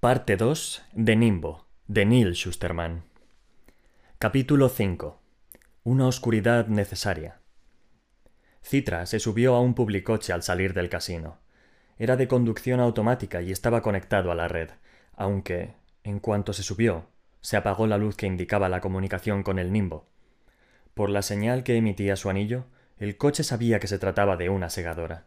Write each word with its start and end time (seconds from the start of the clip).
Parte 0.00 0.38
2 0.38 0.82
de 0.94 1.14
Nimbo, 1.14 1.66
de 1.86 2.06
Neil 2.06 2.34
Schusterman. 2.34 3.02
Capítulo 4.18 4.70
5. 4.70 5.20
Una 5.84 6.06
oscuridad 6.06 6.68
necesaria. 6.68 7.42
Citra 8.62 9.04
se 9.04 9.20
subió 9.20 9.54
a 9.54 9.60
un 9.60 9.74
publicoche 9.74 10.32
al 10.32 10.42
salir 10.42 10.72
del 10.72 10.88
casino. 10.88 11.36
Era 11.98 12.16
de 12.16 12.28
conducción 12.28 12.80
automática 12.80 13.42
y 13.42 13.52
estaba 13.52 13.82
conectado 13.82 14.32
a 14.32 14.34
la 14.34 14.48
red, 14.48 14.70
aunque, 15.16 15.74
en 16.02 16.18
cuanto 16.18 16.54
se 16.54 16.62
subió, 16.62 17.04
se 17.42 17.58
apagó 17.58 17.86
la 17.86 17.98
luz 17.98 18.16
que 18.16 18.24
indicaba 18.24 18.70
la 18.70 18.80
comunicación 18.80 19.42
con 19.42 19.58
el 19.58 19.70
Nimbo. 19.70 20.06
Por 20.94 21.10
la 21.10 21.20
señal 21.20 21.62
que 21.62 21.76
emitía 21.76 22.16
su 22.16 22.30
anillo, 22.30 22.64
el 22.96 23.18
coche 23.18 23.44
sabía 23.44 23.80
que 23.80 23.86
se 23.86 23.98
trataba 23.98 24.38
de 24.38 24.48
una 24.48 24.70
segadora. 24.70 25.26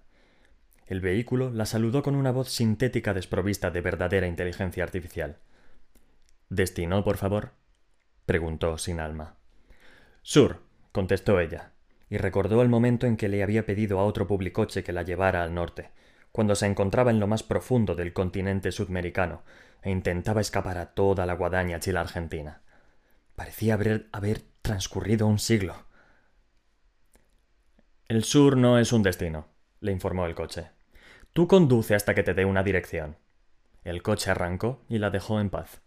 El 0.86 1.00
vehículo 1.00 1.50
la 1.50 1.66
saludó 1.66 2.04
con 2.04 2.16
una 2.16 2.32
voz 2.32 2.50
sintética 2.50 3.14
desprovista 3.14 3.72
de 3.72 3.82
verdadera 3.82 4.28
inteligencia 4.28 4.84
artificial. 4.84 5.38
¿Destino, 6.50 7.04
por 7.04 7.18
favor? 7.18 7.52
preguntó 8.26 8.78
sin 8.78 9.00
alma. 9.00 9.38
Sur, 10.22 10.62
contestó 10.92 11.40
ella, 11.40 11.72
y 12.10 12.18
recordó 12.18 12.62
el 12.62 12.70
momento 12.70 13.08
en 13.08 13.18
que 13.18 13.30
le 13.30 13.44
había 13.44 13.66
pedido 13.66 14.00
a 14.00 14.06
otro 14.06 14.28
publicoche 14.28 14.84
que 14.84 14.94
la 14.94 15.04
llevara 15.04 15.44
al 15.44 15.54
norte, 15.54 15.92
cuando 16.32 16.56
se 16.56 16.66
encontraba 16.66 17.12
en 17.12 17.20
lo 17.20 17.28
más 17.28 17.44
profundo 17.44 17.96
del 17.96 18.14
continente 18.14 18.72
sudamericano 18.72 19.44
e 19.82 19.92
intentaba 19.92 20.42
escapar 20.42 20.78
a 20.78 20.94
toda 20.94 21.26
la 21.26 21.34
guadaña 21.34 21.80
chila 21.80 22.02
argentina. 22.02 22.62
Parecía 23.36 23.76
haber, 23.76 24.08
haber 24.12 24.42
transcurrido 24.62 25.28
un 25.28 25.40
siglo. 25.40 25.76
El 28.08 28.24
sur 28.24 28.58
no 28.58 28.80
es 28.80 28.94
un 28.94 29.04
destino, 29.04 29.48
le 29.80 29.92
informó 29.92 30.26
el 30.26 30.36
coche. 30.36 30.73
Tú 31.34 31.48
conduce 31.48 31.96
hasta 31.96 32.14
que 32.14 32.22
te 32.22 32.36
dé 32.36 32.46
una 32.46 32.62
dirección. 32.62 33.18
El 33.84 34.04
coche 34.04 34.30
arrancó 34.30 34.84
y 34.88 35.00
la 35.00 35.10
dejó 35.10 35.40
en 35.40 35.50
paz. 35.50 35.82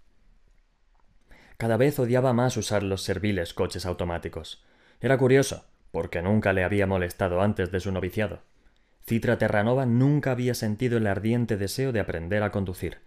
Cada 1.57 1.77
vez 1.77 2.01
odiaba 2.01 2.33
más 2.33 2.57
usar 2.57 2.83
los 2.83 3.03
serviles 3.03 3.55
coches 3.55 3.87
automáticos. 3.87 4.65
Era 5.01 5.17
curioso, 5.17 5.65
porque 5.93 6.21
nunca 6.21 6.53
le 6.53 6.65
había 6.65 6.89
molestado 6.89 7.41
antes 7.41 7.71
de 7.71 7.79
su 7.79 7.93
noviciado. 7.93 8.43
Citra 9.07 9.39
Terranova 9.39 9.87
nunca 9.87 10.33
había 10.33 10.55
sentido 10.55 10.99
el 10.99 11.07
ardiente 11.07 11.57
deseo 11.57 11.93
de 11.93 12.01
aprender 12.01 12.43
a 12.43 12.51
conducir. 12.51 12.99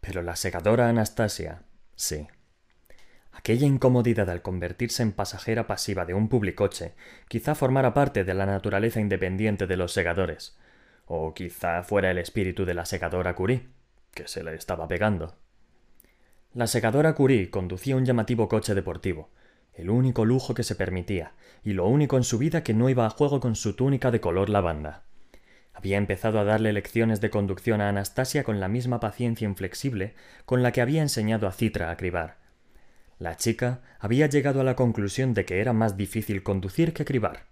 Pero 0.00 0.22
la 0.22 0.36
segadora 0.36 0.88
Anastasia, 0.88 1.62
sí. 1.96 2.28
Aquella 3.32 3.66
incomodidad 3.66 4.30
al 4.30 4.40
convertirse 4.40 5.02
en 5.02 5.10
pasajera 5.10 5.66
pasiva 5.66 6.04
de 6.04 6.14
un 6.14 6.28
publicoche 6.28 6.94
quizá 7.26 7.56
formara 7.56 7.92
parte 7.92 8.22
de 8.22 8.34
la 8.34 8.46
naturaleza 8.46 9.00
independiente 9.00 9.66
de 9.66 9.76
los 9.76 9.92
segadores. 9.92 10.56
O 11.06 11.34
quizá 11.34 11.82
fuera 11.82 12.10
el 12.10 12.18
espíritu 12.18 12.64
de 12.64 12.74
la 12.74 12.84
segadora 12.84 13.34
Curie, 13.34 13.68
que 14.12 14.28
se 14.28 14.42
le 14.42 14.54
estaba 14.54 14.88
pegando. 14.88 15.36
La 16.54 16.66
segadora 16.66 17.14
Curie 17.14 17.50
conducía 17.50 17.96
un 17.96 18.04
llamativo 18.04 18.48
coche 18.48 18.74
deportivo, 18.74 19.30
el 19.72 19.90
único 19.90 20.24
lujo 20.24 20.54
que 20.54 20.62
se 20.62 20.74
permitía, 20.74 21.32
y 21.64 21.72
lo 21.72 21.86
único 21.86 22.16
en 22.16 22.24
su 22.24 22.38
vida 22.38 22.62
que 22.62 22.74
no 22.74 22.88
iba 22.88 23.06
a 23.06 23.10
juego 23.10 23.40
con 23.40 23.56
su 23.56 23.74
túnica 23.74 24.10
de 24.10 24.20
color 24.20 24.48
lavanda. 24.48 25.04
Había 25.72 25.96
empezado 25.96 26.38
a 26.38 26.44
darle 26.44 26.72
lecciones 26.72 27.20
de 27.20 27.30
conducción 27.30 27.80
a 27.80 27.88
Anastasia 27.88 28.44
con 28.44 28.60
la 28.60 28.68
misma 28.68 29.00
paciencia 29.00 29.46
inflexible 29.46 30.14
con 30.44 30.62
la 30.62 30.72
que 30.72 30.82
había 30.82 31.02
enseñado 31.02 31.46
a 31.46 31.52
Citra 31.52 31.90
a 31.90 31.96
cribar. 31.96 32.36
La 33.18 33.36
chica 33.36 33.80
había 33.98 34.26
llegado 34.26 34.60
a 34.60 34.64
la 34.64 34.76
conclusión 34.76 35.32
de 35.32 35.44
que 35.44 35.60
era 35.60 35.72
más 35.72 35.96
difícil 35.96 36.42
conducir 36.42 36.92
que 36.92 37.04
cribar. 37.04 37.51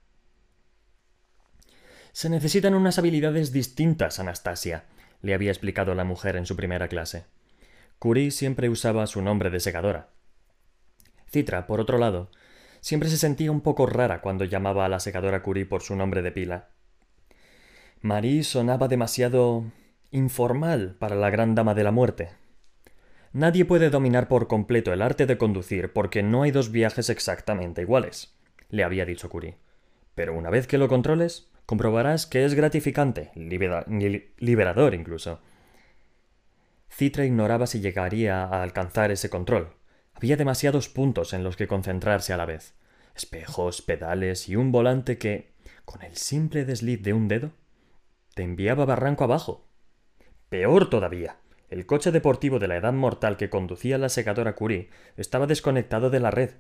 Se 2.12 2.28
necesitan 2.28 2.74
unas 2.74 2.98
habilidades 2.98 3.52
distintas, 3.52 4.18
Anastasia, 4.18 4.84
le 5.22 5.34
había 5.34 5.50
explicado 5.50 5.94
la 5.94 6.04
mujer 6.04 6.36
en 6.36 6.46
su 6.46 6.56
primera 6.56 6.88
clase. 6.88 7.24
Curie 7.98 8.30
siempre 8.30 8.68
usaba 8.68 9.06
su 9.06 9.22
nombre 9.22 9.50
de 9.50 9.60
segadora. 9.60 10.08
Citra, 11.30 11.66
por 11.66 11.80
otro 11.80 11.98
lado, 11.98 12.30
siempre 12.80 13.08
se 13.08 13.18
sentía 13.18 13.52
un 13.52 13.60
poco 13.60 13.86
rara 13.86 14.20
cuando 14.20 14.44
llamaba 14.44 14.86
a 14.86 14.88
la 14.88 15.00
segadora 15.00 15.42
Curie 15.42 15.66
por 15.66 15.82
su 15.82 15.94
nombre 15.94 16.22
de 16.22 16.32
pila. 16.32 16.68
Marie 18.00 18.42
sonaba 18.42 18.88
demasiado 18.88 19.64
informal 20.10 20.96
para 20.98 21.14
la 21.14 21.30
gran 21.30 21.54
dama 21.54 21.74
de 21.74 21.84
la 21.84 21.92
muerte. 21.92 22.30
Nadie 23.32 23.64
puede 23.64 23.90
dominar 23.90 24.26
por 24.26 24.48
completo 24.48 24.92
el 24.92 25.02
arte 25.02 25.26
de 25.26 25.38
conducir 25.38 25.92
porque 25.92 26.22
no 26.22 26.42
hay 26.42 26.50
dos 26.50 26.72
viajes 26.72 27.10
exactamente 27.10 27.82
iguales, 27.82 28.34
le 28.70 28.82
había 28.82 29.04
dicho 29.04 29.28
Curie. 29.28 29.58
Pero 30.14 30.34
una 30.34 30.50
vez 30.50 30.66
que 30.66 30.78
lo 30.78 30.88
controles, 30.88 31.49
comprobarás 31.70 32.26
que 32.26 32.44
es 32.44 32.54
gratificante, 32.54 33.30
liberador 33.36 34.92
incluso. 34.92 35.38
Citra 36.90 37.24
ignoraba 37.24 37.68
si 37.68 37.78
llegaría 37.78 38.42
a 38.42 38.64
alcanzar 38.64 39.12
ese 39.12 39.30
control. 39.30 39.76
Había 40.12 40.36
demasiados 40.36 40.88
puntos 40.88 41.32
en 41.32 41.44
los 41.44 41.56
que 41.56 41.68
concentrarse 41.68 42.32
a 42.32 42.36
la 42.36 42.44
vez. 42.44 42.74
Espejos, 43.14 43.82
pedales 43.82 44.48
y 44.48 44.56
un 44.56 44.72
volante 44.72 45.16
que, 45.16 45.52
con 45.84 46.02
el 46.02 46.16
simple 46.16 46.64
desliz 46.64 47.00
de 47.04 47.12
un 47.12 47.28
dedo, 47.28 47.52
te 48.34 48.42
enviaba 48.42 48.84
barranco 48.84 49.22
abajo. 49.22 49.64
Peor 50.48 50.90
todavía, 50.90 51.36
el 51.68 51.86
coche 51.86 52.10
deportivo 52.10 52.58
de 52.58 52.66
la 52.66 52.78
edad 52.78 52.94
mortal 52.94 53.36
que 53.36 53.48
conducía 53.48 53.96
la 53.96 54.08
segadora 54.08 54.56
Curie 54.56 54.90
estaba 55.16 55.46
desconectado 55.46 56.10
de 56.10 56.18
la 56.18 56.32
red. 56.32 56.50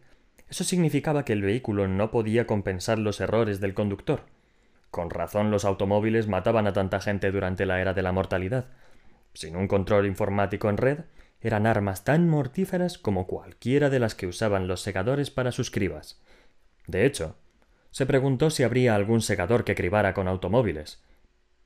Eso 0.48 0.62
significaba 0.62 1.24
que 1.24 1.32
el 1.32 1.42
vehículo 1.42 1.88
no 1.88 2.12
podía 2.12 2.46
compensar 2.46 3.00
los 3.00 3.20
errores 3.20 3.58
del 3.58 3.74
conductor. 3.74 4.22
Con 4.90 5.10
razón 5.10 5.50
los 5.50 5.64
automóviles 5.64 6.26
mataban 6.26 6.66
a 6.66 6.72
tanta 6.72 7.00
gente 7.00 7.30
durante 7.30 7.66
la 7.66 7.80
era 7.80 7.94
de 7.94 8.02
la 8.02 8.12
mortalidad. 8.12 8.66
Sin 9.34 9.56
un 9.56 9.68
control 9.68 10.06
informático 10.06 10.68
en 10.68 10.76
red, 10.76 11.00
eran 11.40 11.66
armas 11.66 12.04
tan 12.04 12.28
mortíferas 12.28 12.98
como 12.98 13.26
cualquiera 13.26 13.88
de 13.88 14.00
las 14.00 14.14
que 14.14 14.26
usaban 14.26 14.66
los 14.66 14.82
segadores 14.82 15.30
para 15.30 15.52
sus 15.52 15.70
cribas. 15.70 16.20
De 16.86 17.06
hecho, 17.06 17.36
se 17.90 18.06
preguntó 18.06 18.50
si 18.50 18.62
habría 18.62 18.94
algún 18.94 19.20
segador 19.20 19.64
que 19.64 19.74
cribara 19.74 20.12
con 20.12 20.28
automóviles. 20.28 21.02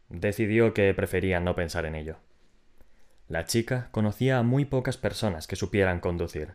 Decidió 0.08 0.74
que 0.74 0.92
prefería 0.94 1.40
no 1.40 1.54
pensar 1.54 1.86
en 1.86 1.94
ello. 1.94 2.16
La 3.28 3.46
chica 3.46 3.88
conocía 3.90 4.38
a 4.38 4.42
muy 4.42 4.64
pocas 4.64 4.96
personas 4.96 5.46
que 5.46 5.56
supieran 5.56 6.00
conducir. 6.00 6.54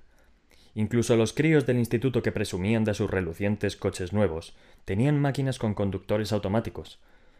Incluso 0.75 1.15
los 1.15 1.33
críos 1.33 1.65
del 1.65 1.79
instituto 1.79 2.21
que 2.21 2.31
presumían 2.31 2.83
de 2.83 2.93
sus 2.93 3.09
relucientes 3.09 3.75
coches 3.75 4.13
nuevos 4.13 4.55
tenían 4.85 5.19
máquinas 5.19 5.59
con 5.59 5.73
conductores 5.73 6.31
automáticos. 6.31 6.99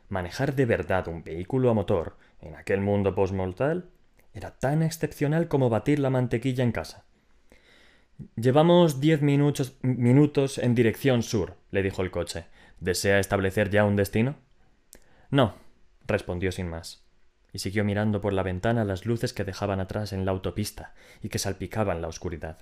Manejar 0.09 0.55
de 0.55 0.65
verdad 0.65 1.07
un 1.07 1.23
vehículo 1.23 1.69
a 1.69 1.73
motor 1.73 2.17
en 2.41 2.55
aquel 2.55 2.81
mundo 2.81 3.13
postmortal 3.13 3.89
era 4.33 4.51
tan 4.51 4.83
excepcional 4.83 5.47
como 5.47 5.69
batir 5.69 5.99
la 5.99 6.09
mantequilla 6.09 6.63
en 6.63 6.71
casa. 6.71 7.05
Llevamos 8.35 8.99
diez 8.99 9.21
minutos, 9.21 9.77
minutos 9.81 10.57
en 10.57 10.75
dirección 10.75 11.23
sur, 11.23 11.55
le 11.71 11.83
dijo 11.83 12.01
el 12.01 12.11
coche. 12.11 12.45
¿Desea 12.79 13.19
establecer 13.19 13.69
ya 13.69 13.85
un 13.85 13.95
destino? 13.95 14.35
No, 15.31 15.55
respondió 16.05 16.51
sin 16.51 16.67
más, 16.67 17.05
y 17.53 17.59
siguió 17.59 17.85
mirando 17.85 18.19
por 18.19 18.33
la 18.33 18.43
ventana 18.43 18.83
las 18.83 19.05
luces 19.05 19.33
que 19.33 19.43
dejaban 19.43 19.79
atrás 19.79 20.11
en 20.11 20.25
la 20.25 20.31
autopista 20.31 20.93
y 21.21 21.29
que 21.29 21.39
salpicaban 21.39 22.01
la 22.01 22.07
oscuridad. 22.07 22.59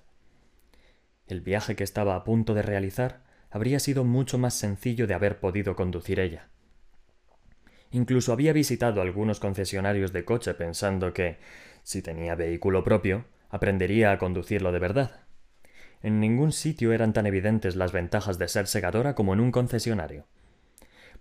El 1.27 1.41
viaje 1.41 1.75
que 1.75 1.83
estaba 1.83 2.15
a 2.15 2.23
punto 2.23 2.53
de 2.53 2.61
realizar 2.61 3.21
habría 3.51 3.79
sido 3.79 4.03
mucho 4.03 4.37
más 4.37 4.53
sencillo 4.53 5.07
de 5.07 5.13
haber 5.13 5.39
podido 5.39 5.75
conducir 5.75 6.19
ella. 6.19 6.49
Incluso 7.91 8.33
había 8.33 8.53
visitado 8.53 9.01
algunos 9.01 9.39
concesionarios 9.39 10.11
de 10.13 10.25
coche 10.25 10.53
pensando 10.53 11.13
que, 11.13 11.37
si 11.83 12.01
tenía 12.01 12.35
vehículo 12.35 12.83
propio, 12.83 13.25
aprendería 13.49 14.11
a 14.11 14.17
conducirlo 14.17 14.71
de 14.71 14.79
verdad. 14.79 15.21
En 16.03 16.19
ningún 16.19 16.51
sitio 16.51 16.93
eran 16.93 17.13
tan 17.13 17.25
evidentes 17.25 17.75
las 17.75 17.91
ventajas 17.91 18.37
de 18.37 18.47
ser 18.47 18.67
segadora 18.67 19.15
como 19.15 19.33
en 19.33 19.39
un 19.39 19.51
concesionario. 19.51 20.25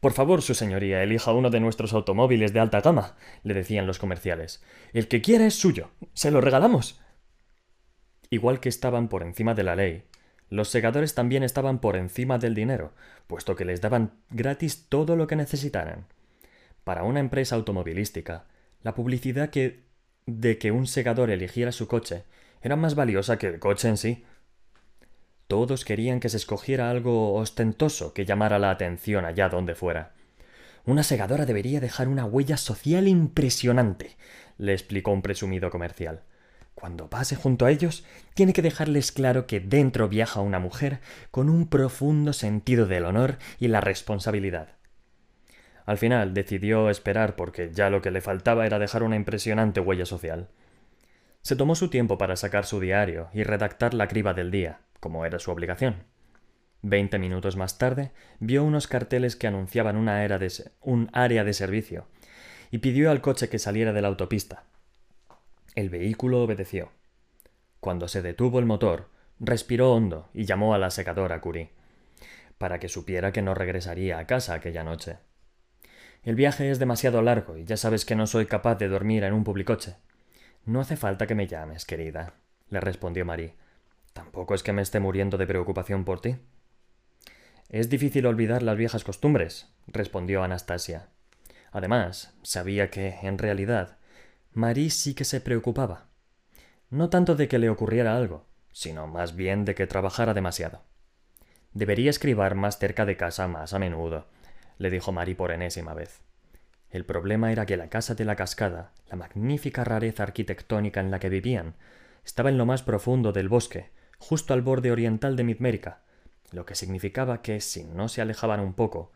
Por 0.00 0.12
favor, 0.12 0.42
su 0.42 0.54
señoría, 0.54 1.02
elija 1.02 1.32
uno 1.32 1.50
de 1.50 1.60
nuestros 1.60 1.92
automóviles 1.94 2.52
de 2.52 2.60
alta 2.60 2.80
gama, 2.80 3.16
le 3.42 3.54
decían 3.54 3.86
los 3.86 3.98
comerciales. 3.98 4.62
El 4.92 5.08
que 5.08 5.22
quiera 5.22 5.46
es 5.46 5.54
suyo. 5.54 5.90
Se 6.12 6.30
lo 6.30 6.40
regalamos. 6.40 7.00
Igual 8.30 8.60
que 8.60 8.68
estaban 8.68 9.08
por 9.08 9.22
encima 9.22 9.54
de 9.54 9.62
la 9.62 9.76
ley, 9.76 10.04
los 10.48 10.68
segadores 10.68 11.14
también 11.14 11.42
estaban 11.42 11.80
por 11.80 11.96
encima 11.96 12.38
del 12.38 12.54
dinero, 12.54 12.92
puesto 13.26 13.56
que 13.56 13.64
les 13.64 13.80
daban 13.80 14.12
gratis 14.30 14.86
todo 14.88 15.16
lo 15.16 15.26
que 15.26 15.36
necesitaran. 15.36 16.06
Para 16.84 17.02
una 17.02 17.20
empresa 17.20 17.56
automovilística, 17.56 18.44
la 18.82 18.94
publicidad 18.94 19.50
que 19.50 19.86
de 20.26 20.58
que 20.58 20.72
un 20.72 20.86
segador 20.86 21.30
eligiera 21.30 21.72
su 21.72 21.86
coche 21.86 22.24
era 22.60 22.76
más 22.76 22.94
valiosa 22.94 23.38
que 23.38 23.46
el 23.46 23.58
coche 23.58 23.88
en 23.88 23.96
sí. 23.96 24.24
Todos 25.46 25.84
querían 25.84 26.18
que 26.18 26.28
se 26.28 26.36
escogiera 26.36 26.90
algo 26.90 27.34
ostentoso 27.34 28.12
que 28.12 28.24
llamara 28.24 28.58
la 28.58 28.70
atención 28.70 29.24
allá 29.24 29.48
donde 29.48 29.76
fuera. 29.76 30.14
Una 30.84 31.04
segadora 31.04 31.46
debería 31.46 31.80
dejar 31.80 32.08
una 32.08 32.24
huella 32.24 32.56
social 32.56 33.06
impresionante, 33.06 34.16
le 34.58 34.72
explicó 34.72 35.12
un 35.12 35.22
presumido 35.22 35.70
comercial. 35.70 36.22
Cuando 36.76 37.08
pase 37.08 37.36
junto 37.36 37.64
a 37.64 37.70
ellos, 37.70 38.04
tiene 38.34 38.52
que 38.52 38.60
dejarles 38.60 39.10
claro 39.10 39.46
que 39.46 39.60
dentro 39.60 40.10
viaja 40.10 40.42
una 40.42 40.58
mujer 40.58 41.00
con 41.30 41.48
un 41.48 41.68
profundo 41.68 42.34
sentido 42.34 42.84
del 42.84 43.06
honor 43.06 43.38
y 43.58 43.68
la 43.68 43.80
responsabilidad. 43.80 44.68
Al 45.86 45.96
final 45.96 46.34
decidió 46.34 46.90
esperar 46.90 47.34
porque 47.34 47.70
ya 47.72 47.88
lo 47.88 48.02
que 48.02 48.10
le 48.10 48.20
faltaba 48.20 48.66
era 48.66 48.78
dejar 48.78 49.02
una 49.02 49.16
impresionante 49.16 49.80
huella 49.80 50.04
social. 50.04 50.48
Se 51.40 51.56
tomó 51.56 51.76
su 51.76 51.88
tiempo 51.88 52.18
para 52.18 52.36
sacar 52.36 52.66
su 52.66 52.78
diario 52.78 53.30
y 53.32 53.42
redactar 53.42 53.94
la 53.94 54.06
criba 54.06 54.34
del 54.34 54.50
día, 54.50 54.80
como 55.00 55.24
era 55.24 55.38
su 55.38 55.50
obligación. 55.50 56.04
Veinte 56.82 57.18
minutos 57.18 57.56
más 57.56 57.78
tarde, 57.78 58.12
vio 58.38 58.62
unos 58.62 58.86
carteles 58.86 59.34
que 59.34 59.46
anunciaban 59.46 59.96
un 59.96 60.10
área 60.10 61.44
de 61.44 61.52
servicio 61.54 62.06
y 62.70 62.78
pidió 62.78 63.10
al 63.10 63.22
coche 63.22 63.48
que 63.48 63.58
saliera 63.58 63.94
de 63.94 64.02
la 64.02 64.08
autopista. 64.08 64.64
El 65.76 65.90
vehículo 65.90 66.42
obedeció. 66.42 66.88
Cuando 67.80 68.08
se 68.08 68.22
detuvo 68.22 68.58
el 68.58 68.64
motor, 68.64 69.10
respiró 69.38 69.92
hondo 69.92 70.30
y 70.32 70.46
llamó 70.46 70.74
a 70.74 70.78
la 70.78 70.90
secadora 70.90 71.42
Curie, 71.42 71.70
para 72.56 72.80
que 72.80 72.88
supiera 72.88 73.30
que 73.30 73.42
no 73.42 73.54
regresaría 73.54 74.18
a 74.18 74.26
casa 74.26 74.54
aquella 74.54 74.84
noche. 74.84 75.18
El 76.22 76.34
viaje 76.34 76.70
es 76.70 76.78
demasiado 76.78 77.20
largo 77.20 77.58
y 77.58 77.64
ya 77.64 77.76
sabes 77.76 78.06
que 78.06 78.16
no 78.16 78.26
soy 78.26 78.46
capaz 78.46 78.76
de 78.76 78.88
dormir 78.88 79.22
en 79.24 79.34
un 79.34 79.44
publicoche. 79.44 79.96
No 80.64 80.80
hace 80.80 80.96
falta 80.96 81.26
que 81.26 81.34
me 81.34 81.46
llames, 81.46 81.84
querida, 81.84 82.32
le 82.70 82.80
respondió 82.80 83.26
Marie. 83.26 83.52
Tampoco 84.14 84.54
es 84.54 84.62
que 84.62 84.72
me 84.72 84.80
esté 84.80 84.98
muriendo 84.98 85.36
de 85.36 85.46
preocupación 85.46 86.06
por 86.06 86.22
ti. 86.22 86.36
Es 87.68 87.90
difícil 87.90 88.24
olvidar 88.24 88.62
las 88.62 88.78
viejas 88.78 89.04
costumbres, 89.04 89.70
respondió 89.88 90.42
Anastasia. 90.42 91.10
Además, 91.70 92.32
sabía 92.40 92.88
que, 92.88 93.18
en 93.20 93.36
realidad, 93.36 93.95
Marie 94.56 94.88
sí 94.88 95.12
que 95.12 95.26
se 95.26 95.42
preocupaba. 95.42 96.06
No 96.88 97.10
tanto 97.10 97.34
de 97.34 97.46
que 97.46 97.58
le 97.58 97.68
ocurriera 97.68 98.16
algo, 98.16 98.46
sino 98.72 99.06
más 99.06 99.36
bien 99.36 99.66
de 99.66 99.74
que 99.74 99.86
trabajara 99.86 100.32
demasiado. 100.32 100.80
Debería 101.74 102.08
escribir 102.08 102.54
más 102.54 102.78
cerca 102.78 103.04
de 103.04 103.18
casa 103.18 103.48
más 103.48 103.74
a 103.74 103.78
menudo, 103.78 104.28
le 104.78 104.88
dijo 104.88 105.12
Marie 105.12 105.34
por 105.34 105.50
enésima 105.50 105.92
vez. 105.92 106.22
El 106.88 107.04
problema 107.04 107.52
era 107.52 107.66
que 107.66 107.76
la 107.76 107.90
casa 107.90 108.14
de 108.14 108.24
la 108.24 108.34
cascada, 108.34 108.92
la 109.10 109.16
magnífica 109.16 109.84
rareza 109.84 110.22
arquitectónica 110.22 111.00
en 111.00 111.10
la 111.10 111.18
que 111.18 111.28
vivían, 111.28 111.74
estaba 112.24 112.48
en 112.48 112.56
lo 112.56 112.64
más 112.64 112.82
profundo 112.82 113.32
del 113.32 113.50
bosque, 113.50 113.90
justo 114.18 114.54
al 114.54 114.62
borde 114.62 114.90
oriental 114.90 115.36
de 115.36 115.44
Midmérica, 115.44 116.00
lo 116.50 116.64
que 116.64 116.76
significaba 116.76 117.42
que, 117.42 117.60
si 117.60 117.84
no 117.84 118.08
se 118.08 118.22
alejaban 118.22 118.60
un 118.60 118.72
poco, 118.72 119.12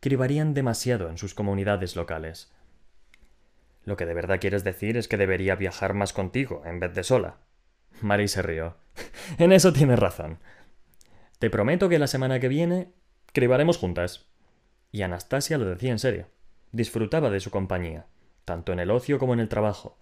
cribarían 0.00 0.52
demasiado 0.52 1.10
en 1.10 1.16
sus 1.16 1.34
comunidades 1.34 1.94
locales. 1.94 2.50
Lo 3.90 3.96
que 3.96 4.06
de 4.06 4.14
verdad 4.14 4.38
quieres 4.38 4.62
decir 4.62 4.96
es 4.96 5.08
que 5.08 5.16
debería 5.16 5.56
viajar 5.56 5.94
más 5.94 6.12
contigo 6.12 6.62
en 6.64 6.78
vez 6.78 6.94
de 6.94 7.02
sola. 7.02 7.38
Mary 8.00 8.28
se 8.28 8.40
rió. 8.40 8.76
en 9.38 9.50
eso 9.50 9.72
tienes 9.72 9.98
razón. 9.98 10.38
Te 11.40 11.50
prometo 11.50 11.88
que 11.88 11.98
la 11.98 12.06
semana 12.06 12.38
que 12.38 12.46
viene 12.46 12.92
cribaremos 13.32 13.78
juntas. 13.78 14.28
Y 14.92 15.02
Anastasia 15.02 15.58
lo 15.58 15.64
decía 15.64 15.90
en 15.90 15.98
serio. 15.98 16.28
Disfrutaba 16.70 17.30
de 17.30 17.40
su 17.40 17.50
compañía, 17.50 18.06
tanto 18.44 18.72
en 18.72 18.78
el 18.78 18.92
ocio 18.92 19.18
como 19.18 19.34
en 19.34 19.40
el 19.40 19.48
trabajo. 19.48 19.98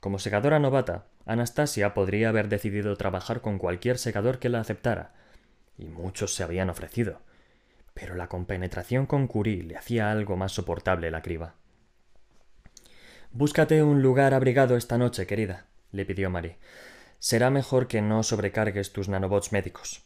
Como 0.00 0.18
segadora 0.18 0.58
novata, 0.58 1.06
Anastasia 1.24 1.94
podría 1.94 2.30
haber 2.30 2.48
decidido 2.48 2.96
trabajar 2.96 3.42
con 3.42 3.58
cualquier 3.58 3.98
segador 3.98 4.40
que 4.40 4.48
la 4.48 4.58
aceptara, 4.58 5.14
y 5.78 5.84
muchos 5.84 6.34
se 6.34 6.42
habían 6.42 6.68
ofrecido, 6.68 7.20
pero 7.94 8.16
la 8.16 8.26
compenetración 8.26 9.06
con 9.06 9.28
Curie 9.28 9.62
le 9.62 9.76
hacía 9.76 10.10
algo 10.10 10.36
más 10.36 10.50
soportable 10.50 11.12
la 11.12 11.22
criba. 11.22 11.59
Búscate 13.32 13.82
un 13.82 14.02
lugar 14.02 14.34
abrigado 14.34 14.76
esta 14.76 14.98
noche, 14.98 15.26
querida, 15.26 15.66
le 15.92 16.04
pidió 16.04 16.30
Mary. 16.30 16.56
Será 17.18 17.50
mejor 17.50 17.86
que 17.86 18.02
no 18.02 18.22
sobrecargues 18.22 18.92
tus 18.92 19.08
nanobots 19.08 19.52
médicos. 19.52 20.04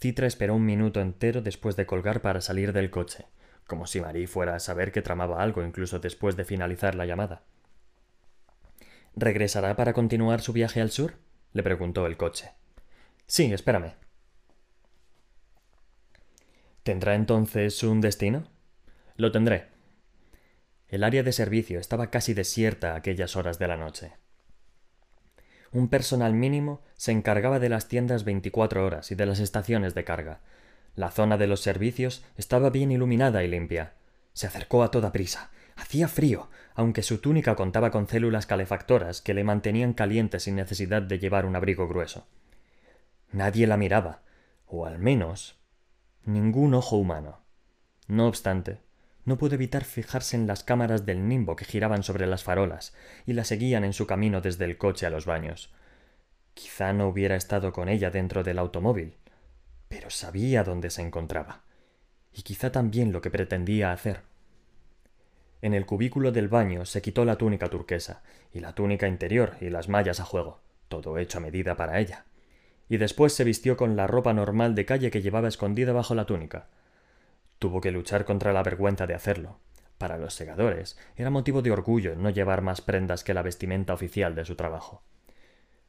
Citra 0.00 0.26
esperó 0.26 0.54
un 0.54 0.64
minuto 0.64 1.00
entero 1.00 1.42
después 1.42 1.76
de 1.76 1.86
colgar 1.86 2.20
para 2.20 2.40
salir 2.40 2.72
del 2.72 2.90
coche 2.90 3.26
como 3.72 3.86
si 3.86 4.02
Marie 4.02 4.26
fuera 4.26 4.54
a 4.54 4.60
saber 4.60 4.92
que 4.92 5.00
tramaba 5.00 5.42
algo 5.42 5.64
incluso 5.64 5.98
después 5.98 6.36
de 6.36 6.44
finalizar 6.44 6.94
la 6.94 7.06
llamada. 7.06 7.42
¿Regresará 9.16 9.76
para 9.76 9.94
continuar 9.94 10.42
su 10.42 10.52
viaje 10.52 10.82
al 10.82 10.90
sur? 10.90 11.14
le 11.54 11.62
preguntó 11.62 12.06
el 12.06 12.18
coche. 12.18 12.50
Sí, 13.26 13.50
espérame. 13.50 13.94
¿Tendrá 16.82 17.14
entonces 17.14 17.82
un 17.82 18.02
destino? 18.02 18.44
Lo 19.16 19.32
tendré. 19.32 19.71
El 20.92 21.02
área 21.02 21.24
de 21.24 21.32
servicio 21.32 21.80
estaba 21.80 22.10
casi 22.10 22.34
desierta 22.34 22.92
a 22.92 22.96
aquellas 22.96 23.34
horas 23.34 23.58
de 23.58 23.66
la 23.66 23.76
noche. 23.76 24.12
Un 25.72 25.88
personal 25.88 26.34
mínimo 26.34 26.82
se 26.94 27.10
encargaba 27.10 27.58
de 27.58 27.68
las 27.68 27.88
tiendas 27.88 28.22
24 28.22 28.86
horas 28.86 29.10
y 29.10 29.16
de 29.16 29.26
las 29.26 29.40
estaciones 29.40 29.94
de 29.94 30.04
carga, 30.04 30.42
la 30.94 31.10
zona 31.10 31.38
de 31.38 31.46
los 31.46 31.60
servicios 31.60 32.22
estaba 32.36 32.68
bien 32.68 32.92
iluminada 32.92 33.42
y 33.42 33.48
limpia. 33.48 33.94
Se 34.34 34.46
acercó 34.46 34.82
a 34.82 34.90
toda 34.90 35.12
prisa. 35.12 35.50
Hacía 35.74 36.06
frío, 36.06 36.50
aunque 36.74 37.02
su 37.02 37.18
túnica 37.18 37.56
contaba 37.56 37.90
con 37.90 38.06
células 38.06 38.44
calefactoras 38.44 39.22
que 39.22 39.32
le 39.32 39.44
mantenían 39.44 39.94
caliente 39.94 40.38
sin 40.38 40.56
necesidad 40.56 41.00
de 41.00 41.18
llevar 41.18 41.46
un 41.46 41.56
abrigo 41.56 41.88
grueso. 41.88 42.26
Nadie 43.30 43.66
la 43.66 43.78
miraba, 43.78 44.20
o 44.66 44.84
al 44.84 44.98
menos 44.98 45.58
ningún 46.24 46.74
ojo 46.74 46.96
humano. 46.96 47.40
No 48.06 48.28
obstante, 48.28 48.80
no 49.24 49.38
pudo 49.38 49.54
evitar 49.54 49.84
fijarse 49.84 50.36
en 50.36 50.46
las 50.46 50.64
cámaras 50.64 51.06
del 51.06 51.28
nimbo 51.28 51.54
que 51.56 51.64
giraban 51.64 52.02
sobre 52.02 52.26
las 52.26 52.42
farolas 52.42 52.94
y 53.26 53.34
la 53.34 53.44
seguían 53.44 53.84
en 53.84 53.92
su 53.92 54.06
camino 54.06 54.40
desde 54.40 54.64
el 54.64 54.78
coche 54.78 55.06
a 55.06 55.10
los 55.10 55.26
baños. 55.26 55.72
Quizá 56.54 56.92
no 56.92 57.08
hubiera 57.08 57.36
estado 57.36 57.72
con 57.72 57.88
ella 57.88 58.10
dentro 58.10 58.42
del 58.42 58.58
automóvil, 58.58 59.16
pero 59.88 60.10
sabía 60.10 60.64
dónde 60.64 60.90
se 60.90 61.02
encontraba, 61.02 61.62
y 62.32 62.42
quizá 62.42 62.72
también 62.72 63.12
lo 63.12 63.20
que 63.20 63.30
pretendía 63.30 63.92
hacer. 63.92 64.22
En 65.62 65.74
el 65.74 65.86
cubículo 65.86 66.32
del 66.32 66.48
baño 66.48 66.84
se 66.84 67.00
quitó 67.00 67.24
la 67.24 67.36
túnica 67.36 67.68
turquesa, 67.68 68.22
y 68.52 68.60
la 68.60 68.74
túnica 68.74 69.06
interior 69.06 69.56
y 69.60 69.70
las 69.70 69.88
mallas 69.88 70.18
a 70.18 70.24
juego, 70.24 70.60
todo 70.88 71.16
hecho 71.18 71.38
a 71.38 71.40
medida 71.40 71.76
para 71.76 72.00
ella, 72.00 72.26
y 72.88 72.96
después 72.96 73.32
se 73.32 73.44
vistió 73.44 73.76
con 73.76 73.96
la 73.96 74.06
ropa 74.06 74.34
normal 74.34 74.74
de 74.74 74.84
calle 74.84 75.10
que 75.10 75.22
llevaba 75.22 75.48
escondida 75.48 75.92
bajo 75.92 76.14
la 76.14 76.26
túnica. 76.26 76.68
Tuvo 77.62 77.80
que 77.80 77.92
luchar 77.92 78.24
contra 78.24 78.52
la 78.52 78.64
vergüenza 78.64 79.06
de 79.06 79.14
hacerlo. 79.14 79.60
Para 79.96 80.18
los 80.18 80.34
segadores 80.34 80.98
era 81.14 81.30
motivo 81.30 81.62
de 81.62 81.70
orgullo 81.70 82.16
no 82.16 82.28
llevar 82.28 82.60
más 82.60 82.80
prendas 82.80 83.22
que 83.22 83.34
la 83.34 83.42
vestimenta 83.42 83.94
oficial 83.94 84.34
de 84.34 84.44
su 84.44 84.56
trabajo. 84.56 85.04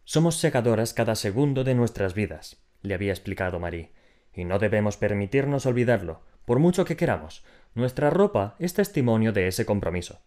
Somos 0.03 0.35
segadoras 0.35 0.93
cada 0.93 1.15
segundo 1.15 1.63
de 1.63 1.73
nuestras 1.73 2.13
vidas, 2.13 2.61
le 2.83 2.93
había 2.93 3.11
explicado 3.11 3.59
Marie, 3.59 3.91
y 4.35 4.45
no 4.45 4.59
debemos 4.59 4.97
permitirnos 4.97 5.65
olvidarlo, 5.65 6.21
por 6.45 6.59
mucho 6.59 6.85
que 6.85 6.95
queramos. 6.95 7.43
Nuestra 7.73 8.11
ropa 8.11 8.55
es 8.59 8.75
testimonio 8.75 9.33
de 9.33 9.47
ese 9.47 9.65
compromiso. 9.65 10.21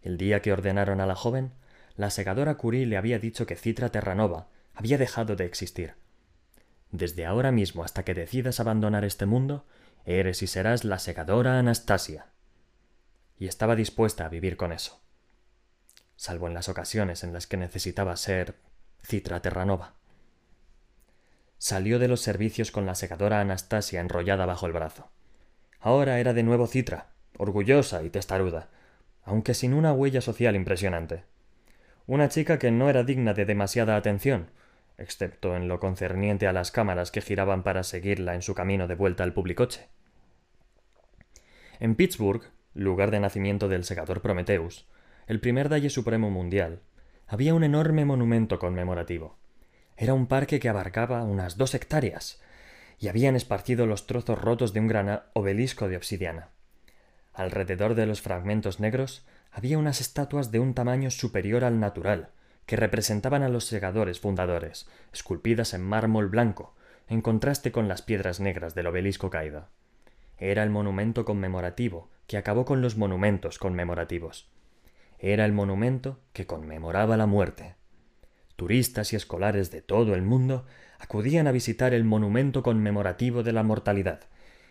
El 0.00 0.16
día 0.16 0.42
que 0.42 0.52
ordenaron 0.52 1.00
a 1.00 1.06
la 1.06 1.16
joven, 1.16 1.54
la 1.96 2.10
segadora 2.10 2.54
Curie 2.56 2.86
le 2.86 2.96
había 2.96 3.18
dicho 3.18 3.46
que 3.46 3.56
Citra 3.56 3.88
Terranova 3.88 4.46
había 4.74 4.96
dejado 4.96 5.34
de 5.34 5.44
existir. 5.44 5.94
Desde 6.92 7.26
ahora 7.26 7.50
mismo 7.50 7.82
hasta 7.82 8.04
que 8.04 8.14
decidas 8.14 8.60
abandonar 8.60 9.04
este 9.04 9.26
mundo, 9.26 9.66
eres 10.04 10.42
y 10.42 10.46
serás 10.46 10.84
la 10.84 10.98
segadora 10.98 11.58
Anastasia. 11.58 12.26
Y 13.38 13.46
estaba 13.46 13.76
dispuesta 13.76 14.26
a 14.26 14.28
vivir 14.28 14.56
con 14.56 14.72
eso. 14.72 15.00
Salvo 16.16 16.46
en 16.46 16.54
las 16.54 16.68
ocasiones 16.68 17.24
en 17.24 17.32
las 17.32 17.46
que 17.46 17.56
necesitaba 17.56 18.16
ser 18.16 18.56
Citra 19.04 19.40
Terranova. 19.42 19.94
Salió 21.58 21.98
de 21.98 22.08
los 22.08 22.20
servicios 22.20 22.70
con 22.70 22.86
la 22.86 22.94
secadora 22.94 23.40
Anastasia 23.40 24.00
enrollada 24.00 24.46
bajo 24.46 24.66
el 24.66 24.72
brazo. 24.72 25.10
Ahora 25.80 26.18
era 26.20 26.32
de 26.32 26.42
nuevo 26.42 26.66
Citra, 26.66 27.12
orgullosa 27.38 28.02
y 28.02 28.10
testaruda, 28.10 28.70
aunque 29.24 29.54
sin 29.54 29.74
una 29.74 29.92
huella 29.92 30.20
social 30.20 30.54
impresionante. 30.54 31.24
Una 32.06 32.28
chica 32.28 32.58
que 32.58 32.70
no 32.70 32.90
era 32.90 33.04
digna 33.04 33.34
de 33.34 33.44
demasiada 33.44 33.96
atención, 33.96 34.50
excepto 34.98 35.56
en 35.56 35.68
lo 35.68 35.80
concerniente 35.80 36.46
a 36.46 36.52
las 36.52 36.70
cámaras 36.70 37.10
que 37.10 37.20
giraban 37.20 37.62
para 37.62 37.82
seguirla 37.82 38.34
en 38.34 38.42
su 38.42 38.54
camino 38.54 38.88
de 38.88 38.94
vuelta 38.94 39.24
al 39.24 39.32
publicoche. 39.32 39.88
En 41.80 41.94
Pittsburgh, 41.94 42.50
lugar 42.74 43.10
de 43.10 43.20
nacimiento 43.20 43.68
del 43.68 43.84
segador 43.84 44.22
Prometheus, 44.22 44.88
el 45.26 45.40
primer 45.40 45.68
Dalle 45.68 45.90
Supremo 45.90 46.30
Mundial, 46.30 46.80
había 47.26 47.54
un 47.54 47.64
enorme 47.64 48.04
monumento 48.04 48.58
conmemorativo. 48.58 49.36
Era 49.96 50.14
un 50.14 50.26
parque 50.26 50.60
que 50.60 50.68
abarcaba 50.68 51.22
unas 51.22 51.56
dos 51.56 51.74
hectáreas, 51.74 52.40
y 52.98 53.08
habían 53.08 53.34
esparcido 53.34 53.86
los 53.86 54.06
trozos 54.06 54.38
rotos 54.38 54.72
de 54.72 54.80
un 54.80 54.86
gran 54.86 55.22
obelisco 55.32 55.88
de 55.88 55.96
obsidiana. 55.96 56.50
Alrededor 57.32 57.94
de 57.94 58.06
los 58.06 58.22
fragmentos 58.22 58.78
negros 58.78 59.26
había 59.50 59.78
unas 59.78 60.00
estatuas 60.00 60.52
de 60.52 60.60
un 60.60 60.74
tamaño 60.74 61.10
superior 61.10 61.64
al 61.64 61.80
natural, 61.80 62.30
que 62.66 62.76
representaban 62.76 63.42
a 63.42 63.48
los 63.48 63.64
segadores 63.64 64.20
fundadores, 64.20 64.88
esculpidas 65.12 65.74
en 65.74 65.82
mármol 65.82 66.28
blanco, 66.28 66.74
en 67.08 67.20
contraste 67.20 67.72
con 67.72 67.88
las 67.88 68.02
piedras 68.02 68.40
negras 68.40 68.74
del 68.74 68.86
obelisco 68.86 69.30
caído. 69.30 69.68
Era 70.38 70.62
el 70.62 70.70
monumento 70.70 71.24
conmemorativo 71.24 72.10
que 72.26 72.36
acabó 72.36 72.64
con 72.64 72.80
los 72.80 72.96
monumentos 72.96 73.58
conmemorativos. 73.58 74.48
Era 75.18 75.44
el 75.44 75.52
monumento 75.52 76.18
que 76.32 76.46
conmemoraba 76.46 77.16
la 77.16 77.26
muerte. 77.26 77.74
Turistas 78.56 79.12
y 79.12 79.16
escolares 79.16 79.70
de 79.70 79.82
todo 79.82 80.14
el 80.14 80.22
mundo 80.22 80.66
acudían 80.98 81.46
a 81.46 81.52
visitar 81.52 81.94
el 81.94 82.04
monumento 82.04 82.62
conmemorativo 82.62 83.42
de 83.42 83.52
la 83.52 83.62
mortalidad, 83.62 84.20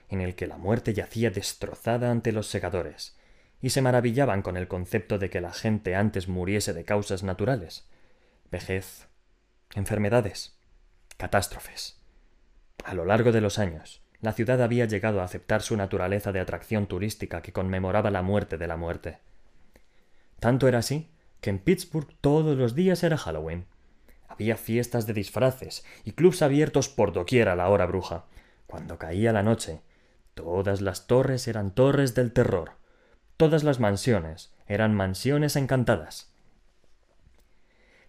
en 0.10 0.22
el 0.22 0.36
que 0.36 0.48
la 0.48 0.58
muerte 0.58 0.94
yacía 0.94 1.30
destrozada 1.30 2.12
ante 2.12 2.32
los 2.32 2.48
segadores, 2.48 3.18
y 3.62 3.70
se 3.70 3.82
maravillaban 3.82 4.42
con 4.42 4.58
el 4.58 4.68
concepto 4.68 5.18
de 5.20 5.30
que 5.30 5.42
la 5.42 5.54
gente 5.54 5.96
antes 5.96 6.28
muriese 6.28 6.74
de 6.74 6.84
causas 6.84 7.24
naturales, 7.24 7.88
vejez, 8.50 9.08
enfermedades, 9.76 10.58
catástrofes. 11.18 12.02
A 12.84 12.94
lo 12.94 13.06
largo 13.06 13.32
de 13.32 13.42
los 13.42 13.60
años, 13.60 14.02
la 14.22 14.34
ciudad 14.34 14.62
había 14.62 14.86
llegado 14.86 15.22
a 15.22 15.24
aceptar 15.24 15.62
su 15.62 15.78
naturaleza 15.78 16.32
de 16.32 16.40
atracción 16.40 16.88
turística 16.88 17.42
que 17.42 17.54
conmemoraba 17.54 18.12
la 18.12 18.22
muerte 18.22 18.58
de 18.58 18.68
la 18.68 18.78
muerte. 18.78 19.20
Tanto 20.40 20.68
era 20.68 20.80
así 20.80 21.10
que 21.40 21.50
en 21.50 21.60
Pittsburgh 21.60 22.08
todos 22.22 22.58
los 22.58 22.76
días 22.76 23.04
era 23.04 23.18
Halloween. 23.18 23.66
Había 24.28 24.58
fiestas 24.58 25.08
de 25.08 25.14
disfraces 25.14 25.86
y 26.04 26.14
clubs 26.14 26.42
abiertos 26.42 26.90
por 26.90 27.14
doquier 27.14 27.50
a 27.50 27.56
la 27.56 27.70
hora 27.70 27.86
bruja. 27.86 28.26
Cuando 28.66 28.98
caía 28.98 29.34
la 29.34 29.44
noche, 29.44 29.82
todas 30.34 30.82
las 30.82 31.08
torres 31.08 31.48
eran 31.48 31.72
torres 31.76 32.16
del 32.16 32.32
terror. 32.32 32.81
Todas 33.42 33.64
las 33.64 33.80
mansiones 33.80 34.54
eran 34.68 34.94
mansiones 34.94 35.56
encantadas. 35.56 36.32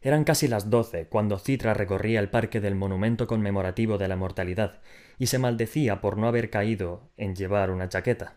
Eran 0.03 0.25
casi 0.25 0.47
las 0.47 0.69
doce 0.69 1.07
cuando 1.07 1.39
Citra 1.39 1.73
recorría 1.73 2.21
el 2.21 2.29
parque 2.29 2.61
del 2.61 2.75
monumento 2.75 3.27
conmemorativo 3.27 3.97
de 3.97 4.09
la 4.09 4.17
mortalidad 4.17 4.83
y 5.19 5.29
se 5.29 5.39
maldecía 5.39 6.03
por 6.03 6.19
no 6.19 6.29
haber 6.29 6.51
caído 6.51 7.09
en 7.17 7.35
llevar 7.35 7.71
una 7.71 7.89
chaqueta. 7.89 8.37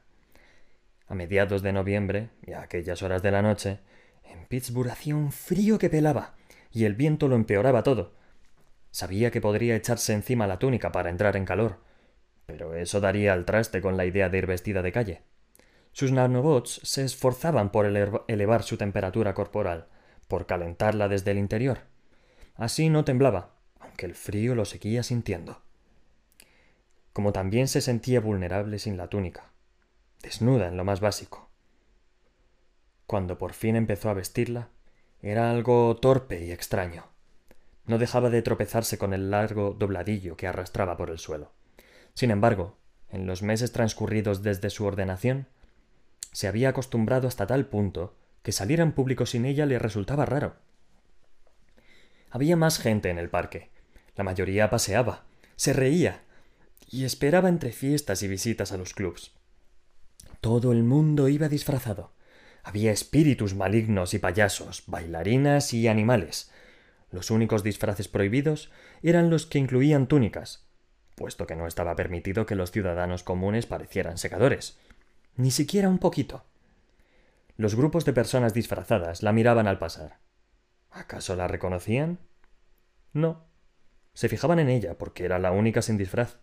A 1.09 1.15
mediados 1.15 1.61
de 1.63 1.73
noviembre, 1.73 2.29
y 2.47 2.53
a 2.53 2.61
aquellas 2.61 3.03
horas 3.03 3.21
de 3.21 3.31
la 3.31 3.41
noche, 3.41 3.79
en 4.23 4.45
Pittsburgh 4.45 4.89
hacía 4.89 5.17
un 5.17 5.33
frío 5.33 5.77
que 5.77 5.89
pelaba, 5.89 6.35
y 6.71 6.85
el 6.85 6.95
viento 6.95 7.27
lo 7.27 7.35
empeoraba 7.35 7.83
todo. 7.83 8.13
Sabía 8.91 9.31
que 9.31 9.41
podría 9.41 9.75
echarse 9.75 10.13
encima 10.13 10.47
la 10.47 10.59
túnica 10.59 10.93
para 10.93 11.09
entrar 11.09 11.35
en 11.35 11.43
calor, 11.43 11.81
pero 12.45 12.73
eso 12.73 13.01
daría 13.01 13.33
al 13.33 13.43
traste 13.43 13.81
con 13.81 13.97
la 13.97 14.05
idea 14.05 14.29
de 14.29 14.37
ir 14.37 14.45
vestida 14.45 14.81
de 14.81 14.93
calle. 14.93 15.34
Sus 15.95 16.11
nanobots 16.11 16.81
se 16.83 17.05
esforzaban 17.05 17.71
por 17.71 17.85
elevar 17.85 18.63
su 18.63 18.75
temperatura 18.75 19.33
corporal, 19.33 19.87
por 20.27 20.45
calentarla 20.45 21.07
desde 21.07 21.31
el 21.31 21.37
interior. 21.37 21.83
Así 22.55 22.89
no 22.89 23.05
temblaba, 23.05 23.53
aunque 23.79 24.05
el 24.05 24.13
frío 24.13 24.55
lo 24.55 24.65
seguía 24.65 25.03
sintiendo. 25.03 25.61
Como 27.13 27.31
también 27.31 27.69
se 27.69 27.79
sentía 27.79 28.19
vulnerable 28.19 28.77
sin 28.77 28.97
la 28.97 29.07
túnica, 29.07 29.53
desnuda 30.21 30.67
en 30.67 30.75
lo 30.75 30.83
más 30.83 30.99
básico. 30.99 31.47
Cuando 33.07 33.37
por 33.37 33.53
fin 33.53 33.77
empezó 33.77 34.09
a 34.09 34.15
vestirla, 34.15 34.67
era 35.21 35.49
algo 35.49 35.95
torpe 35.95 36.43
y 36.43 36.51
extraño. 36.51 37.05
No 37.85 37.99
dejaba 37.99 38.29
de 38.29 38.41
tropezarse 38.41 38.97
con 38.97 39.13
el 39.13 39.31
largo 39.31 39.73
dobladillo 39.79 40.35
que 40.35 40.47
arrastraba 40.47 40.97
por 40.97 41.09
el 41.09 41.19
suelo. 41.19 41.53
Sin 42.15 42.31
embargo, 42.31 42.75
en 43.07 43.27
los 43.27 43.43
meses 43.43 43.71
transcurridos 43.71 44.43
desde 44.43 44.69
su 44.69 44.83
ordenación, 44.83 45.47
se 46.35 46.49
había 46.49 46.67
acostumbrado 46.67 47.29
hasta 47.29 47.47
tal 47.47 47.65
punto 47.65 48.13
que 48.43 48.51
salir 48.51 48.81
en 48.81 48.91
público 48.91 49.25
sin 49.25 49.45
ella 49.45 49.65
le 49.65 49.79
resultaba 49.79 50.25
raro. 50.25 50.57
Había 52.29 52.57
más 52.57 52.77
gente 52.77 53.09
en 53.09 53.19
el 53.19 53.29
parque. 53.29 53.69
La 54.17 54.25
mayoría 54.25 54.69
paseaba, 54.69 55.23
se 55.55 55.71
reía 55.71 56.23
y 56.91 57.05
esperaba 57.05 57.47
entre 57.47 57.71
fiestas 57.71 58.21
y 58.21 58.27
visitas 58.27 58.73
a 58.73 58.77
los 58.77 58.93
clubs. 58.93 59.31
Todo 60.41 60.73
el 60.73 60.83
mundo 60.83 61.29
iba 61.29 61.47
disfrazado. 61.47 62.11
Había 62.63 62.91
espíritus 62.91 63.55
malignos 63.55 64.13
y 64.13 64.19
payasos, 64.19 64.83
bailarinas 64.87 65.73
y 65.73 65.87
animales. 65.87 66.51
Los 67.11 67.31
únicos 67.31 67.63
disfraces 67.63 68.09
prohibidos 68.09 68.73
eran 69.03 69.29
los 69.29 69.45
que 69.45 69.59
incluían 69.59 70.07
túnicas, 70.07 70.67
puesto 71.15 71.47
que 71.47 71.55
no 71.55 71.65
estaba 71.65 71.95
permitido 71.95 72.45
que 72.45 72.55
los 72.55 72.71
ciudadanos 72.71 73.23
comunes 73.23 73.67
parecieran 73.67 74.17
secadores. 74.17 74.77
Ni 75.37 75.51
siquiera 75.51 75.89
un 75.89 75.97
poquito. 75.97 76.45
Los 77.57 77.75
grupos 77.75 78.05
de 78.05 78.13
personas 78.13 78.53
disfrazadas 78.53 79.21
la 79.21 79.33
miraban 79.33 79.67
al 79.67 79.79
pasar. 79.79 80.19
¿Acaso 80.91 81.35
la 81.35 81.47
reconocían? 81.47 82.19
No. 83.11 83.43
Se 84.13 84.29
fijaban 84.29 84.59
en 84.59 84.69
ella 84.69 84.97
porque 84.97 85.25
era 85.25 85.39
la 85.39 85.51
única 85.51 85.81
sin 85.81 85.97
disfraz. 85.97 86.37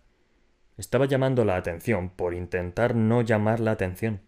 Estaba 0.77 1.05
llamando 1.05 1.43
la 1.43 1.55
atención 1.55 2.09
por 2.09 2.35
intentar 2.35 2.95
no 2.95 3.21
llamar 3.21 3.59
la 3.59 3.71
atención. 3.71 4.21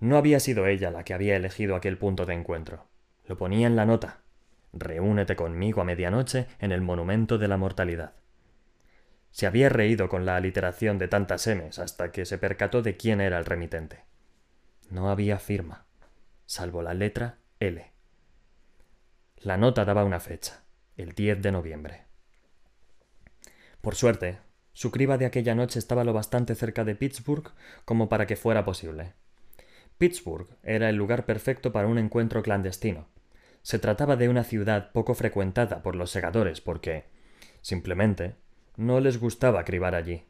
No 0.00 0.16
había 0.16 0.40
sido 0.40 0.66
ella 0.66 0.90
la 0.90 1.04
que 1.04 1.14
había 1.14 1.36
elegido 1.36 1.76
aquel 1.76 1.98
punto 1.98 2.26
de 2.26 2.34
encuentro. 2.34 2.86
Lo 3.26 3.36
ponía 3.36 3.68
en 3.68 3.76
la 3.76 3.86
nota. 3.86 4.22
Reúnete 4.72 5.36
conmigo 5.36 5.80
a 5.80 5.84
medianoche 5.84 6.46
en 6.58 6.72
el 6.72 6.80
monumento 6.80 7.38
de 7.38 7.46
la 7.46 7.56
mortalidad. 7.56 8.14
Se 9.32 9.46
había 9.46 9.70
reído 9.70 10.08
con 10.08 10.26
la 10.26 10.36
aliteración 10.36 10.98
de 10.98 11.08
tantas 11.08 11.46
M's 11.46 11.78
hasta 11.78 12.12
que 12.12 12.26
se 12.26 12.38
percató 12.38 12.82
de 12.82 12.96
quién 12.96 13.20
era 13.20 13.38
el 13.38 13.46
remitente. 13.46 14.04
No 14.90 15.10
había 15.10 15.38
firma, 15.38 15.86
salvo 16.44 16.82
la 16.82 16.92
letra 16.92 17.38
L. 17.58 17.90
La 19.38 19.56
nota 19.56 19.86
daba 19.86 20.04
una 20.04 20.20
fecha, 20.20 20.62
el 20.96 21.12
10 21.12 21.40
de 21.40 21.50
noviembre. 21.50 22.04
Por 23.80 23.94
suerte, 23.94 24.38
su 24.74 24.90
criba 24.90 25.16
de 25.16 25.26
aquella 25.26 25.54
noche 25.54 25.78
estaba 25.78 26.04
lo 26.04 26.12
bastante 26.12 26.54
cerca 26.54 26.84
de 26.84 26.94
Pittsburgh 26.94 27.52
como 27.86 28.10
para 28.10 28.26
que 28.26 28.36
fuera 28.36 28.66
posible. 28.66 29.14
Pittsburgh 29.96 30.48
era 30.62 30.90
el 30.90 30.96
lugar 30.96 31.24
perfecto 31.24 31.72
para 31.72 31.88
un 31.88 31.98
encuentro 31.98 32.42
clandestino. 32.42 33.08
Se 33.62 33.78
trataba 33.78 34.16
de 34.16 34.28
una 34.28 34.44
ciudad 34.44 34.92
poco 34.92 35.14
frecuentada 35.14 35.82
por 35.82 35.96
los 35.96 36.10
segadores 36.10 36.60
porque, 36.60 37.04
simplemente, 37.62 38.34
no 38.76 39.00
les 39.00 39.18
gustaba 39.18 39.64
cribar 39.64 39.94
allí. 39.94 40.24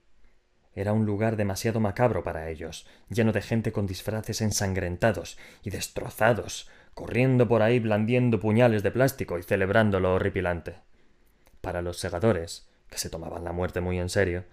Era 0.75 0.93
un 0.93 1.05
lugar 1.05 1.37
demasiado 1.37 1.81
macabro 1.81 2.25
para 2.25 2.49
ellos, 2.49 2.87
lleno 3.09 3.33
de 3.33 3.43
gente 3.43 3.73
con 3.73 3.87
disfraces 3.87 4.41
ensangrentados 4.41 5.39
y 5.63 5.71
destrozados, 5.71 6.71
corriendo 6.95 7.47
por 7.47 7.63
ahí 7.63 7.79
blandiendo 7.79 8.41
puñales 8.41 8.83
de 8.83 8.91
plástico 8.91 9.39
y 9.39 9.43
celebrando 9.43 10.01
lo 10.01 10.15
horripilante. 10.15 10.77
Para 11.61 11.83
los 11.83 11.99
segadores, 11.99 12.69
que 12.89 12.99
se 12.99 13.11
tomaban 13.11 13.45
la 13.45 13.53
muerte 13.53 13.81
muy 13.81 13.99
en 13.99 14.09
serio, 14.09 14.45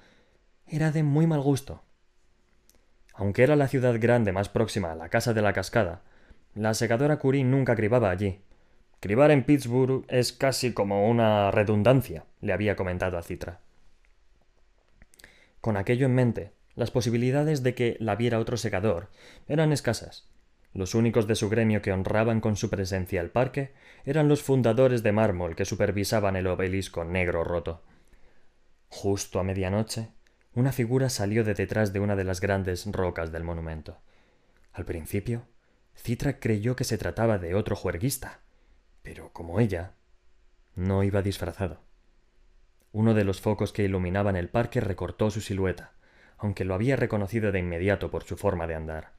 era 0.68 0.92
de 0.92 1.04
muy 1.04 1.26
mal 1.26 1.42
gusto. 1.42 1.82
Aunque 3.14 3.44
era 3.44 3.56
la 3.56 3.68
ciudad 3.68 3.96
grande 4.00 4.32
más 4.32 4.50
próxima 4.50 4.92
a 4.92 4.96
la 4.96 5.10
casa 5.10 5.34
de 5.34 5.42
la 5.42 5.54
cascada, 5.54 6.04
la 6.54 6.74
segadora 6.74 7.18
Curie 7.18 7.44
nunca 7.44 7.76
cribaba 7.76 8.10
allí. 8.12 8.42
Cribar 9.00 9.32
en 9.32 9.44
Pittsburgh 9.44 10.06
es 10.10 10.34
casi 10.34 10.74
como 10.74 11.10
una 11.10 11.52
redundancia, 11.52 12.26
le 12.42 12.54
había 12.54 12.76
comentado 12.76 13.18
a 13.18 13.24
Citra. 13.24 13.60
Con 15.62 15.78
aquello 15.78 16.06
en 16.06 16.16
mente, 16.16 16.54
las 16.76 16.92
posibilidades 16.92 17.64
de 17.64 17.76
que 17.76 17.98
la 18.00 18.16
viera 18.16 18.40
otro 18.40 18.58
segador 18.58 19.10
eran 19.48 19.72
escasas. 19.72 20.30
Los 20.74 20.96
únicos 20.96 21.28
de 21.28 21.36
su 21.36 21.50
gremio 21.50 21.82
que 21.82 21.92
honraban 21.92 22.42
con 22.42 22.56
su 22.56 22.70
presencia 22.70 23.22
el 23.22 23.32
parque 23.32 23.74
eran 24.06 24.28
los 24.28 24.44
fundadores 24.44 25.04
de 25.04 25.12
mármol 25.12 25.56
que 25.56 25.66
supervisaban 25.66 26.36
el 26.36 26.48
obelisco 26.48 27.04
negro 27.04 27.44
roto. 27.44 27.84
Justo 28.88 29.40
a 29.40 29.44
medianoche, 29.44 30.14
una 30.54 30.72
figura 30.72 31.10
salió 31.10 31.44
de 31.44 31.54
detrás 31.54 31.92
de 31.92 32.00
una 32.00 32.16
de 32.16 32.24
las 32.24 32.40
grandes 32.40 32.86
rocas 32.92 33.32
del 33.32 33.44
monumento. 33.44 34.00
Al 34.72 34.86
principio, 34.86 35.48
Citra 35.96 36.40
creyó 36.40 36.76
que 36.76 36.84
se 36.84 36.98
trataba 36.98 37.38
de 37.40 37.56
otro 37.56 37.76
juerguista, 37.76 38.40
pero 39.02 39.34
como 39.34 39.60
ella, 39.60 39.96
no 40.76 41.04
iba 41.04 41.22
disfrazado. 41.22 41.89
Uno 42.92 43.14
de 43.14 43.24
los 43.24 43.40
focos 43.40 43.72
que 43.72 43.84
iluminaban 43.84 44.36
el 44.36 44.50
parque 44.50 44.82
recortó 44.82 45.30
su 45.30 45.42
silueta, 45.42 45.92
aunque 46.38 46.66
lo 46.66 46.74
había 46.74 46.96
reconocido 46.96 47.52
de 47.52 47.60
inmediato 47.60 48.10
por 48.10 48.24
su 48.24 48.36
forma 48.36 48.66
de 48.66 48.76
andar. 48.76 49.12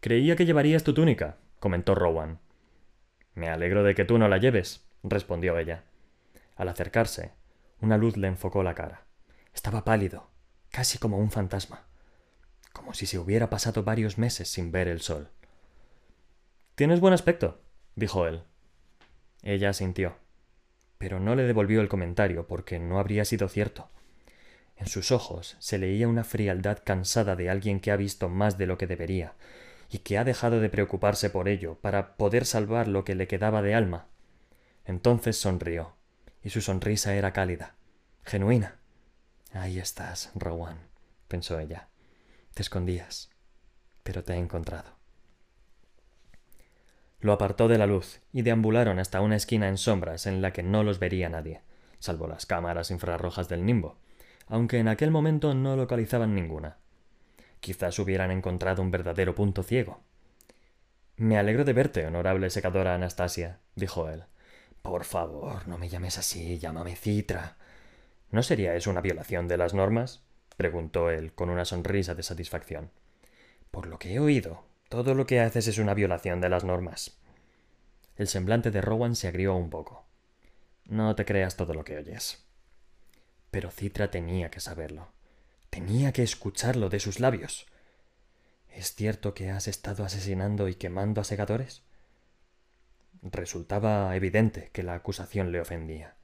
Creía 0.00 0.36
que 0.36 0.44
llevarías 0.44 0.84
tu 0.84 0.92
túnica, 0.92 1.38
comentó 1.58 1.94
Rowan. 1.94 2.38
Me 3.34 3.48
alegro 3.48 3.82
de 3.82 3.94
que 3.94 4.04
tú 4.04 4.18
no 4.18 4.28
la 4.28 4.38
lleves, 4.38 4.84
respondió 5.02 5.58
ella. 5.58 5.84
Al 6.56 6.68
acercarse, 6.68 7.32
una 7.80 7.96
luz 7.96 8.18
le 8.18 8.28
enfocó 8.28 8.62
la 8.62 8.74
cara. 8.74 9.04
Estaba 9.54 9.84
pálido, 9.84 10.28
casi 10.70 10.98
como 10.98 11.16
un 11.16 11.30
fantasma, 11.30 11.86
como 12.74 12.92
si 12.92 13.06
se 13.06 13.18
hubiera 13.18 13.48
pasado 13.48 13.84
varios 13.84 14.18
meses 14.18 14.48
sin 14.48 14.70
ver 14.70 14.88
el 14.88 15.00
sol. 15.00 15.30
Tienes 16.74 17.00
buen 17.00 17.14
aspecto, 17.14 17.62
dijo 17.94 18.26
él. 18.26 18.42
Ella 19.42 19.72
sintió 19.72 20.16
pero 21.00 21.18
no 21.18 21.34
le 21.34 21.44
devolvió 21.44 21.80
el 21.80 21.88
comentario 21.88 22.46
porque 22.46 22.78
no 22.78 22.98
habría 22.98 23.24
sido 23.24 23.48
cierto. 23.48 23.88
En 24.76 24.86
sus 24.86 25.12
ojos 25.12 25.56
se 25.58 25.78
leía 25.78 26.06
una 26.06 26.24
frialdad 26.24 26.80
cansada 26.84 27.36
de 27.36 27.48
alguien 27.48 27.80
que 27.80 27.90
ha 27.90 27.96
visto 27.96 28.28
más 28.28 28.58
de 28.58 28.66
lo 28.66 28.76
que 28.76 28.86
debería, 28.86 29.32
y 29.90 30.00
que 30.00 30.18
ha 30.18 30.24
dejado 30.24 30.60
de 30.60 30.68
preocuparse 30.68 31.30
por 31.30 31.48
ello 31.48 31.78
para 31.80 32.16
poder 32.18 32.44
salvar 32.44 32.86
lo 32.86 33.02
que 33.02 33.14
le 33.14 33.26
quedaba 33.26 33.62
de 33.62 33.74
alma. 33.74 34.08
Entonces 34.84 35.38
sonrió, 35.38 35.94
y 36.44 36.50
su 36.50 36.60
sonrisa 36.60 37.14
era 37.14 37.32
cálida, 37.32 37.76
genuina. 38.22 38.76
Ahí 39.54 39.78
estás, 39.78 40.30
Rowan, 40.34 40.80
pensó 41.28 41.58
ella. 41.58 41.88
Te 42.52 42.60
escondías, 42.60 43.30
pero 44.02 44.22
te 44.22 44.34
he 44.34 44.36
encontrado. 44.36 44.99
Lo 47.20 47.32
apartó 47.32 47.68
de 47.68 47.78
la 47.78 47.86
luz 47.86 48.20
y 48.32 48.42
deambularon 48.42 48.98
hasta 48.98 49.20
una 49.20 49.36
esquina 49.36 49.68
en 49.68 49.76
sombras 49.76 50.26
en 50.26 50.40
la 50.40 50.52
que 50.52 50.62
no 50.62 50.82
los 50.82 50.98
vería 50.98 51.28
nadie, 51.28 51.60
salvo 51.98 52.26
las 52.26 52.46
cámaras 52.46 52.90
infrarrojas 52.90 53.48
del 53.48 53.64
nimbo, 53.66 53.96
aunque 54.46 54.78
en 54.78 54.88
aquel 54.88 55.10
momento 55.10 55.54
no 55.54 55.76
localizaban 55.76 56.34
ninguna. 56.34 56.78
Quizás 57.60 57.98
hubieran 57.98 58.30
encontrado 58.30 58.80
un 58.80 58.90
verdadero 58.90 59.34
punto 59.34 59.62
ciego. 59.62 60.00
Me 61.16 61.38
alegro 61.38 61.64
de 61.64 61.74
verte, 61.74 62.06
honorable 62.06 62.48
secadora 62.48 62.94
Anastasia, 62.94 63.58
dijo 63.74 64.08
él, 64.08 64.24
Por 64.80 65.04
favor, 65.04 65.68
no 65.68 65.76
me 65.76 65.90
llames 65.90 66.16
así, 66.16 66.58
llámame 66.58 66.96
Citra. 66.96 67.58
¿No 68.30 68.42
sería 68.42 68.74
eso 68.74 68.90
una 68.90 69.02
violación 69.02 69.46
de 69.46 69.58
las 69.58 69.74
normas? 69.74 70.22
preguntó 70.56 71.10
él 71.10 71.34
con 71.34 71.50
una 71.50 71.66
sonrisa 71.66 72.14
de 72.14 72.22
satisfacción. 72.22 72.90
Por 73.70 73.86
lo 73.86 73.98
que 73.98 74.14
he 74.14 74.20
oído, 74.20 74.64
todo 74.90 75.14
lo 75.14 75.24
que 75.24 75.38
haces 75.38 75.68
es 75.68 75.78
una 75.78 75.94
violación 75.94 76.40
de 76.40 76.48
las 76.48 76.64
normas. 76.64 77.16
El 78.16 78.26
semblante 78.26 78.72
de 78.72 78.80
Rowan 78.80 79.14
se 79.14 79.28
agrió 79.28 79.54
un 79.54 79.70
poco. 79.70 80.04
No 80.84 81.14
te 81.14 81.24
creas 81.24 81.56
todo 81.56 81.74
lo 81.74 81.84
que 81.84 81.96
oyes. 81.96 82.44
Pero 83.52 83.70
Citra 83.70 84.10
tenía 84.10 84.50
que 84.50 84.58
saberlo. 84.58 85.12
Tenía 85.70 86.12
que 86.12 86.24
escucharlo 86.24 86.88
de 86.88 86.98
sus 86.98 87.20
labios. 87.20 87.66
¿Es 88.68 88.96
cierto 88.96 89.32
que 89.32 89.50
has 89.50 89.68
estado 89.68 90.04
asesinando 90.04 90.68
y 90.68 90.74
quemando 90.74 91.20
a 91.20 91.24
segadores? 91.24 91.82
Resultaba 93.22 94.14
evidente 94.16 94.70
que 94.72 94.82
la 94.82 94.94
acusación 94.94 95.52
le 95.52 95.60
ofendía. 95.60 96.16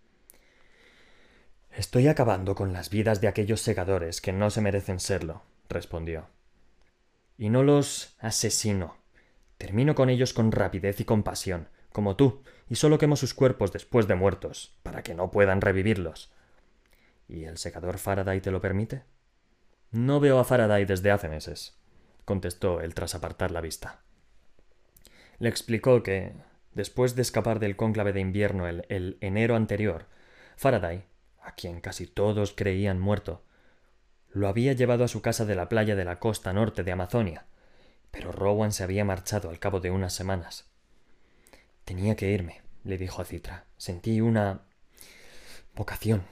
Estoy 1.71 2.09
acabando 2.09 2.57
con 2.57 2.73
las 2.73 2.91
vidas 2.91 3.21
de 3.21 3.29
aquellos 3.29 3.61
segadores 3.61 4.21
que 4.21 4.33
no 4.33 4.51
se 4.51 4.61
merecen 4.61 4.99
serlo, 4.99 5.43
respondió. 5.69 6.27
Y 7.39 7.51
no 7.51 7.63
los 7.63 8.17
asesino. 8.19 8.97
Termino 9.59 9.95
con 9.95 10.11
ellos 10.11 10.33
con 10.33 10.53
rapidez 10.53 11.01
y 11.01 11.05
compasión, 11.05 11.69
como 11.93 12.17
tú, 12.17 12.43
y 12.69 12.77
solo 12.77 12.99
quemo 12.99 13.17
sus 13.17 13.35
cuerpos 13.35 13.73
después 13.73 14.07
de 14.07 14.15
muertos, 14.15 14.77
para 14.83 15.03
que 15.03 15.15
no 15.15 15.31
puedan 15.31 15.61
revivirlos. 15.61 16.33
¿Y 17.29 17.45
el 17.45 17.59
secador 17.59 17.99
Faraday 17.99 18.41
te 18.41 18.51
lo 18.51 18.61
permite? 18.61 19.03
No 19.91 20.21
veo 20.21 20.39
a 20.39 20.45
Faraday 20.45 20.85
desde 20.85 21.11
hace 21.11 21.29
meses, 21.29 21.79
contestó 22.25 22.81
él 22.81 22.95
tras 22.95 23.15
apartar 23.15 23.51
la 23.51 23.61
vista. 23.61 24.01
Le 25.39 25.49
explicó 25.49 26.03
que, 26.03 26.33
después 26.73 27.15
de 27.15 27.23
escapar 27.23 27.61
del 27.61 27.77
cónclave 27.77 28.13
de 28.13 28.21
invierno 28.21 28.67
el, 28.67 28.85
el 28.89 29.19
enero 29.21 29.57
anterior, 29.57 30.07
Faraday 30.57 31.05
a 31.47 31.55
quien 31.55 31.81
casi 31.81 32.07
todos 32.07 32.53
creían 32.53 32.99
muerto, 32.99 33.43
lo 34.33 34.49
había 34.49 34.73
llevado 34.73 35.05
a 35.05 35.09
su 35.09 35.23
casa 35.23 35.45
de 35.45 35.55
la 35.55 35.69
playa 35.69 35.97
de 35.97 36.05
la 36.05 36.19
costa 36.19 36.53
norte 36.53 36.85
de 36.85 36.93
Amazonia, 36.93 37.47
pero 38.11 38.33
Rowan 38.33 38.73
se 38.73 38.83
había 38.83 39.05
marchado 39.05 39.51
al 39.51 39.59
cabo 39.59 39.81
de 39.81 39.91
unas 39.91 40.13
semanas. 40.13 40.67
Tenía 41.85 42.17
que 42.17 42.31
irme, 42.31 42.63
le 42.85 42.99
dijo 42.99 43.23
a 43.23 43.25
Citra. 43.25 43.67
Sentí 43.77 44.21
una 44.21 44.63
vocación. 45.75 46.25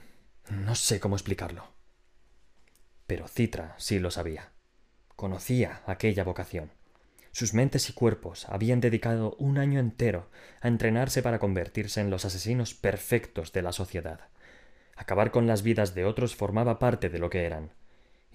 No 0.49 0.75
sé 0.75 0.99
cómo 0.99 1.15
explicarlo. 1.15 1.67
Pero 3.07 3.27
Citra 3.27 3.75
sí 3.77 3.99
lo 3.99 4.11
sabía. 4.11 4.51
Conocía 5.15 5.81
aquella 5.85 6.23
vocación. 6.23 6.71
Sus 7.31 7.53
mentes 7.53 7.89
y 7.89 7.93
cuerpos 7.93 8.47
habían 8.49 8.79
dedicado 8.79 9.35
un 9.39 9.57
año 9.57 9.79
entero 9.79 10.29
a 10.61 10.67
entrenarse 10.67 11.21
para 11.21 11.39
convertirse 11.39 12.01
en 12.01 12.09
los 12.09 12.25
asesinos 12.25 12.73
perfectos 12.73 13.51
de 13.51 13.61
la 13.61 13.73
sociedad. 13.73 14.21
Acabar 14.95 15.31
con 15.31 15.45
las 15.45 15.61
vidas 15.61 15.93
de 15.93 16.05
otros 16.05 16.35
formaba 16.35 16.79
parte 16.79 17.09
de 17.09 17.19
lo 17.19 17.29
que 17.29 17.45
eran, 17.45 17.73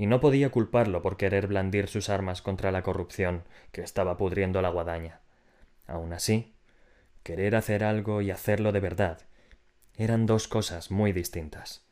y 0.00 0.07
no 0.07 0.19
podía 0.19 0.49
culparlo 0.49 1.02
por 1.02 1.19
querer 1.19 1.47
blandir 1.47 1.87
sus 1.87 2.09
armas 2.09 2.40
contra 2.40 2.73
la 2.73 2.83
corrupción 2.83 3.42
que 3.71 3.83
estaba 3.83 4.16
pudriendo 4.16 4.62
la 4.62 4.71
guadaña. 4.71 5.21
Aun 5.87 6.14
así, 6.14 6.54
querer 7.23 7.54
hacer 7.54 7.85
algo 7.85 8.23
y 8.23 8.30
hacerlo 8.30 8.73
de 8.73 8.80
verdad 8.80 9.19
eran 9.97 10.25
dos 10.25 10.49
cosas 10.49 10.90
muy 10.90 11.12
distintas. 11.12 11.85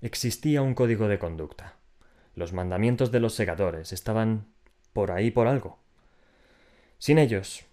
Existía 0.00 0.62
un 0.62 0.74
código 0.74 1.06
de 1.06 1.20
conducta. 1.20 1.76
Los 2.34 2.52
mandamientos 2.52 3.12
de 3.12 3.20
los 3.20 3.34
segadores 3.34 3.92
estaban 3.92 4.48
por 4.92 5.12
ahí 5.12 5.30
por 5.30 5.46
algo. 5.46 5.78
Sin 6.98 7.18
ellos, 7.18 7.66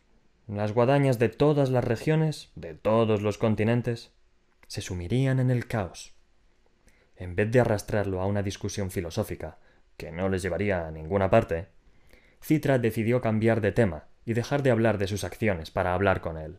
las 0.47 0.73
guadañas 0.73 1.17
de 1.17 1.29
todas 1.29 1.71
las 1.71 1.83
regiones, 1.83 2.51
de 2.53 2.75
todos 2.75 3.23
los 3.23 3.39
continentes, 3.39 4.11
se 4.67 4.81
sumirían 4.81 5.39
en 5.39 5.49
el 5.49 5.65
caos 5.65 6.14
en 7.17 7.35
vez 7.35 7.51
de 7.51 7.59
arrastrarlo 7.59 8.21
a 8.21 8.25
una 8.25 8.43
discusión 8.43 8.91
filosófica, 8.91 9.57
que 9.97 10.11
no 10.11 10.29
les 10.29 10.41
llevaría 10.41 10.87
a 10.87 10.91
ninguna 10.91 11.29
parte, 11.29 11.67
Citra 12.43 12.77
decidió 12.77 13.21
cambiar 13.21 13.61
de 13.61 13.71
tema 13.71 14.05
y 14.25 14.33
dejar 14.33 14.63
de 14.63 14.71
hablar 14.71 14.97
de 14.97 15.07
sus 15.07 15.23
acciones 15.23 15.71
para 15.71 15.93
hablar 15.93 16.21
con 16.21 16.37
él, 16.37 16.57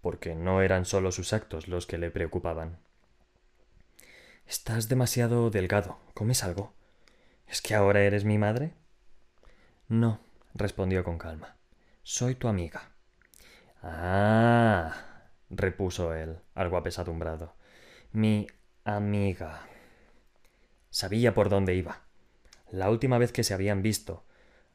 porque 0.00 0.34
no 0.34 0.62
eran 0.62 0.84
solo 0.84 1.12
sus 1.12 1.32
actos 1.32 1.68
los 1.68 1.86
que 1.86 1.98
le 1.98 2.10
preocupaban. 2.10 2.78
Estás 4.46 4.88
demasiado 4.88 5.50
delgado. 5.50 5.98
¿Comes 6.14 6.42
algo? 6.44 6.72
¿Es 7.46 7.62
que 7.62 7.74
ahora 7.74 8.02
eres 8.02 8.24
mi 8.24 8.38
madre? 8.38 8.74
No, 9.88 10.20
respondió 10.54 11.04
con 11.04 11.18
calma. 11.18 11.56
Soy 12.02 12.34
tu 12.34 12.48
amiga. 12.48 12.90
Ah, 13.82 14.94
repuso 15.50 16.14
él, 16.14 16.38
algo 16.54 16.76
apesadumbrado. 16.76 17.54
Mi 18.12 18.46
amiga. 18.84 19.62
Sabía 20.92 21.32
por 21.32 21.48
dónde 21.48 21.74
iba. 21.74 22.02
La 22.70 22.90
última 22.90 23.16
vez 23.16 23.32
que 23.32 23.44
se 23.44 23.54
habían 23.54 23.80
visto, 23.80 24.26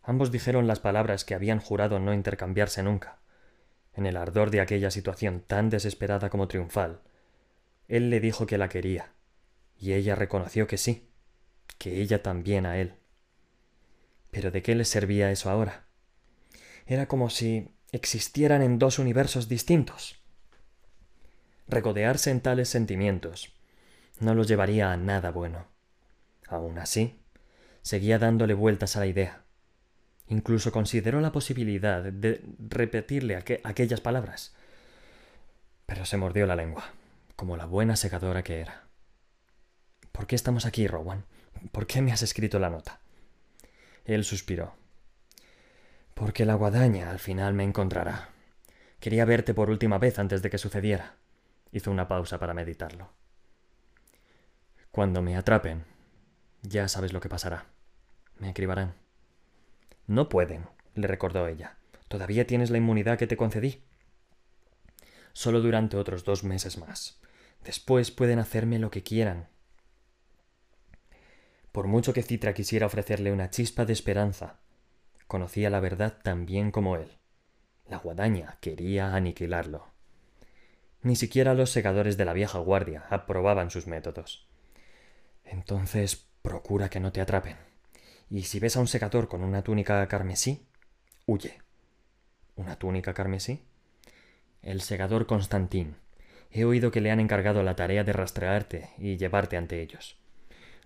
ambos 0.02 0.32
dijeron 0.32 0.66
las 0.66 0.80
palabras 0.80 1.24
que 1.24 1.36
habían 1.36 1.60
jurado 1.60 2.00
no 2.00 2.12
intercambiarse 2.12 2.82
nunca. 2.82 3.20
En 3.94 4.08
el 4.08 4.18
ardor 4.18 4.50
de 4.50 4.60
aquella 4.60 4.90
situación 4.90 5.44
tan 5.46 5.70
desesperada 5.70 6.32
como 6.32 6.48
triunfal, 6.48 7.02
él 7.88 8.10
le 8.10 8.20
dijo 8.20 8.48
que 8.48 8.58
la 8.58 8.68
quería, 8.68 9.12
y 9.80 9.94
ella 9.94 10.16
reconoció 10.16 10.66
que 10.66 10.80
sí, 10.80 11.08
que 11.78 12.02
ella 12.02 12.24
también 12.24 12.66
a 12.66 12.80
él. 12.80 12.96
Pero 14.32 14.50
¿de 14.50 14.64
qué 14.64 14.74
le 14.74 14.86
servía 14.86 15.30
eso 15.30 15.52
ahora? 15.52 15.86
Era 16.88 17.08
como 17.08 17.30
si 17.30 17.76
existieran 17.92 18.64
en 18.64 18.80
dos 18.80 18.98
universos 18.98 19.48
distintos. 19.48 20.20
Regodearse 21.68 22.32
en 22.32 22.42
tales 22.42 22.70
sentimientos 22.70 23.54
no 24.20 24.34
los 24.34 24.48
llevaría 24.48 24.92
a 24.92 24.98
nada 24.98 25.30
bueno. 25.30 25.77
Aún 26.48 26.80
así, 26.80 27.20
seguía 27.82 28.20
dándole 28.20 28.54
vueltas 28.54 28.96
a 28.96 29.02
la 29.02 29.08
idea. 29.08 29.44
Incluso 30.28 30.72
consideró 30.72 31.22
la 31.22 31.32
posibilidad 31.32 32.04
de 32.04 32.44
repetirle 32.60 33.36
aquellas 33.36 34.02
palabras. 34.02 34.56
Pero 35.86 36.06
se 36.06 36.18
mordió 36.18 36.46
la 36.46 36.56
lengua, 36.56 36.84
como 37.36 37.56
la 37.56 37.66
buena 37.66 37.96
segadora 37.96 38.44
que 38.44 38.60
era. 38.60 38.88
¿Por 40.12 40.28
qué 40.28 40.36
estamos 40.36 40.66
aquí, 40.66 40.88
Rowan? 40.88 41.26
¿Por 41.72 41.88
qué 41.88 42.02
me 42.02 42.12
has 42.12 42.24
escrito 42.24 42.60
la 42.60 42.70
nota? 42.70 43.00
Él 44.04 44.24
suspiró. 44.24 44.76
Porque 46.14 46.46
la 46.46 46.56
guadaña 46.56 47.10
al 47.10 47.20
final 47.20 47.54
me 47.54 47.64
encontrará. 47.64 48.30
Quería 49.00 49.26
verte 49.26 49.54
por 49.54 49.70
última 49.70 49.98
vez 49.98 50.18
antes 50.20 50.42
de 50.42 50.50
que 50.50 50.58
sucediera. 50.58 51.16
Hizo 51.72 51.92
una 51.92 52.08
pausa 52.08 52.40
para 52.40 52.54
meditarlo. 52.54 53.12
Cuando 54.92 55.22
me 55.22 55.38
atrapen, 55.38 55.86
ya 56.68 56.88
sabes 56.88 57.14
lo 57.14 57.20
que 57.20 57.30
pasará. 57.30 57.66
Me 58.38 58.50
acribarán. 58.50 58.96
No 60.06 60.30
pueden, 60.30 60.68
le 60.96 61.08
recordó 61.08 61.48
ella. 61.48 61.78
Todavía 62.08 62.48
tienes 62.48 62.70
la 62.70 62.78
inmunidad 62.78 63.18
que 63.18 63.28
te 63.28 63.38
concedí. 63.38 63.84
Solo 65.34 65.62
durante 65.62 65.98
otros 65.98 66.24
dos 66.24 66.44
meses 66.44 66.78
más. 66.78 67.20
Después 67.64 68.12
pueden 68.12 68.40
hacerme 68.40 68.80
lo 68.80 68.92
que 68.92 69.04
quieran. 69.04 69.48
Por 71.72 71.88
mucho 71.88 72.14
que 72.14 72.24
Citra 72.24 72.54
quisiera 72.54 72.86
ofrecerle 72.86 73.32
una 73.32 73.50
chispa 73.50 73.86
de 73.86 73.94
esperanza, 73.94 74.60
conocía 75.28 75.70
la 75.70 75.80
verdad 75.80 76.18
tan 76.24 76.46
bien 76.46 76.72
como 76.72 76.96
él. 76.96 77.18
La 77.88 77.98
guadaña 77.98 78.58
quería 78.62 79.14
aniquilarlo. 79.14 79.88
Ni 81.02 81.16
siquiera 81.16 81.54
los 81.54 81.70
segadores 81.70 82.18
de 82.18 82.26
la 82.26 82.34
vieja 82.34 82.60
guardia 82.60 83.06
aprobaban 83.10 83.70
sus 83.70 83.88
métodos. 83.88 84.48
Entonces, 85.44 86.28
Procura 86.42 86.90
que 86.90 87.00
no 87.00 87.12
te 87.12 87.22
atrapen. 87.22 87.58
Y 88.30 88.44
si 88.44 88.60
ves 88.60 88.78
a 88.78 88.80
un 88.80 88.88
secador 88.88 89.28
con 89.28 89.44
una 89.44 89.62
túnica 89.64 90.06
carmesí, 90.08 90.66
huye. 91.26 91.62
¿Una 92.56 92.78
túnica 92.78 93.14
carmesí? 93.14 93.64
El 94.62 94.82
segador 94.82 95.28
Constantín. 95.28 95.96
He 96.52 96.66
oído 96.66 96.92
que 96.92 97.02
le 97.02 97.12
han 97.12 97.20
encargado 97.20 97.64
la 97.64 97.76
tarea 97.76 98.04
de 98.04 98.14
rastrearte 98.14 98.90
y 98.98 99.18
llevarte 99.18 99.58
ante 99.58 99.82
ellos. 99.82 100.18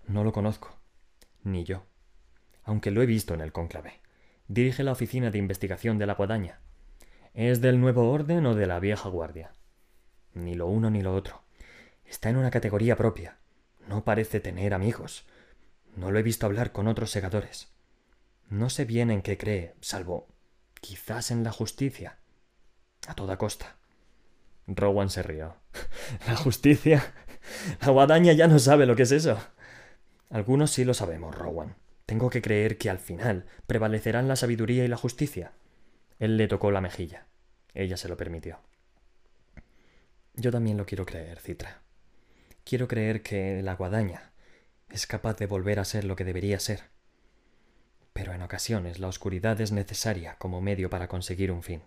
No 0.08 0.24
lo 0.24 0.32
conozco. 0.34 0.78
Ni 1.44 1.64
yo. 1.64 1.86
Aunque 2.64 2.92
lo 2.92 3.02
he 3.02 3.06
visto 3.06 3.34
en 3.34 3.42
el 3.42 3.52
cónclave. 3.52 4.02
Dirige 4.48 4.84
la 4.84 4.92
oficina 4.92 5.32
de 5.32 5.38
investigación 5.38 5.98
de 5.98 6.06
la 6.06 6.16
guadaña. 6.16 6.60
¿Es 7.34 7.62
del 7.62 7.80
nuevo 7.80 8.12
orden 8.12 8.46
o 8.46 8.56
de 8.56 8.66
la 8.68 8.80
vieja 8.80 9.10
guardia? 9.10 9.54
Ni 10.34 10.56
lo 10.56 10.68
uno 10.68 10.90
ni 10.90 11.02
lo 11.02 11.16
otro. 11.16 11.44
Está 12.06 12.30
en 12.30 12.38
una 12.38 12.52
categoría 12.52 12.98
propia. 12.98 13.38
No 13.88 14.04
parece 14.04 14.40
tener 14.40 14.74
amigos. 14.74 15.26
No 15.96 16.12
lo 16.12 16.20
he 16.20 16.24
visto 16.24 16.46
hablar 16.46 16.72
con 16.72 16.88
otros 16.88 17.12
segadores. 17.12 17.72
No 18.50 18.70
sé 18.70 18.86
bien 18.86 19.12
en 19.12 19.22
qué 19.22 19.38
cree, 19.38 19.76
salvo 19.82 20.28
quizás 20.82 21.32
en 21.32 21.44
la 21.44 21.52
justicia. 21.52 22.18
A 23.08 23.16
toda 23.16 23.38
costa. 23.38 23.78
Rowan 24.68 25.10
se 25.10 25.24
rió. 25.24 25.56
¿La 26.28 26.36
justicia? 26.36 27.14
La 27.82 27.92
guadaña 27.92 28.34
ya 28.34 28.48
no 28.48 28.60
sabe 28.60 28.86
lo 28.86 28.96
que 28.96 29.04
es 29.04 29.12
eso. 29.12 29.40
Algunos 30.30 30.72
sí 30.72 30.84
lo 30.84 30.94
sabemos, 30.94 31.36
Rowan. 31.36 31.76
Tengo 32.06 32.30
que 32.30 32.42
creer 32.42 32.78
que 32.78 32.90
al 32.90 33.00
final 33.00 33.46
prevalecerán 33.68 34.28
la 34.28 34.36
sabiduría 34.36 34.84
y 34.84 34.88
la 34.88 34.98
justicia. 34.98 35.54
Él 36.20 36.38
le 36.38 36.48
tocó 36.48 36.72
la 36.72 36.82
mejilla. 36.82 37.28
Ella 37.74 37.96
se 37.96 38.10
lo 38.10 38.18
permitió. 38.18 38.60
Yo 40.34 40.52
también 40.52 40.78
lo 40.78 40.86
quiero 40.86 41.06
creer, 41.06 41.40
Citra. 41.40 41.82
Quiero 42.64 42.88
creer 42.88 43.22
que 43.22 43.62
la 43.62 43.76
guadaña 43.76 44.31
es 44.92 45.08
capaz 45.08 45.38
de 45.38 45.48
volver 45.48 45.80
a 45.80 45.86
ser 45.86 46.04
lo 46.04 46.16
que 46.16 46.26
debería 46.26 46.60
ser. 46.60 46.84
Pero 48.14 48.34
en 48.34 48.42
ocasiones 48.42 49.00
la 49.00 49.08
oscuridad 49.08 49.60
es 49.62 49.72
necesaria 49.72 50.36
como 50.38 50.62
medio 50.62 50.90
para 50.90 51.08
conseguir 51.08 51.52
un 51.52 51.64
fin. 51.64 51.82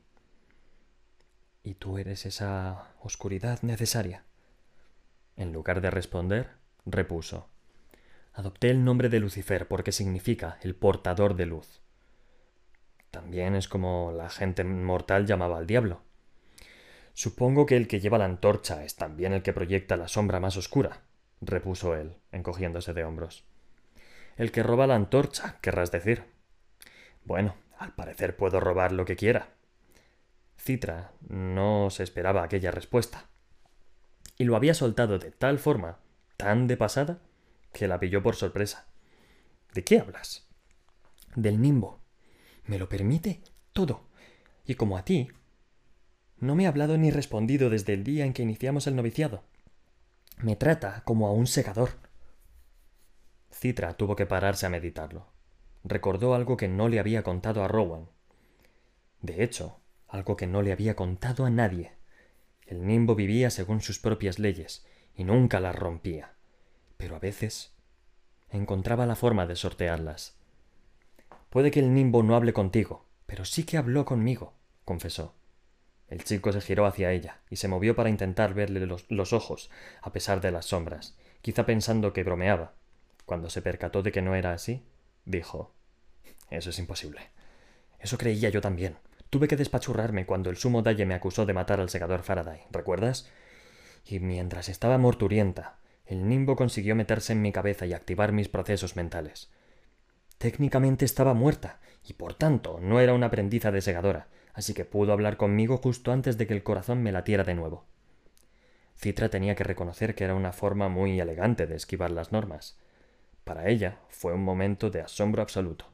¿Y 1.62 1.74
tú 1.74 1.98
eres 1.98 2.26
esa 2.26 2.94
oscuridad 3.00 3.62
necesaria? 3.62 4.24
En 5.36 5.52
lugar 5.52 5.80
de 5.80 5.90
responder, 5.90 6.50
repuso. 6.86 7.48
Adopté 8.32 8.70
el 8.70 8.84
nombre 8.84 9.08
de 9.08 9.20
Lucifer 9.20 9.68
porque 9.68 9.92
significa 9.92 10.58
el 10.62 10.74
portador 10.74 11.36
de 11.36 11.46
luz. 11.46 11.80
También 13.10 13.54
es 13.54 13.68
como 13.68 14.12
la 14.12 14.28
gente 14.28 14.64
mortal 14.64 15.26
llamaba 15.26 15.58
al 15.58 15.66
diablo. 15.66 16.02
Supongo 17.12 17.64
que 17.64 17.76
el 17.76 17.86
que 17.86 18.00
lleva 18.00 18.18
la 18.18 18.24
antorcha 18.24 18.82
es 18.84 18.96
también 18.96 19.32
el 19.32 19.42
que 19.42 19.52
proyecta 19.52 19.96
la 19.96 20.08
sombra 20.08 20.40
más 20.40 20.56
oscura, 20.56 21.03
repuso 21.46 21.94
él, 21.94 22.16
encogiéndose 22.32 22.94
de 22.94 23.04
hombros. 23.04 23.44
El 24.36 24.50
que 24.52 24.62
roba 24.62 24.86
la 24.86 24.96
antorcha, 24.96 25.58
querrás 25.60 25.90
decir. 25.90 26.24
Bueno, 27.24 27.54
al 27.78 27.94
parecer 27.94 28.36
puedo 28.36 28.60
robar 28.60 28.92
lo 28.92 29.04
que 29.04 29.16
quiera. 29.16 29.54
Citra 30.58 31.12
no 31.28 31.90
se 31.90 32.02
esperaba 32.02 32.42
aquella 32.42 32.70
respuesta. 32.70 33.28
Y 34.36 34.44
lo 34.44 34.56
había 34.56 34.74
soltado 34.74 35.18
de 35.18 35.30
tal 35.30 35.58
forma, 35.58 35.98
tan 36.36 36.66
de 36.66 36.76
pasada, 36.76 37.20
que 37.72 37.88
la 37.88 38.00
pilló 38.00 38.22
por 38.22 38.36
sorpresa. 38.36 38.86
¿De 39.72 39.84
qué 39.84 39.98
hablas? 39.98 40.48
Del 41.36 41.60
nimbo. 41.60 42.00
Me 42.64 42.78
lo 42.78 42.88
permite 42.88 43.42
todo. 43.72 44.08
Y 44.64 44.76
como 44.76 44.96
a 44.96 45.04
ti, 45.04 45.30
no 46.38 46.54
me 46.54 46.66
ha 46.66 46.68
hablado 46.68 46.96
ni 46.96 47.10
respondido 47.10 47.70
desde 47.70 47.94
el 47.94 48.04
día 48.04 48.24
en 48.24 48.32
que 48.32 48.42
iniciamos 48.42 48.86
el 48.86 48.96
noviciado. 48.96 49.44
Me 50.38 50.56
trata 50.56 51.02
como 51.04 51.26
a 51.26 51.32
un 51.32 51.46
segador. 51.46 51.90
Citra 53.50 53.94
tuvo 53.94 54.16
que 54.16 54.26
pararse 54.26 54.66
a 54.66 54.70
meditarlo. 54.70 55.26
Recordó 55.84 56.34
algo 56.34 56.56
que 56.56 56.68
no 56.68 56.88
le 56.88 56.98
había 56.98 57.22
contado 57.22 57.62
a 57.62 57.68
Rowan. 57.68 58.08
De 59.22 59.42
hecho, 59.42 59.78
algo 60.08 60.36
que 60.36 60.46
no 60.46 60.62
le 60.62 60.72
había 60.72 60.96
contado 60.96 61.44
a 61.44 61.50
nadie. 61.50 61.92
El 62.66 62.86
nimbo 62.86 63.14
vivía 63.14 63.50
según 63.50 63.80
sus 63.80 63.98
propias 63.98 64.38
leyes 64.38 64.86
y 65.16 65.24
nunca 65.24 65.60
las 65.60 65.76
rompía. 65.76 66.32
Pero 66.96 67.16
a 67.16 67.20
veces 67.20 67.72
encontraba 68.50 69.06
la 69.06 69.16
forma 69.16 69.46
de 69.46 69.56
sortearlas. 69.56 70.36
Puede 71.50 71.70
que 71.70 71.80
el 71.80 71.94
nimbo 71.94 72.22
no 72.22 72.34
hable 72.36 72.52
contigo, 72.52 73.04
pero 73.26 73.44
sí 73.44 73.64
que 73.64 73.76
habló 73.76 74.04
conmigo, 74.04 74.54
confesó. 74.84 75.34
El 76.14 76.22
chico 76.22 76.52
se 76.52 76.60
giró 76.60 76.86
hacia 76.86 77.10
ella 77.10 77.40
y 77.50 77.56
se 77.56 77.66
movió 77.66 77.96
para 77.96 78.08
intentar 78.08 78.54
verle 78.54 78.86
los, 78.86 79.32
ojos, 79.32 79.68
a 80.00 80.12
pesar 80.12 80.40
de 80.40 80.52
las 80.52 80.66
sombras, 80.66 81.16
quizá 81.42 81.66
pensando 81.66 82.12
que 82.12 82.22
bromeaba. 82.22 82.74
Cuando 83.26 83.50
se 83.50 83.62
percató 83.62 84.00
de 84.00 84.12
que 84.12 84.22
no 84.22 84.36
era 84.36 84.52
así, 84.52 84.84
dijo 85.24 85.74
Eso 86.50 86.70
es 86.70 86.78
imposible. 86.78 87.32
Eso 87.98 88.16
creía 88.16 88.48
yo 88.48 88.60
también. 88.60 88.96
Tuve 89.28 89.48
que 89.48 89.56
despachurrarme 89.56 90.24
cuando 90.24 90.50
el 90.50 90.56
sumo 90.56 90.82
Dalle 90.82 91.04
me 91.04 91.14
acusó 91.14 91.46
de 91.46 91.52
matar 91.52 91.80
al 91.80 91.90
segador 91.90 92.22
Faraday, 92.22 92.60
¿recuerdas? 92.70 93.28
Y 94.04 94.20
mientras 94.20 94.68
estaba 94.68 94.98
morturienta, 94.98 95.78
el 96.06 96.28
nimbo 96.28 96.54
consiguió 96.54 96.94
meterse 96.94 97.32
en 97.32 97.42
mi 97.42 97.50
cabeza 97.50 97.86
y 97.86 97.92
activar 97.92 98.30
mis 98.30 98.48
procesos 98.48 98.94
mentales. 98.94 99.50
Técnicamente 100.38 101.06
estaba 101.06 101.34
muerta, 101.34 101.80
y 102.04 102.12
por 102.12 102.34
tanto 102.34 102.78
no 102.80 103.00
era 103.00 103.14
una 103.14 103.26
aprendiza 103.26 103.72
de 103.72 103.80
segadora, 103.80 104.28
así 104.54 104.72
que 104.72 104.84
pudo 104.84 105.12
hablar 105.12 105.36
conmigo 105.36 105.76
justo 105.76 106.12
antes 106.12 106.38
de 106.38 106.46
que 106.46 106.54
el 106.54 106.62
corazón 106.62 107.02
me 107.02 107.12
latiera 107.12 107.44
de 107.44 107.54
nuevo. 107.54 107.84
Citra 108.96 109.28
tenía 109.28 109.54
que 109.54 109.64
reconocer 109.64 110.14
que 110.14 110.24
era 110.24 110.34
una 110.34 110.52
forma 110.52 110.88
muy 110.88 111.20
elegante 111.20 111.66
de 111.66 111.76
esquivar 111.76 112.10
las 112.10 112.32
normas. 112.32 112.78
Para 113.42 113.68
ella 113.68 113.98
fue 114.08 114.32
un 114.32 114.44
momento 114.44 114.90
de 114.90 115.02
asombro 115.02 115.42
absoluto. 115.42 115.92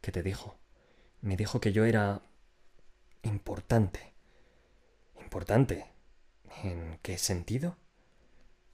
¿Qué 0.00 0.10
te 0.10 0.22
dijo? 0.22 0.56
Me 1.20 1.36
dijo 1.36 1.60
que 1.60 1.72
yo 1.72 1.84
era 1.84 2.22
importante. 3.22 4.14
¿Importante? 5.20 5.86
¿En 6.62 6.98
qué 7.02 7.18
sentido? 7.18 7.76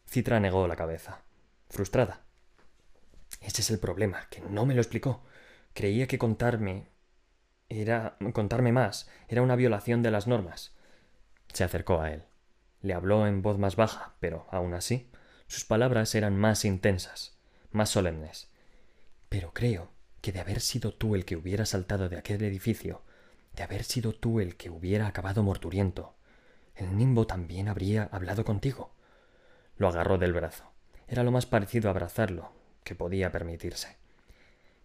Citra 0.08 0.40
negó 0.40 0.66
la 0.66 0.76
cabeza, 0.76 1.22
frustrada. 1.68 2.22
Ese 3.40 3.62
es 3.62 3.70
el 3.70 3.78
problema, 3.78 4.26
que 4.30 4.40
no 4.40 4.66
me 4.66 4.74
lo 4.74 4.80
explicó. 4.80 5.22
Creía 5.72 6.06
que 6.06 6.18
contarme 6.18 6.88
era 7.70 8.16
contarme 8.32 8.72
más 8.72 9.08
era 9.28 9.42
una 9.42 9.56
violación 9.56 10.02
de 10.02 10.10
las 10.10 10.26
normas. 10.26 10.72
Se 11.52 11.64
acercó 11.64 12.00
a 12.00 12.12
él. 12.12 12.24
Le 12.82 12.94
habló 12.94 13.26
en 13.26 13.42
voz 13.42 13.58
más 13.58 13.76
baja, 13.76 14.14
pero 14.20 14.46
aún 14.50 14.74
así 14.74 15.10
sus 15.46 15.64
palabras 15.64 16.14
eran 16.14 16.36
más 16.36 16.64
intensas, 16.64 17.36
más 17.72 17.90
solemnes. 17.90 18.50
Pero 19.28 19.52
creo 19.52 19.90
que 20.20 20.32
de 20.32 20.40
haber 20.40 20.60
sido 20.60 20.94
tú 20.94 21.14
el 21.14 21.24
que 21.24 21.36
hubiera 21.36 21.66
saltado 21.66 22.08
de 22.08 22.18
aquel 22.18 22.42
edificio, 22.44 23.02
de 23.54 23.62
haber 23.62 23.84
sido 23.84 24.12
tú 24.12 24.40
el 24.40 24.56
que 24.56 24.70
hubiera 24.70 25.06
acabado 25.06 25.42
morturiento, 25.42 26.14
el 26.76 26.96
nimbo 26.96 27.26
también 27.26 27.68
habría 27.68 28.04
hablado 28.12 28.44
contigo. 28.44 28.92
Lo 29.76 29.88
agarró 29.88 30.18
del 30.18 30.32
brazo. 30.32 30.70
Era 31.08 31.24
lo 31.24 31.32
más 31.32 31.46
parecido 31.46 31.88
a 31.88 31.90
abrazarlo, 31.90 32.52
que 32.84 32.94
podía 32.94 33.32
permitirse. 33.32 33.99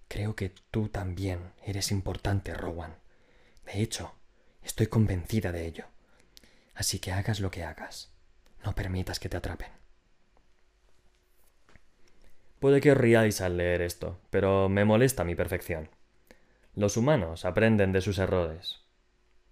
Creo 0.08 0.36
que 0.36 0.52
tú 0.72 0.90
también 0.90 1.54
eres 1.66 1.92
importante, 1.92 2.54
Rowan. 2.54 2.96
De 3.66 3.82
hecho, 3.82 4.14
estoy 4.64 4.88
convencida 4.88 5.52
de 5.52 5.66
ello. 5.66 5.86
Así 6.74 7.00
que 7.00 7.12
hagas 7.12 7.40
lo 7.40 7.52
que 7.52 7.64
hagas. 7.64 8.12
No 8.64 8.76
permitas 8.76 9.20
que 9.20 9.30
te 9.30 9.38
atrapen. 9.38 9.70
Puede 12.60 12.82
que 12.82 12.92
os 12.92 12.98
riáis 12.98 13.42
al 13.42 13.58
leer 13.58 13.82
esto, 13.82 14.20
pero 14.30 14.70
me 14.70 14.86
molesta 14.86 15.24
mi 15.24 15.36
perfección. 15.36 15.90
Los 16.74 16.98
humanos 16.98 17.46
aprenden 17.46 17.92
de 17.92 18.02
sus 18.02 18.18
errores. 18.18 18.82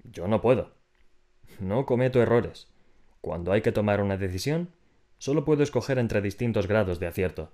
Yo 0.03 0.27
no 0.27 0.41
puedo. 0.41 0.71
No 1.59 1.85
cometo 1.85 2.21
errores. 2.21 2.67
Cuando 3.21 3.51
hay 3.51 3.61
que 3.61 3.71
tomar 3.71 4.01
una 4.01 4.17
decisión, 4.17 4.69
solo 5.17 5.45
puedo 5.45 5.63
escoger 5.63 5.99
entre 5.99 6.21
distintos 6.21 6.67
grados 6.67 6.99
de 6.99 7.07
acierto. 7.07 7.51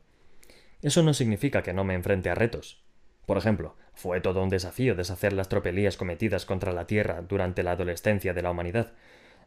Eso 0.82 1.04
no 1.04 1.14
significa 1.14 1.62
que 1.62 1.74
no 1.74 1.84
me 1.84 1.94
enfrente 1.94 2.30
a 2.30 2.36
retos. 2.36 2.82
Por 3.30 3.38
ejemplo, 3.38 3.76
fue 3.94 4.22
todo 4.22 4.42
un 4.42 4.50
desafío 4.50 4.96
deshacer 4.96 5.34
las 5.34 5.50
tropelías 5.50 5.98
cometidas 5.98 6.48
contra 6.48 6.74
la 6.74 6.88
Tierra 6.88 7.22
durante 7.22 7.62
la 7.62 7.74
adolescencia 7.74 8.34
de 8.34 8.42
la 8.42 8.50
humanidad, 8.50 8.94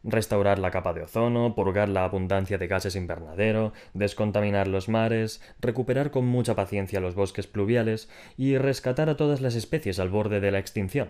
restaurar 0.05 0.57
la 0.57 0.71
capa 0.71 0.93
de 0.93 1.01
ozono, 1.01 1.53
purgar 1.53 1.89
la 1.89 2.05
abundancia 2.05 2.57
de 2.57 2.67
gases 2.67 2.95
invernadero, 2.95 3.73
descontaminar 3.93 4.69
los 4.69 4.87
mares, 4.87 5.41
recuperar 5.59 6.11
con 6.11 6.25
mucha 6.25 6.55
paciencia 6.55 7.01
los 7.01 7.13
bosques 7.13 7.45
pluviales 7.45 8.09
y 8.37 8.57
rescatar 8.57 9.09
a 9.09 9.17
todas 9.17 9.41
las 9.41 9.53
especies 9.53 9.99
al 9.99 10.07
borde 10.07 10.39
de 10.39 10.51
la 10.51 10.59
extinción. 10.59 11.09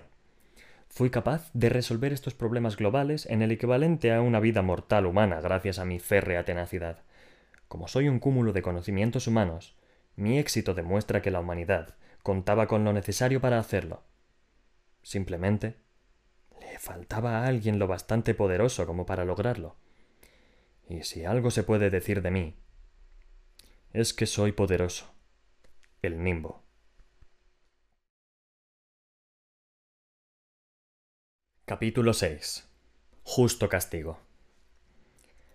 Fui 0.90 1.12
capaz 1.12 1.52
de 1.54 1.70
resolver 1.70 2.12
estos 2.12 2.34
problemas 2.34 2.76
globales 2.76 3.28
en 3.28 3.44
el 3.44 3.52
equivalente 3.52 4.12
a 4.12 4.22
una 4.22 4.40
vida 4.40 4.64
mortal 4.64 5.06
humana 5.06 5.42
gracias 5.42 5.78
a 5.78 5.86
mi 5.86 6.00
férrea 6.00 6.44
tenacidad. 6.44 7.04
Como 7.68 7.88
soy 7.88 8.08
un 8.10 8.18
cúmulo 8.18 8.52
de 8.52 8.64
conocimientos 8.64 9.28
humanos, 9.28 9.76
mi 10.16 10.40
éxito 10.40 10.74
demuestra 10.74 11.22
que 11.22 11.30
la 11.30 11.40
humanidad 11.40 11.94
contaba 12.24 12.68
con 12.68 12.84
lo 12.86 12.94
necesario 12.94 13.42
para 13.42 13.60
hacerlo. 13.60 14.04
Simplemente 15.02 15.76
le 16.60 16.80
faltaba 16.80 17.40
a 17.40 17.48
alguien 17.48 17.78
lo 17.78 17.88
bastante 17.88 18.34
poderoso 18.34 18.88
como 18.88 19.06
para 19.06 19.26
lograrlo. 19.26 19.76
Y 20.88 21.04
si 21.04 21.26
algo 21.26 21.52
se 21.52 21.64
puede 21.64 21.90
decir 21.90 22.22
de 22.22 22.32
mí, 22.32 22.56
es 23.92 24.14
que 24.14 24.26
soy 24.26 24.54
poderoso. 24.54 25.14
El 26.02 26.24
nimbo. 26.24 26.64
Capítulo 31.66 32.14
6. 32.14 32.68
Justo 33.24 33.70
castigo. 33.70 34.20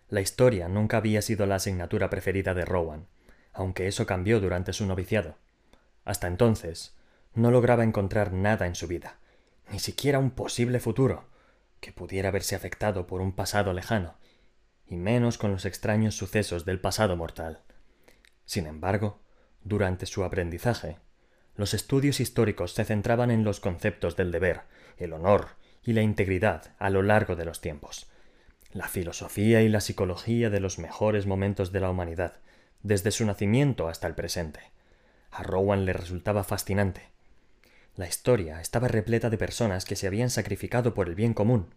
La 0.08 0.20
historia 0.20 0.68
nunca 0.68 0.96
había 0.96 1.20
sido 1.20 1.44
la 1.46 1.56
asignatura 1.56 2.08
preferida 2.08 2.54
de 2.54 2.64
Rowan, 2.64 3.06
aunque 3.52 3.88
eso 3.88 4.06
cambió 4.06 4.40
durante 4.40 4.72
su 4.72 4.86
noviciado. 4.86 5.36
Hasta 6.08 6.26
entonces, 6.26 6.96
no 7.34 7.50
lograba 7.50 7.84
encontrar 7.84 8.32
nada 8.32 8.66
en 8.66 8.74
su 8.74 8.86
vida, 8.86 9.18
ni 9.70 9.78
siquiera 9.78 10.18
un 10.18 10.30
posible 10.30 10.80
futuro, 10.80 11.26
que 11.80 11.92
pudiera 11.92 12.30
verse 12.30 12.56
afectado 12.56 13.06
por 13.06 13.20
un 13.20 13.32
pasado 13.32 13.74
lejano, 13.74 14.14
y 14.86 14.96
menos 14.96 15.36
con 15.36 15.52
los 15.52 15.66
extraños 15.66 16.16
sucesos 16.16 16.64
del 16.64 16.80
pasado 16.80 17.14
mortal. 17.14 17.60
Sin 18.46 18.66
embargo, 18.66 19.20
durante 19.62 20.06
su 20.06 20.24
aprendizaje, 20.24 20.96
los 21.56 21.74
estudios 21.74 22.20
históricos 22.20 22.72
se 22.72 22.86
centraban 22.86 23.30
en 23.30 23.44
los 23.44 23.60
conceptos 23.60 24.16
del 24.16 24.32
deber, 24.32 24.62
el 24.96 25.12
honor 25.12 25.56
y 25.84 25.92
la 25.92 26.00
integridad 26.00 26.74
a 26.78 26.88
lo 26.88 27.02
largo 27.02 27.36
de 27.36 27.44
los 27.44 27.60
tiempos, 27.60 28.10
la 28.72 28.88
filosofía 28.88 29.60
y 29.60 29.68
la 29.68 29.82
psicología 29.82 30.48
de 30.48 30.60
los 30.60 30.78
mejores 30.78 31.26
momentos 31.26 31.70
de 31.70 31.80
la 31.80 31.90
humanidad, 31.90 32.40
desde 32.82 33.10
su 33.10 33.26
nacimiento 33.26 33.88
hasta 33.88 34.06
el 34.06 34.14
presente. 34.14 34.77
A 35.30 35.42
Rowan 35.42 35.84
le 35.84 35.92
resultaba 35.92 36.44
fascinante. 36.44 37.02
La 37.96 38.06
historia 38.06 38.60
estaba 38.60 38.88
repleta 38.88 39.30
de 39.30 39.38
personas 39.38 39.84
que 39.84 39.96
se 39.96 40.06
habían 40.06 40.30
sacrificado 40.30 40.94
por 40.94 41.08
el 41.08 41.14
bien 41.14 41.34
común. 41.34 41.74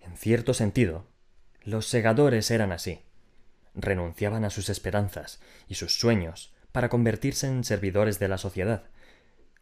En 0.00 0.16
cierto 0.16 0.54
sentido, 0.54 1.06
Los 1.62 1.86
segadores 1.86 2.50
eran 2.50 2.72
así. 2.72 3.02
Renunciaban 3.74 4.44
a 4.44 4.50
sus 4.50 4.70
esperanzas 4.70 5.40
y 5.68 5.74
sus 5.74 5.98
sueños 5.98 6.54
para 6.72 6.88
convertirse 6.88 7.46
en 7.46 7.64
servidores 7.64 8.18
de 8.18 8.28
la 8.28 8.38
sociedad. 8.38 8.84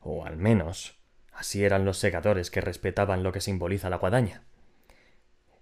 O 0.00 0.24
al 0.24 0.36
menos, 0.36 0.96
así 1.32 1.64
eran 1.64 1.84
los 1.84 1.98
segadores 1.98 2.50
que 2.50 2.60
respetaban 2.60 3.22
lo 3.22 3.32
que 3.32 3.40
simboliza 3.40 3.90
la 3.90 3.96
guadaña. 3.96 4.42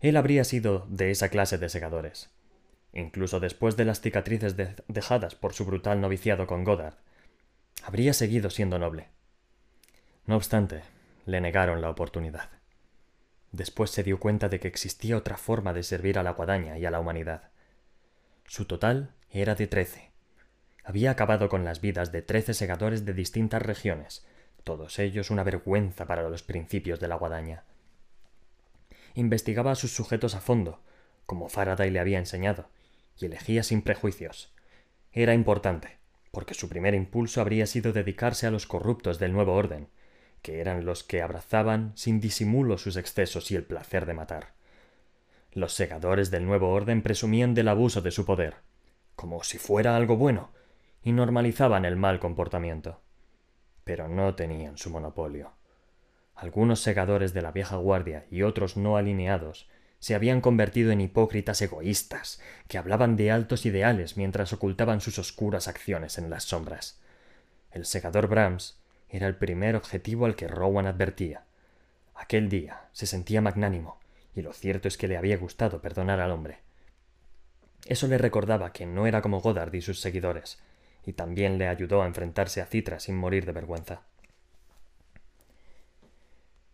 Él 0.01 0.17
habría 0.17 0.45
sido 0.45 0.87
de 0.89 1.11
esa 1.11 1.31
clase 1.31 1.59
de 1.59 1.69
segadores. 1.69 2.31
Incluso 2.93 3.41
después 3.41 3.77
de 3.77 3.85
las 3.85 4.01
cicatrices 4.01 4.57
dejadas 4.89 5.35
por 5.35 5.53
su 5.53 5.65
brutal 5.65 6.01
noviciado 6.01 6.47
con 6.47 6.65
Goddard, 6.65 6.97
habría 7.87 8.13
seguido 8.15 8.51
siendo 8.51 8.81
noble. 8.81 9.11
No 10.25 10.35
obstante, 10.35 10.83
le 11.25 11.41
negaron 11.41 11.81
la 11.81 11.89
oportunidad. 11.89 12.51
Después 13.53 13.91
se 13.91 14.03
dio 14.03 14.19
cuenta 14.19 14.49
de 14.49 14.59
que 14.59 14.67
existía 14.67 15.17
otra 15.17 15.37
forma 15.37 15.73
de 15.73 15.85
servir 15.85 16.19
a 16.19 16.25
la 16.25 16.33
guadaña 16.33 16.79
y 16.79 16.85
a 16.85 16.91
la 16.91 16.99
humanidad. 16.99 17.53
Su 18.45 18.65
total 18.65 19.15
era 19.31 19.55
de 19.55 19.69
trece. 19.69 20.11
Había 20.83 21.13
acabado 21.13 21.49
con 21.49 21.65
las 21.65 21.81
vidas 21.81 22.11
de 22.11 22.23
trece 22.23 22.55
segadores 22.55 23.05
de 23.05 23.15
distintas 23.15 23.63
regiones, 23.63 24.27
todos 24.65 24.99
ellos 24.99 25.31
una 25.31 25.45
vergüenza 25.45 26.07
para 26.07 26.29
los 26.29 26.43
principios 26.43 26.99
de 26.99 27.07
la 27.07 27.15
guadaña. 27.15 27.63
Investigaba 29.15 29.71
a 29.71 29.77
sus 29.77 29.93
sujetos 29.95 30.35
a 30.35 30.41
fondo, 30.41 30.83
como 31.25 31.49
Faraday 31.49 31.91
le 31.91 32.01
había 32.01 32.19
enseñado, 32.19 32.69
y 33.17 33.27
elegía 33.27 33.63
sin 33.63 33.83
prejuicios. 33.83 34.53
Era 35.13 35.35
importante, 35.35 35.99
porque 36.37 36.53
su 36.53 36.69
primer 36.69 36.95
impulso 36.95 37.41
habría 37.41 37.65
sido 37.65 37.95
dedicarse 37.95 38.47
a 38.47 38.51
los 38.51 38.67
corruptos 38.67 39.19
del 39.19 39.33
nuevo 39.33 39.55
orden, 39.55 39.89
que 40.43 40.61
eran 40.61 40.85
los 40.85 41.03
que 41.03 41.23
abrazaban 41.23 41.93
sin 41.95 42.21
disimulo 42.21 42.77
sus 42.77 42.99
excesos 42.99 43.51
y 43.51 43.57
el 43.57 43.65
placer 43.65 44.05
de 44.05 44.13
matar. 44.13 44.53
Los 45.51 45.73
segadores 45.73 46.31
del 46.31 46.45
nuevo 46.45 46.75
orden 46.75 47.01
presumían 47.01 47.55
del 47.55 47.69
abuso 47.69 48.03
de 48.03 48.11
su 48.11 48.27
poder, 48.27 48.57
como 49.15 49.43
si 49.45 49.57
fuera 49.57 49.97
algo 49.97 50.19
bueno, 50.19 50.51
y 51.03 51.13
normalizaban 51.13 51.87
el 51.87 51.97
mal 51.97 52.21
comportamiento. 52.21 53.01
Pero 53.85 54.07
no 54.07 54.35
tenían 54.35 54.77
su 54.77 54.91
monopolio. 54.91 55.53
Algunos 56.35 56.81
segadores 56.81 57.33
de 57.33 57.41
la 57.41 57.51
vieja 57.51 57.77
guardia 57.77 58.27
y 58.31 58.43
otros 58.43 58.77
no 58.77 58.99
alineados 58.99 59.71
se 59.99 60.15
habían 60.15 60.41
convertido 60.41 60.93
en 60.93 61.01
hipócritas 61.01 61.61
egoístas, 61.63 62.41
que 62.69 62.79
hablaban 62.79 63.17
de 63.17 63.31
altos 63.31 63.67
ideales 63.67 64.17
mientras 64.17 64.53
ocultaban 64.53 65.01
sus 65.01 65.19
oscuras 65.19 65.69
acciones 65.69 66.19
en 66.19 66.31
las 66.31 66.45
sombras. 66.45 67.01
El 67.71 67.85
segador 67.85 68.29
Brahms 68.29 68.79
era 69.09 69.27
el 69.27 69.37
primer 69.37 69.77
objetivo 69.77 70.27
al 70.27 70.37
que 70.37 70.49
Rowan 70.49 70.87
advertía. 70.87 71.45
Aquel 72.15 72.49
día 72.49 72.89
se 72.93 73.07
sentía 73.07 73.41
magnánimo, 73.41 73.99
y 74.35 74.43
lo 74.43 74.53
cierto 74.53 74.89
es 74.89 74.97
que 74.97 75.09
le 75.09 75.17
había 75.17 75.37
gustado 75.37 75.81
perdonar 75.81 76.21
al 76.21 76.31
hombre. 76.31 76.59
Eso 77.87 78.09
le 78.09 78.19
recordaba 78.19 78.73
que 78.73 78.87
no 78.87 79.07
era 79.07 79.23
como 79.23 79.41
Goddard 79.41 79.75
y 79.75 79.83
sus 79.83 80.01
seguidores, 80.01 80.59
y 81.05 81.13
también 81.13 81.57
le 81.59 81.69
ayudó 81.69 82.03
a 82.03 82.07
enfrentarse 82.07 82.61
a 82.61 82.67
Citra 82.67 82.99
sin 82.99 83.17
morir 83.17 83.47
de 83.47 83.53
vergüenza. 83.53 84.03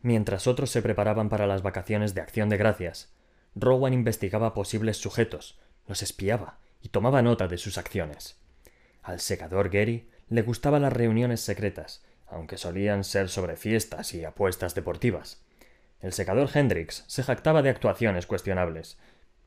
Mientras 0.02 0.46
otros 0.48 0.70
se 0.70 0.82
preparaban 0.82 1.28
para 1.28 1.46
las 1.46 1.62
vacaciones 1.62 2.12
de 2.14 2.20
acción 2.20 2.48
de 2.48 2.56
gracias, 2.56 3.12
Rowan 3.54 3.94
investigaba 3.94 4.52
posibles 4.52 4.96
sujetos, 4.96 5.60
los 5.86 6.02
espiaba 6.02 6.58
y 6.80 6.88
tomaba 6.88 7.22
nota 7.22 7.46
de 7.46 7.58
sus 7.58 7.78
acciones. 7.78 8.36
Al 9.02 9.20
secador 9.20 9.70
Gary 9.70 10.08
le 10.28 10.42
gustaban 10.42 10.82
las 10.82 10.92
reuniones 10.92 11.40
secretas, 11.40 12.04
aunque 12.26 12.56
solían 12.56 13.04
ser 13.04 13.28
sobre 13.28 13.56
fiestas 13.56 14.14
y 14.14 14.24
apuestas 14.24 14.74
deportivas. 14.74 15.44
El 16.00 16.12
secador 16.12 16.50
Hendrix 16.52 17.04
se 17.06 17.22
jactaba 17.22 17.62
de 17.62 17.70
actuaciones 17.70 18.26
cuestionables, 18.26 18.98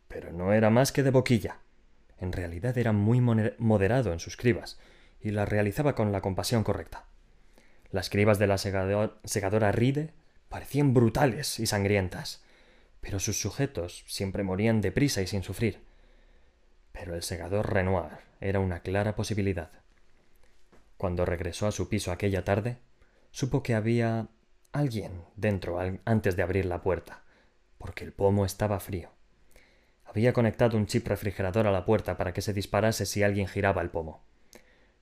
pero 0.07 0.31
no 0.31 0.53
era 0.53 0.69
más 0.69 0.93
que 0.93 1.03
de 1.03 1.11
boquilla. 1.11 1.57
En 2.17 2.31
realidad 2.31 2.77
era 2.77 2.93
muy 2.93 3.19
moderado 3.19 4.13
en 4.13 4.19
sus 4.19 4.37
cribas, 4.37 4.79
y 5.19 5.31
las 5.31 5.49
realizaba 5.49 5.95
con 5.95 6.13
la 6.13 6.21
compasión 6.21 6.63
correcta. 6.63 7.05
Las 7.91 8.09
cribas 8.09 8.39
de 8.39 8.47
la 8.47 8.57
segadora 8.57 9.71
Ride 9.71 10.13
parecían 10.49 10.93
brutales 10.93 11.59
y 11.59 11.65
sangrientas, 11.65 12.43
pero 13.01 13.19
sus 13.19 13.39
sujetos 13.39 14.03
siempre 14.07 14.43
morían 14.43 14.81
deprisa 14.81 15.21
y 15.21 15.27
sin 15.27 15.43
sufrir. 15.43 15.81
Pero 16.91 17.15
el 17.15 17.23
segador 17.23 17.71
Renoir 17.71 18.19
era 18.41 18.59
una 18.59 18.79
clara 18.79 19.15
posibilidad. 19.15 19.69
Cuando 20.97 21.25
regresó 21.25 21.67
a 21.67 21.71
su 21.71 21.89
piso 21.89 22.11
aquella 22.11 22.43
tarde, 22.43 22.77
supo 23.31 23.63
que 23.63 23.75
había 23.75 24.27
alguien 24.71 25.23
dentro 25.35 25.79
antes 26.05 26.35
de 26.35 26.43
abrir 26.43 26.65
la 26.65 26.81
puerta, 26.81 27.23
porque 27.77 28.03
el 28.03 28.13
pomo 28.13 28.45
estaba 28.45 28.79
frío. 28.79 29.09
Había 30.05 30.33
conectado 30.33 30.77
un 30.77 30.85
chip 30.85 31.07
refrigerador 31.07 31.67
a 31.67 31.71
la 31.71 31.85
puerta 31.85 32.17
para 32.17 32.33
que 32.33 32.41
se 32.41 32.53
disparase 32.53 33.05
si 33.05 33.23
alguien 33.23 33.47
giraba 33.47 33.81
el 33.81 33.89
pomo. 33.89 34.23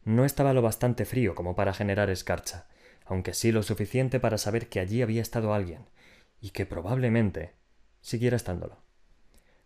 No 0.03 0.25
estaba 0.25 0.53
lo 0.53 0.61
bastante 0.61 1.05
frío 1.05 1.35
como 1.35 1.55
para 1.55 1.73
generar 1.73 2.09
escarcha, 2.09 2.65
aunque 3.13 3.35
sí 3.35 3.51
lo 3.51 3.61
suficiente 3.61 4.19
para 4.19 4.39
saber 4.39 4.69
que 4.69 4.79
allí 4.79 5.03
había 5.03 5.21
estado 5.21 5.53
alguien, 5.53 5.85
y 6.41 6.49
que 6.49 6.65
probablemente 6.65 7.53
siguiera 8.01 8.35
estándolo. 8.35 8.77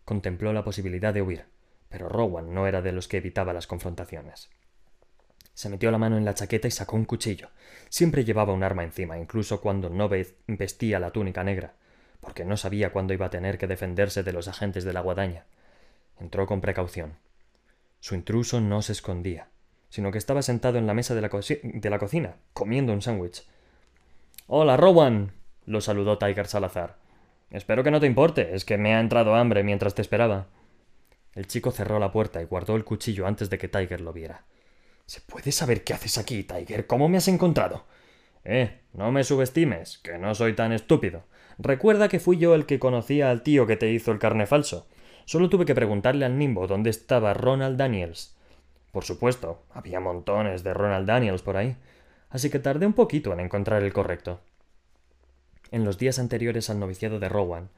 Contempló 0.04 0.52
la 0.52 0.64
posibilidad 0.64 1.14
de 1.14 1.22
huir, 1.22 1.46
pero 1.88 2.10
Rowan 2.10 2.52
no 2.52 2.66
era 2.66 2.82
de 2.82 2.92
los 2.92 3.08
que 3.08 3.16
evitaba 3.16 3.54
las 3.54 3.66
confrontaciones. 3.66 4.50
Se 5.54 5.70
metió 5.70 5.90
la 5.90 5.96
mano 5.96 6.18
en 6.18 6.26
la 6.26 6.34
chaqueta 6.34 6.68
y 6.68 6.70
sacó 6.70 6.96
un 6.96 7.06
cuchillo. 7.06 7.48
Siempre 7.88 8.24
llevaba 8.24 8.52
un 8.52 8.62
arma 8.62 8.84
encima, 8.84 9.18
incluso 9.18 9.62
cuando 9.62 9.88
no 9.88 10.10
vestía 10.46 11.00
la 11.00 11.10
túnica 11.10 11.42
negra, 11.42 11.72
porque 12.20 12.44
no 12.44 12.58
sabía 12.58 12.92
cuándo 12.92 13.14
iba 13.14 13.26
a 13.26 13.30
tener 13.30 13.56
que 13.56 13.66
defenderse 13.66 14.22
de 14.22 14.32
los 14.32 14.46
agentes 14.46 14.84
de 14.84 14.92
la 14.92 15.00
guadaña. 15.00 15.46
Entró 16.20 16.46
con 16.46 16.60
precaución. 16.60 17.16
Su 17.98 18.14
intruso 18.14 18.60
no 18.60 18.82
se 18.82 18.92
escondía, 18.92 19.48
sino 19.88 20.10
que 20.10 20.18
estaba 20.18 20.42
sentado 20.42 20.78
en 20.78 20.86
la 20.86 20.94
mesa 20.94 21.14
de 21.14 21.20
la, 21.20 21.98
cocina, 21.98 22.36
comiendo 22.52 22.92
un 22.92 23.02
sándwich. 23.02 23.44
Hola, 24.46 24.76
Rowan. 24.76 25.32
lo 25.66 25.80
saludó 25.80 26.18
Tiger 26.18 26.46
Salazar. 26.46 26.96
Espero 27.50 27.82
que 27.82 27.90
no 27.90 28.00
te 28.00 28.06
importe, 28.06 28.54
es 28.54 28.64
que 28.64 28.76
me 28.76 28.94
ha 28.94 29.00
entrado 29.00 29.34
hambre 29.34 29.62
mientras 29.62 29.94
te 29.94 30.02
esperaba. 30.02 30.48
El 31.34 31.46
chico 31.46 31.70
cerró 31.70 31.98
la 31.98 32.12
puerta 32.12 32.42
y 32.42 32.46
guardó 32.46 32.76
el 32.76 32.84
cuchillo 32.84 33.26
antes 33.26 33.48
de 33.48 33.58
que 33.58 33.68
Tiger 33.68 34.00
lo 34.00 34.12
viera. 34.12 34.44
¿Se 35.06 35.20
puede 35.20 35.52
saber 35.52 35.84
qué 35.84 35.94
haces 35.94 36.18
aquí, 36.18 36.42
Tiger? 36.42 36.86
¿Cómo 36.86 37.08
me 37.08 37.16
has 37.16 37.28
encontrado? 37.28 37.86
Eh, 38.44 38.80
no 38.92 39.10
me 39.12 39.24
subestimes, 39.24 39.98
que 39.98 40.18
no 40.18 40.34
soy 40.34 40.54
tan 40.54 40.72
estúpido. 40.72 41.24
Recuerda 41.58 42.08
que 42.08 42.20
fui 42.20 42.38
yo 42.38 42.54
el 42.54 42.66
que 42.66 42.78
conocía 42.78 43.30
al 43.30 43.42
tío 43.42 43.66
que 43.66 43.76
te 43.76 43.90
hizo 43.90 44.12
el 44.12 44.18
carne 44.18 44.46
falso. 44.46 44.86
Solo 45.24 45.48
tuve 45.48 45.64
que 45.64 45.74
preguntarle 45.74 46.24
al 46.24 46.38
nimbo 46.38 46.66
dónde 46.66 46.90
estaba 46.90 47.34
Ronald 47.34 47.76
Daniels. 47.76 48.37
Por 48.92 49.04
supuesto, 49.04 49.62
había 49.70 50.00
montones 50.00 50.64
de 50.64 50.74
Ronald 50.74 51.06
Daniels 51.06 51.42
por 51.42 51.56
ahí, 51.56 51.76
así 52.30 52.50
que 52.50 52.58
tardé 52.58 52.86
un 52.86 52.94
poquito 52.94 53.32
en 53.32 53.40
encontrar 53.40 53.82
el 53.82 53.92
correcto. 53.92 54.40
En 55.70 55.84
los 55.84 55.98
días 55.98 56.18
anteriores 56.18 56.70
al 56.70 56.80
noviciado 56.80 57.20
de 57.20 57.28
Rowan, 57.28 57.70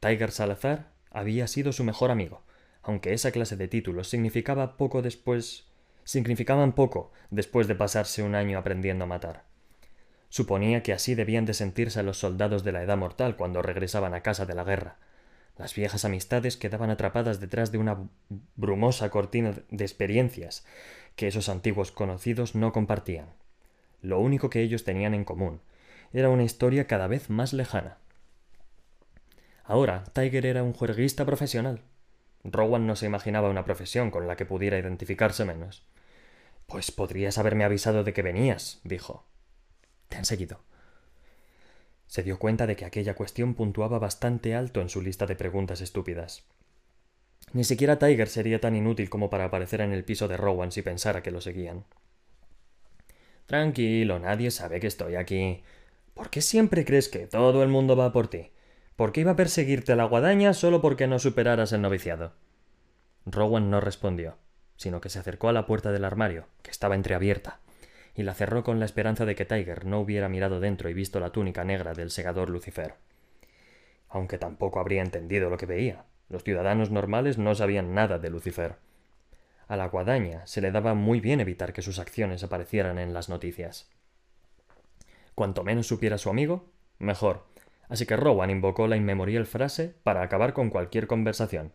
Tiger 0.00 0.30
Salazar 0.30 0.90
había 1.10 1.46
sido 1.46 1.72
su 1.72 1.84
mejor 1.84 2.10
amigo, 2.10 2.42
aunque 2.82 3.12
esa 3.12 3.30
clase 3.30 3.56
de 3.56 3.68
títulos 3.68 4.08
significaba 4.08 4.76
poco 4.76 5.02
después 5.02 5.66
significaban 6.04 6.72
poco 6.72 7.12
después 7.30 7.66
de 7.66 7.74
pasarse 7.74 8.22
un 8.22 8.34
año 8.34 8.58
aprendiendo 8.58 9.04
a 9.04 9.08
matar. 9.08 9.44
Suponía 10.28 10.82
que 10.82 10.92
así 10.92 11.14
debían 11.14 11.46
de 11.46 11.54
sentirse 11.54 12.02
los 12.02 12.18
soldados 12.18 12.64
de 12.64 12.72
la 12.72 12.82
edad 12.82 12.96
mortal 12.96 13.36
cuando 13.36 13.62
regresaban 13.62 14.14
a 14.14 14.20
casa 14.20 14.46
de 14.46 14.54
la 14.54 14.64
guerra. 14.64 14.96
Las 15.56 15.74
viejas 15.74 16.04
amistades 16.04 16.56
quedaban 16.56 16.90
atrapadas 16.90 17.40
detrás 17.40 17.70
de 17.70 17.78
una 17.78 18.08
brumosa 18.56 19.10
cortina 19.10 19.54
de 19.70 19.84
experiencias 19.84 20.64
que 21.14 21.28
esos 21.28 21.48
antiguos 21.48 21.92
conocidos 21.92 22.54
no 22.54 22.72
compartían. 22.72 23.26
Lo 24.02 24.18
único 24.18 24.50
que 24.50 24.62
ellos 24.62 24.84
tenían 24.84 25.14
en 25.14 25.24
común 25.24 25.60
era 26.12 26.28
una 26.28 26.42
historia 26.44 26.86
cada 26.86 27.06
vez 27.06 27.30
más 27.30 27.52
lejana. 27.52 27.98
Ahora, 29.64 30.04
Tiger 30.12 30.44
era 30.44 30.62
un 30.62 30.72
juerguista 30.72 31.24
profesional. 31.24 31.80
Rowan 32.44 32.86
no 32.86 32.96
se 32.96 33.06
imaginaba 33.06 33.48
una 33.48 33.64
profesión 33.64 34.10
con 34.10 34.26
la 34.26 34.36
que 34.36 34.44
pudiera 34.44 34.78
identificarse 34.78 35.44
menos. 35.44 35.86
Pues 36.66 36.90
podrías 36.90 37.38
haberme 37.38 37.64
avisado 37.64 38.04
de 38.04 38.12
que 38.12 38.22
venías, 38.22 38.80
dijo. 38.84 39.24
Te 40.08 40.16
han 40.16 40.24
seguido. 40.24 40.60
Se 42.06 42.22
dio 42.22 42.38
cuenta 42.38 42.66
de 42.66 42.76
que 42.76 42.84
aquella 42.84 43.14
cuestión 43.14 43.54
puntuaba 43.54 43.98
bastante 43.98 44.54
alto 44.54 44.80
en 44.80 44.88
su 44.88 45.02
lista 45.02 45.26
de 45.26 45.36
preguntas 45.36 45.80
estúpidas. 45.80 46.44
Ni 47.52 47.64
siquiera 47.64 47.98
Tiger 47.98 48.28
sería 48.28 48.60
tan 48.60 48.74
inútil 48.74 49.10
como 49.10 49.30
para 49.30 49.46
aparecer 49.46 49.80
en 49.80 49.92
el 49.92 50.04
piso 50.04 50.28
de 50.28 50.36
Rowan 50.36 50.72
si 50.72 50.82
pensara 50.82 51.22
que 51.22 51.30
lo 51.30 51.40
seguían. 51.40 51.84
Tranquilo, 53.46 54.18
nadie 54.18 54.50
sabe 54.50 54.80
que 54.80 54.86
estoy 54.86 55.16
aquí. 55.16 55.62
¿Por 56.14 56.30
qué 56.30 56.40
siempre 56.40 56.84
crees 56.84 57.08
que 57.08 57.26
todo 57.26 57.62
el 57.62 57.68
mundo 57.68 57.96
va 57.96 58.12
por 58.12 58.28
ti? 58.28 58.50
¿Por 58.96 59.12
qué 59.12 59.22
iba 59.22 59.32
a 59.32 59.36
perseguirte 59.36 59.96
la 59.96 60.04
guadaña 60.04 60.54
solo 60.54 60.80
porque 60.80 61.06
no 61.06 61.18
superaras 61.18 61.72
el 61.72 61.82
noviciado? 61.82 62.32
Rowan 63.26 63.70
no 63.70 63.80
respondió 63.80 64.38
sino 64.76 65.00
que 65.00 65.08
se 65.08 65.18
acercó 65.18 65.48
a 65.48 65.52
la 65.52 65.66
puerta 65.66 65.92
del 65.92 66.04
armario, 66.04 66.46
que 66.62 66.70
estaba 66.70 66.94
entreabierta, 66.94 67.60
y 68.14 68.22
la 68.22 68.34
cerró 68.34 68.62
con 68.62 68.78
la 68.78 68.84
esperanza 68.84 69.24
de 69.24 69.34
que 69.34 69.44
Tiger 69.44 69.86
no 69.86 70.00
hubiera 70.00 70.28
mirado 70.28 70.60
dentro 70.60 70.88
y 70.88 70.94
visto 70.94 71.20
la 71.20 71.30
túnica 71.30 71.64
negra 71.64 71.94
del 71.94 72.10
segador 72.10 72.50
Lucifer. 72.50 72.94
Aunque 74.08 74.38
tampoco 74.38 74.78
habría 74.78 75.02
entendido 75.02 75.50
lo 75.50 75.56
que 75.56 75.66
veía, 75.66 76.04
Los 76.28 76.42
ciudadanos 76.42 76.90
normales 76.90 77.36
no 77.36 77.54
sabían 77.54 77.94
nada 77.94 78.18
de 78.18 78.30
Lucifer. 78.30 78.76
A 79.68 79.76
la 79.76 79.88
guadaña 79.88 80.46
se 80.46 80.60
le 80.60 80.70
daba 80.70 80.94
muy 80.94 81.20
bien 81.20 81.40
evitar 81.40 81.72
que 81.72 81.82
sus 81.82 81.98
acciones 81.98 82.42
aparecieran 82.42 82.98
en 82.98 83.12
las 83.12 83.28
noticias. 83.28 83.90
Cuanto 85.34 85.64
menos 85.64 85.86
supiera 85.86 86.18
su 86.18 86.30
amigo, 86.30 86.70
mejor. 86.98 87.44
Así 87.88 88.06
que 88.06 88.16
Rowan 88.16 88.50
invocó 88.50 88.86
la 88.88 88.96
inmemorial 88.96 89.46
frase 89.46 89.94
para 90.02 90.22
acabar 90.22 90.54
con 90.54 90.70
cualquier 90.70 91.06
conversación. 91.06 91.72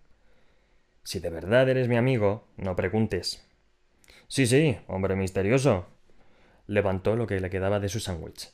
Si 1.03 1.19
de 1.19 1.29
verdad 1.29 1.69
eres 1.69 1.87
mi 1.87 1.97
amigo, 1.97 2.47
no 2.57 2.75
preguntes. 2.75 3.45
Sí, 4.27 4.47
sí, 4.47 4.77
hombre 4.87 5.15
misterioso. 5.15 5.87
Levantó 6.69 7.15
lo 7.15 7.25
que 7.25 7.39
le 7.39 7.49
quedaba 7.49 7.79
de 7.79 7.89
su 7.89 7.99
sándwich. 7.99 8.51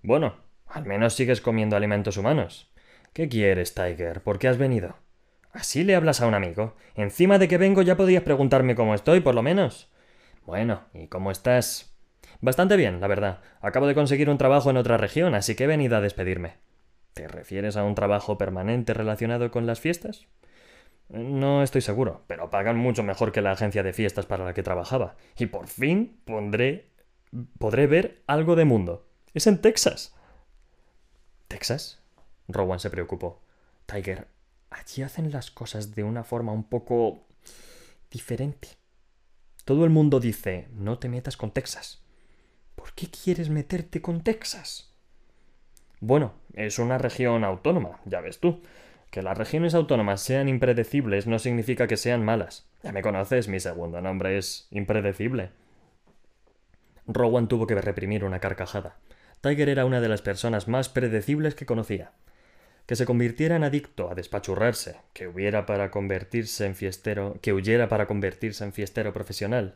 Bueno, 0.00 0.36
al 0.68 0.86
menos 0.86 1.12
sigues 1.12 1.42
comiendo 1.42 1.76
alimentos 1.76 2.16
humanos. 2.16 2.72
¿Qué 3.12 3.28
quieres, 3.28 3.74
Tiger? 3.74 4.22
¿Por 4.22 4.38
qué 4.38 4.48
has 4.48 4.56
venido? 4.56 4.96
Así 5.52 5.84
le 5.84 5.94
hablas 5.94 6.22
a 6.22 6.26
un 6.26 6.32
amigo. 6.32 6.76
Encima 6.94 7.38
de 7.38 7.46
que 7.46 7.58
vengo 7.58 7.82
ya 7.82 7.94
podías 7.94 8.22
preguntarme 8.22 8.74
cómo 8.74 8.94
estoy, 8.94 9.20
por 9.20 9.34
lo 9.34 9.42
menos. 9.42 9.92
Bueno, 10.46 10.84
¿y 10.94 11.08
cómo 11.08 11.30
estás? 11.30 11.94
Bastante 12.40 12.78
bien, 12.78 13.02
la 13.02 13.06
verdad. 13.06 13.40
Acabo 13.60 13.86
de 13.86 13.94
conseguir 13.94 14.30
un 14.30 14.38
trabajo 14.38 14.70
en 14.70 14.78
otra 14.78 14.96
región, 14.96 15.34
así 15.34 15.54
que 15.54 15.64
he 15.64 15.66
venido 15.66 15.94
a 15.94 16.00
despedirme. 16.00 16.54
¿Te 17.12 17.28
refieres 17.28 17.76
a 17.76 17.84
un 17.84 17.94
trabajo 17.94 18.38
permanente 18.38 18.94
relacionado 18.94 19.50
con 19.50 19.66
las 19.66 19.78
fiestas? 19.78 20.26
No 21.10 21.62
estoy 21.62 21.82
seguro, 21.82 22.24
pero 22.28 22.48
pagan 22.48 22.78
mucho 22.78 23.02
mejor 23.02 23.30
que 23.30 23.42
la 23.42 23.52
agencia 23.52 23.82
de 23.82 23.92
fiestas 23.92 24.24
para 24.24 24.46
la 24.46 24.54
que 24.54 24.62
trabajaba. 24.62 25.16
Y 25.36 25.46
por 25.46 25.66
fin 25.66 26.22
pondré. 26.24 26.88
Podré 27.58 27.86
ver 27.86 28.22
algo 28.26 28.56
de 28.56 28.64
mundo. 28.64 29.06
Es 29.34 29.46
en 29.46 29.60
Texas. 29.60 30.14
¿Texas? 31.48 32.00
Rowan 32.48 32.80
se 32.80 32.90
preocupó. 32.90 33.42
Tiger, 33.86 34.28
allí 34.70 35.02
hacen 35.02 35.30
las 35.32 35.50
cosas 35.50 35.94
de 35.94 36.04
una 36.04 36.24
forma 36.24 36.52
un 36.52 36.64
poco 36.64 37.26
diferente. 38.10 38.68
Todo 39.64 39.84
el 39.84 39.90
mundo 39.90 40.20
dice, 40.20 40.68
no 40.72 40.98
te 40.98 41.08
metas 41.08 41.36
con 41.36 41.50
Texas. 41.52 42.02
¿Por 42.74 42.94
qué 42.94 43.08
quieres 43.08 43.50
meterte 43.50 44.00
con 44.00 44.22
Texas? 44.22 44.94
Bueno, 46.00 46.34
es 46.54 46.78
una 46.78 46.96
región 46.96 47.44
autónoma, 47.44 48.00
ya 48.04 48.20
ves 48.20 48.40
tú. 48.40 48.62
Que 49.10 49.22
las 49.22 49.36
regiones 49.36 49.74
autónomas 49.74 50.20
sean 50.20 50.48
impredecibles 50.48 51.26
no 51.26 51.38
significa 51.38 51.86
que 51.86 51.96
sean 51.96 52.24
malas. 52.24 52.68
Ya 52.82 52.92
me 52.92 53.02
conoces, 53.02 53.48
mi 53.48 53.58
segundo 53.58 54.00
nombre 54.00 54.38
es 54.38 54.68
impredecible. 54.70 55.50
Rowan 57.08 57.48
tuvo 57.48 57.66
que 57.66 57.74
reprimir 57.74 58.24
una 58.24 58.38
carcajada. 58.38 58.98
Tiger 59.40 59.68
era 59.68 59.84
una 59.84 60.00
de 60.00 60.08
las 60.08 60.22
personas 60.22 60.68
más 60.68 60.88
predecibles 60.88 61.56
que 61.56 61.66
conocía 61.66 62.12
que 62.88 62.96
se 62.96 63.04
convirtiera 63.04 63.54
en 63.54 63.64
adicto 63.64 64.10
a 64.10 64.14
despachurrarse, 64.14 64.96
que 65.12 65.28
hubiera 65.28 65.66
para 65.66 65.90
convertirse 65.90 66.64
en 66.64 66.74
fiestero, 66.74 67.36
que 67.42 67.52
huyera 67.52 67.90
para 67.90 68.06
convertirse 68.06 68.64
en 68.64 68.72
fiestero 68.72 69.12
profesional. 69.12 69.74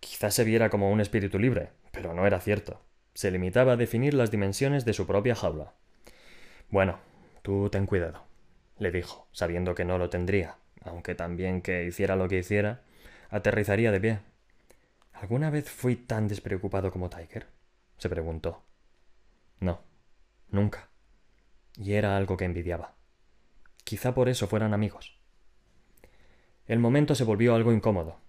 Quizás 0.00 0.32
se 0.32 0.42
viera 0.42 0.70
como 0.70 0.90
un 0.90 1.02
espíritu 1.02 1.38
libre, 1.38 1.68
pero 1.90 2.14
no 2.14 2.26
era 2.26 2.40
cierto. 2.40 2.80
Se 3.12 3.30
limitaba 3.30 3.72
a 3.72 3.76
definir 3.76 4.14
las 4.14 4.30
dimensiones 4.30 4.86
de 4.86 4.94
su 4.94 5.06
propia 5.06 5.34
jaula. 5.34 5.74
Bueno, 6.70 7.00
tú 7.42 7.68
ten 7.68 7.84
cuidado, 7.84 8.24
le 8.78 8.90
dijo, 8.90 9.28
sabiendo 9.32 9.74
que 9.74 9.84
no 9.84 9.98
lo 9.98 10.08
tendría, 10.08 10.56
aunque 10.86 11.14
también 11.14 11.60
que 11.60 11.84
hiciera 11.84 12.16
lo 12.16 12.28
que 12.28 12.38
hiciera, 12.38 12.80
aterrizaría 13.28 13.92
de 13.92 14.00
pie. 14.00 14.18
¿Alguna 15.22 15.50
vez 15.50 15.70
fui 15.70 15.96
tan 15.96 16.28
despreocupado 16.28 16.90
como 16.90 17.08
Tiger? 17.08 17.46
se 17.96 18.08
preguntó. 18.08 18.62
No, 19.60 19.80
nunca 20.50 20.92
y 21.76 21.94
era 21.94 22.16
algo 22.16 22.36
que 22.36 22.44
envidiaba. 22.44 22.94
Quizá 23.84 24.14
por 24.14 24.28
eso 24.28 24.46
fueran 24.46 24.74
amigos. 24.74 25.18
El 26.66 26.78
momento 26.78 27.14
se 27.14 27.24
volvió 27.24 27.54
algo 27.54 27.72
incómodo. 27.72 28.20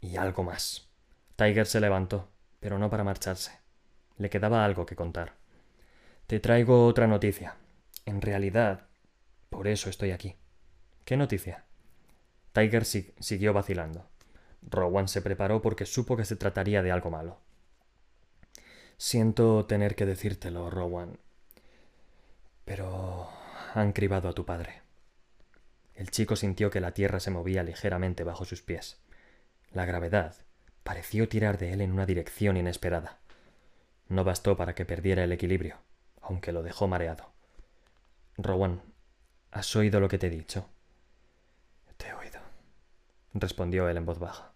Y 0.00 0.16
algo 0.16 0.42
más. 0.42 0.88
Tiger 1.36 1.66
se 1.66 1.80
levantó, 1.80 2.28
pero 2.58 2.78
no 2.78 2.90
para 2.90 3.04
marcharse. 3.04 3.52
Le 4.16 4.30
quedaba 4.30 4.64
algo 4.64 4.86
que 4.86 4.96
contar. 4.96 5.34
Te 6.26 6.40
traigo 6.40 6.86
otra 6.86 7.06
noticia. 7.06 7.56
En 8.06 8.20
realidad, 8.20 8.88
por 9.48 9.66
eso 9.66 9.90
estoy 9.90 10.10
aquí. 10.10 10.36
¿Qué 11.04 11.16
noticia? 11.16 11.64
Tiger 12.52 12.84
siguió 12.84 13.52
vacilando. 13.52 14.06
Rowan 14.62 15.08
se 15.08 15.22
preparó 15.22 15.62
porque 15.62 15.86
supo 15.86 16.16
que 16.16 16.24
se 16.24 16.36
trataría 16.36 16.82
de 16.82 16.92
algo 16.92 17.10
malo. 17.10 17.38
Siento 18.96 19.66
tener 19.66 19.94
que 19.94 20.06
decírtelo, 20.06 20.70
Rowan. 20.70 21.18
Pero 22.64 23.30
han 23.74 23.92
cribado 23.92 24.28
a 24.28 24.34
tu 24.34 24.44
padre. 24.44 24.82
El 25.94 26.10
chico 26.10 26.36
sintió 26.36 26.70
que 26.70 26.80
la 26.80 26.92
tierra 26.92 27.20
se 27.20 27.30
movía 27.30 27.62
ligeramente 27.62 28.24
bajo 28.24 28.44
sus 28.44 28.62
pies. 28.62 29.00
La 29.72 29.86
gravedad 29.86 30.36
pareció 30.82 31.28
tirar 31.28 31.58
de 31.58 31.72
él 31.72 31.80
en 31.80 31.92
una 31.92 32.06
dirección 32.06 32.56
inesperada. 32.56 33.18
No 34.08 34.24
bastó 34.24 34.56
para 34.56 34.74
que 34.74 34.84
perdiera 34.84 35.24
el 35.24 35.32
equilibrio, 35.32 35.76
aunque 36.20 36.52
lo 36.52 36.62
dejó 36.62 36.88
mareado. 36.88 37.32
Rowan, 38.36 38.82
¿has 39.50 39.74
oído 39.76 40.00
lo 40.00 40.08
que 40.08 40.18
te 40.18 40.26
he 40.26 40.30
dicho? 40.30 40.68
Respondió 43.34 43.88
él 43.88 43.96
en 43.96 44.06
voz 44.06 44.18
baja. 44.18 44.52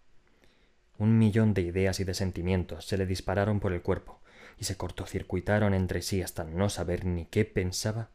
Un 0.99 1.19
millón 1.19 1.55
de 1.55 1.63
ideas 1.63 2.01
y 2.01 2.05
de 2.05 2.15
sentimientos 2.15 2.87
se 2.87 2.97
le 2.97 3.07
dispararon 3.07 3.61
por 3.61 3.73
el 3.73 3.83
cuerpo, 3.83 4.21
y 4.59 4.65
se 4.65 4.77
cortocircuitaron 4.77 5.75
entre 5.75 6.03
sí 6.03 6.23
hasta 6.23 6.45
no 6.45 6.69
saber 6.69 7.05
ni 7.05 7.27
qué 7.27 7.45
pensaba 7.45 8.11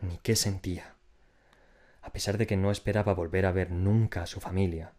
ni 0.00 0.18
qué 0.18 0.36
sentía. 0.36 0.94
A 2.02 2.12
pesar 2.12 2.38
de 2.38 2.46
que 2.46 2.56
no 2.56 2.70
esperaba 2.70 3.14
volver 3.14 3.46
a 3.46 3.52
ver 3.52 3.70
nunca 3.70 4.22
a 4.22 4.26
su 4.26 4.40
familia, 4.40 4.92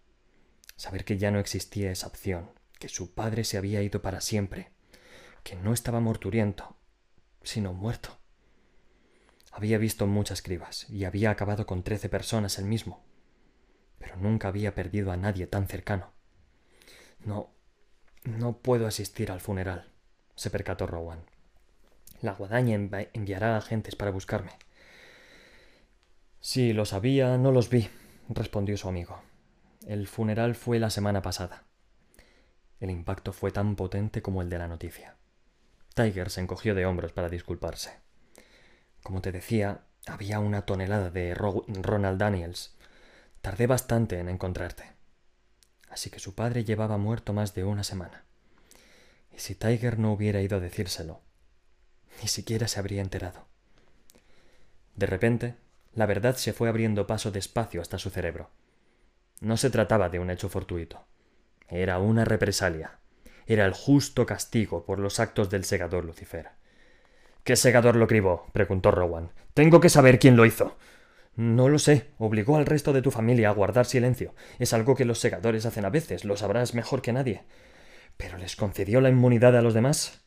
saber 0.75 1.05
que 1.05 1.17
ya 1.17 1.31
no 1.31 1.39
existía 1.39 1.91
esa 1.91 2.07
opción, 2.07 2.51
que 2.79 2.89
su 2.89 3.13
padre 3.13 3.43
se 3.43 3.57
había 3.57 3.81
ido 3.81 4.01
para 4.01 4.21
siempre, 4.21 4.71
que 5.43 5.55
no 5.55 5.73
estaba 5.73 5.99
morturiento, 5.99 6.77
sino 7.43 7.73
muerto. 7.73 8.17
Había 9.51 9.77
visto 9.77 10.07
muchas 10.07 10.41
cribas 10.41 10.89
y 10.89 11.03
había 11.03 11.29
acabado 11.29 11.65
con 11.65 11.83
trece 11.83 12.09
personas 12.09 12.57
él 12.57 12.65
mismo, 12.65 13.03
pero 14.03 14.17
nunca 14.17 14.49
había 14.49 14.75
perdido 14.75 15.13
a 15.13 15.17
nadie 15.17 15.47
tan 15.47 15.67
cercano. 15.67 16.11
No, 17.23 17.49
no 18.25 18.57
puedo 18.57 18.85
asistir 18.85 19.31
al 19.31 19.39
funeral 19.39 19.93
se 20.35 20.49
percató 20.49 20.87
Rowan. 20.87 21.23
La 22.21 22.33
guadaña 22.33 22.75
enviará 22.75 23.57
agentes 23.57 23.95
para 23.95 24.11
buscarme. 24.11 24.51
Sí, 26.39 26.73
lo 26.73 26.85
sabía, 26.85 27.37
no 27.37 27.51
los 27.51 27.69
vi, 27.69 27.89
respondió 28.29 28.77
su 28.77 28.87
amigo. 28.87 29.21
El 29.85 30.07
funeral 30.07 30.55
fue 30.55 30.79
la 30.79 30.89
semana 30.89 31.21
pasada. 31.21 31.63
El 32.79 32.89
impacto 32.89 33.33
fue 33.33 33.51
tan 33.51 33.75
potente 33.75 34.21
como 34.21 34.41
el 34.41 34.49
de 34.49 34.57
la 34.57 34.67
noticia. 34.67 35.15
Tiger 35.95 36.29
se 36.29 36.41
encogió 36.41 36.75
de 36.75 36.85
hombros 36.85 37.13
para 37.13 37.29
disculparse. 37.29 37.99
Como 39.03 39.21
te 39.21 39.31
decía, 39.31 39.81
había 40.07 40.39
una 40.39 40.63
tonelada 40.63 41.11
de 41.11 41.33
Ronald 41.33 42.19
Daniels. 42.19 42.75
Tardé 43.43 43.67
bastante 43.67 44.19
en 44.19 44.29
encontrarte. 44.29 44.93
Así 45.89 46.09
que 46.09 46.19
su 46.19 46.33
padre 46.33 46.63
llevaba 46.63 46.97
muerto 46.97 47.33
más 47.33 47.53
de 47.53 47.65
una 47.65 47.83
semana. 47.83 48.23
¿Y 49.35 49.39
si 49.39 49.53
Tiger 49.53 49.99
no 49.99 50.13
hubiera 50.13 50.41
ido 50.41 50.55
a 50.55 50.59
decírselo? 50.61 51.19
Ni 52.21 52.29
siquiera 52.29 52.69
se 52.69 52.79
habría 52.79 53.01
enterado. 53.01 53.45
De 54.95 55.07
repente, 55.07 55.55
la 55.93 56.05
verdad 56.05 56.37
se 56.37 56.53
fue 56.53 56.69
abriendo 56.69 57.05
paso 57.05 57.31
despacio 57.31 57.81
hasta 57.81 57.99
su 57.99 58.09
cerebro. 58.11 58.49
No 59.41 59.57
se 59.57 59.69
trataba 59.69 60.07
de 60.07 60.19
un 60.19 60.29
hecho 60.29 60.47
fortuito. 60.47 61.03
Era 61.67 61.99
una 61.99 62.23
represalia. 62.23 62.99
Era 63.45 63.65
el 63.65 63.73
justo 63.73 64.25
castigo 64.25 64.85
por 64.85 64.99
los 64.99 65.19
actos 65.19 65.49
del 65.49 65.65
segador 65.65 66.05
Lucifer. 66.05 66.51
¿Qué 67.43 67.57
segador 67.57 67.97
lo 67.97 68.07
cribó? 68.07 68.47
preguntó 68.53 68.91
Rowan. 68.91 69.31
Tengo 69.53 69.81
que 69.81 69.89
saber 69.89 70.17
quién 70.17 70.37
lo 70.37 70.45
hizo. 70.45 70.77
No 71.35 71.67
lo 71.67 71.79
sé. 71.79 72.11
Obligó 72.17 72.57
al 72.57 72.65
resto 72.65 72.93
de 72.93 73.01
tu 73.01 73.09
familia 73.09 73.49
a 73.49 73.53
guardar 73.53 73.85
silencio. 73.85 74.35
Es 74.59 74.73
algo 74.73 74.95
que 74.95 75.05
los 75.05 75.19
segadores 75.19 75.65
hacen 75.65 75.85
a 75.85 75.89
veces. 75.89 76.25
Lo 76.25 76.37
sabrás 76.37 76.73
mejor 76.75 77.01
que 77.01 77.13
nadie. 77.13 77.43
¿Pero 78.17 78.37
les 78.37 78.55
concedió 78.55 79.01
la 79.01 79.09
inmunidad 79.09 79.57
a 79.57 79.61
los 79.61 79.73
demás? 79.73 80.21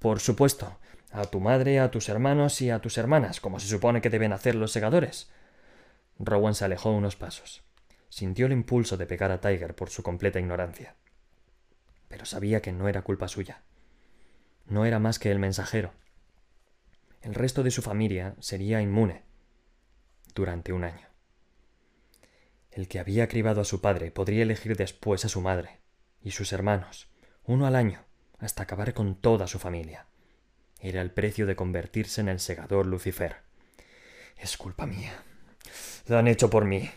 Por 0.00 0.18
supuesto, 0.18 0.78
a 1.12 1.24
tu 1.26 1.38
madre, 1.38 1.78
a 1.78 1.92
tus 1.92 2.08
hermanos 2.08 2.60
y 2.60 2.70
a 2.70 2.80
tus 2.80 2.98
hermanas, 2.98 3.40
como 3.40 3.60
se 3.60 3.68
supone 3.68 4.00
que 4.00 4.10
deben 4.10 4.32
hacer 4.32 4.56
los 4.56 4.72
segadores. 4.72 5.30
Rowan 6.18 6.56
se 6.56 6.64
alejó 6.64 6.90
unos 6.90 7.14
pasos. 7.14 7.62
Sintió 8.08 8.46
el 8.46 8.52
impulso 8.52 8.96
de 8.96 9.06
pegar 9.06 9.30
a 9.30 9.40
Tiger 9.40 9.76
por 9.76 9.90
su 9.90 10.02
completa 10.02 10.40
ignorancia. 10.40 10.96
Pero 12.08 12.26
sabía 12.26 12.60
que 12.60 12.72
no 12.72 12.88
era 12.88 13.02
culpa 13.02 13.28
suya. 13.28 13.62
No 14.66 14.84
era 14.84 14.98
más 14.98 15.18
que 15.18 15.30
el 15.30 15.38
mensajero. 15.38 15.92
El 17.22 17.34
resto 17.34 17.62
de 17.62 17.70
su 17.70 17.80
familia 17.80 18.34
sería 18.40 18.82
inmune 18.82 19.22
durante 20.34 20.72
un 20.72 20.84
año. 20.84 21.08
El 22.70 22.88
que 22.88 22.98
había 22.98 23.28
cribado 23.28 23.60
a 23.60 23.64
su 23.64 23.80
padre 23.80 24.10
podría 24.10 24.42
elegir 24.42 24.76
después 24.76 25.24
a 25.24 25.28
su 25.28 25.40
madre 25.40 25.80
y 26.22 26.30
sus 26.30 26.52
hermanos, 26.52 27.08
uno 27.44 27.66
al 27.66 27.76
año, 27.76 28.04
hasta 28.38 28.62
acabar 28.62 28.94
con 28.94 29.14
toda 29.14 29.46
su 29.46 29.58
familia. 29.58 30.06
Era 30.80 31.00
el 31.00 31.10
precio 31.10 31.46
de 31.46 31.54
convertirse 31.54 32.20
en 32.20 32.28
el 32.28 32.40
segador 32.40 32.86
Lucifer. 32.86 33.36
Es 34.36 34.56
culpa 34.56 34.86
mía. 34.86 35.12
lo 36.08 36.18
han 36.18 36.28
hecho 36.28 36.50
por 36.50 36.64
mí. 36.64 36.90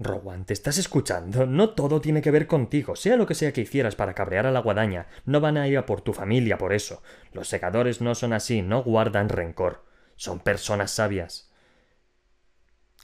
Rowan, 0.00 0.44
¿te 0.44 0.52
estás 0.52 0.78
escuchando? 0.78 1.46
No 1.46 1.70
todo 1.70 2.00
tiene 2.00 2.22
que 2.22 2.30
ver 2.30 2.46
contigo. 2.46 2.94
Sea 2.94 3.16
lo 3.16 3.26
que 3.26 3.34
sea 3.34 3.52
que 3.52 3.62
hicieras 3.62 3.96
para 3.96 4.14
cabrear 4.14 4.46
a 4.46 4.52
la 4.52 4.60
guadaña, 4.60 5.06
no 5.24 5.40
van 5.40 5.56
a 5.56 5.66
ir 5.66 5.78
a 5.78 5.86
por 5.86 6.02
tu 6.02 6.12
familia 6.12 6.58
por 6.58 6.72
eso. 6.72 7.02
Los 7.32 7.48
segadores 7.48 8.00
no 8.00 8.14
son 8.14 8.32
así, 8.32 8.62
no 8.62 8.82
guardan 8.82 9.28
rencor. 9.28 9.84
Son 10.14 10.38
personas 10.38 10.90
sabias. 10.90 11.47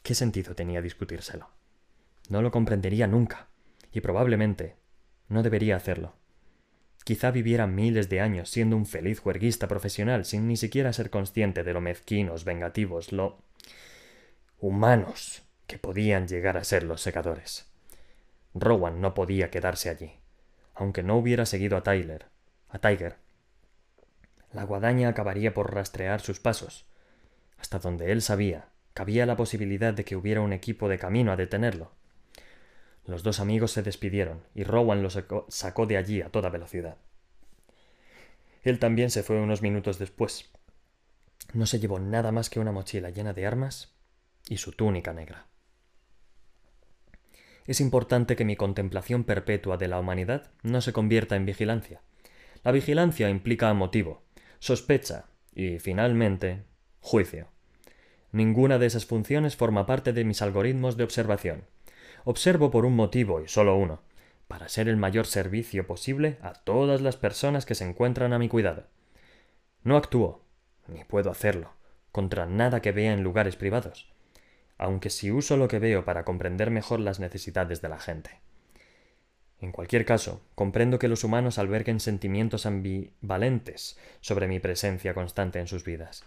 ¿Qué 0.05 0.15
sentido 0.15 0.55
tenía 0.55 0.83
discutírselo? 0.83 1.49
No 2.29 2.43
lo 2.43 2.51
comprendería 2.51 3.07
nunca, 3.07 3.49
y 3.91 4.03
probablemente 4.03 4.77
no 5.31 5.43
debería 5.43 5.77
hacerlo. 5.77 6.13
Quizá 7.05 7.31
viviera 7.31 7.67
miles 7.67 8.11
de 8.11 8.21
años 8.21 8.51
siendo 8.51 8.77
un 8.77 8.85
feliz 8.85 9.19
juerguista 9.19 9.67
profesional 9.67 10.27
sin 10.27 10.47
ni 10.47 10.59
siquiera 10.59 10.93
ser 10.93 11.09
consciente 11.09 11.65
de 11.65 11.73
lo 11.73 11.81
mezquinos, 11.81 12.45
vengativos, 12.45 13.13
lo 13.13 13.39
humanos 14.59 15.43
que 15.67 15.79
podían 15.79 16.29
llegar 16.29 16.59
a 16.59 16.65
ser 16.65 16.83
los 16.83 17.01
secadores. 17.01 17.73
Rowan 18.53 19.01
no 19.01 19.15
podía 19.15 19.51
quedarse 19.51 19.89
allí, 19.89 20.13
aunque 20.75 21.03
no 21.03 21.17
hubiera 21.17 21.47
seguido 21.47 21.79
a 21.79 21.83
Tyler, 21.83 22.27
a 22.69 22.79
Tiger. 22.79 23.17
La 24.53 24.65
guadaña 24.65 25.09
acabaría 25.09 25.55
por 25.55 25.73
rastrear 25.73 26.21
sus 26.21 26.41
pasos. 26.41 26.85
Hasta 27.57 27.79
donde 27.79 28.13
él 28.13 28.21
sabía, 28.21 28.69
cabía 28.95 29.27
la 29.27 29.37
posibilidad 29.37 29.93
de 29.93 30.05
que 30.05 30.17
hubiera 30.17 30.41
un 30.41 30.53
equipo 30.53 30.89
de 30.89 30.99
camino 30.99 31.33
a 31.33 31.37
detenerlo. 31.37 31.93
Los 33.05 33.23
dos 33.23 33.41
amigos 33.41 33.73
se 33.73 33.83
despidieron 33.83 34.43
y 34.55 34.65
Rowan 34.65 35.03
lo 35.03 35.11
sacó, 35.11 35.45
sacó 35.51 35.87
de 35.87 35.99
allí 35.99 36.23
a 36.23 36.31
toda 36.31 36.49
velocidad. 36.49 36.97
Él 38.63 38.79
también 38.79 39.11
se 39.11 39.23
fue 39.23 39.39
unos 39.39 39.61
minutos 39.61 39.99
después. 39.99 40.51
No 41.53 41.67
se 41.67 41.79
llevó 41.79 41.99
nada 41.99 42.33
más 42.33 42.49
que 42.49 42.61
una 42.61 42.73
mochila 42.73 43.11
llena 43.11 43.35
de 43.35 43.47
armas 43.47 43.93
y 44.49 44.57
su 44.57 44.73
túnica 44.73 45.13
negra 45.13 45.49
es 47.67 47.81
importante 47.81 48.37
que 48.37 48.45
mi 48.45 48.57
contemplación 48.57 49.25
perpetua 49.25 49.77
de 49.77 49.89
la 49.89 49.99
humanidad 49.99 50.51
no 50.63 50.81
se 50.81 50.93
convierta 50.93 51.37
en 51.37 51.47
vigilancia. 51.47 52.03
La 52.63 52.73
vigilancia 52.73 53.31
implica 53.31 53.73
motivo, 53.73 54.23
sospecha 54.59 55.27
y, 55.55 55.79
finalmente, 55.79 56.65
juicio. 57.01 57.49
Ninguna 58.35 58.79
de 58.79 58.85
esas 58.85 59.07
funciones 59.07 59.57
forma 59.57 59.87
parte 59.87 60.13
de 60.13 60.25
mis 60.25 60.43
algoritmos 60.43 60.99
de 60.99 61.05
observación. 61.05 61.65
Observo 62.25 62.71
por 62.71 62.85
un 62.85 62.95
motivo 62.95 63.41
y 63.41 63.49
solo 63.49 63.77
uno, 63.79 64.03
para 64.47 64.69
ser 64.69 64.89
el 64.89 64.99
mayor 64.99 65.27
servicio 65.27 65.87
posible 65.87 66.37
a 66.43 66.53
todas 66.53 67.01
las 67.01 67.17
personas 67.17 67.65
que 67.65 67.75
se 67.75 67.85
encuentran 67.89 68.35
a 68.35 68.39
mi 68.39 68.51
cuidado. 68.51 68.85
No 69.83 69.97
actúo, 69.97 70.43
ni 70.89 71.03
puedo 71.05 71.31
hacerlo, 71.31 71.71
contra 72.13 72.45
nada 72.45 72.83
que 72.83 72.93
vea 72.93 73.15
en 73.15 73.23
lugares 73.23 73.57
privados 73.57 74.13
aunque 74.79 75.11
si 75.11 75.31
uso 75.31 75.57
lo 75.57 75.69
que 75.69 75.79
veo 75.79 76.05
para 76.05 76.25
comprender 76.25 76.71
mejor 76.71 77.01
las 77.01 77.21
necesidades 77.21 77.81
de 77.81 77.89
la 77.89 77.99
gente. 77.99 78.31
En 79.61 79.73
cualquier 79.73 80.05
caso, 80.05 80.43
comprendo 80.55 80.99
que 80.99 81.09
los 81.09 81.25
humanos 81.25 81.59
alberguen 81.59 82.01
sentimientos 82.01 82.67
ambivalentes 82.67 83.99
sobre 84.21 84.49
mi 84.49 84.61
presencia 84.61 85.15
constante 85.15 85.61
en 85.61 85.69
sus 85.69 85.85
vidas. 85.85 86.25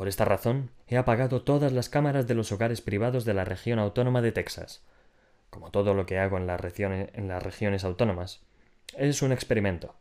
Por 0.00 0.08
esta 0.08 0.24
razón, 0.24 0.70
he 0.88 0.96
apagado 0.96 1.42
todas 1.42 1.74
las 1.74 1.90
cámaras 1.90 2.26
de 2.26 2.34
los 2.34 2.52
hogares 2.52 2.80
privados 2.80 3.26
de 3.26 3.34
la 3.34 3.44
región 3.44 3.78
autónoma 3.78 4.22
de 4.22 4.32
Texas. 4.32 4.82
Como 5.50 5.70
todo 5.70 5.92
lo 5.92 6.06
que 6.06 6.18
hago 6.18 6.38
en 6.38 6.46
las, 6.46 6.58
regiones, 6.58 7.84
autónomas, 7.84 8.40
es 8.96 9.20
un 9.20 9.30
experimento. 9.30 9.96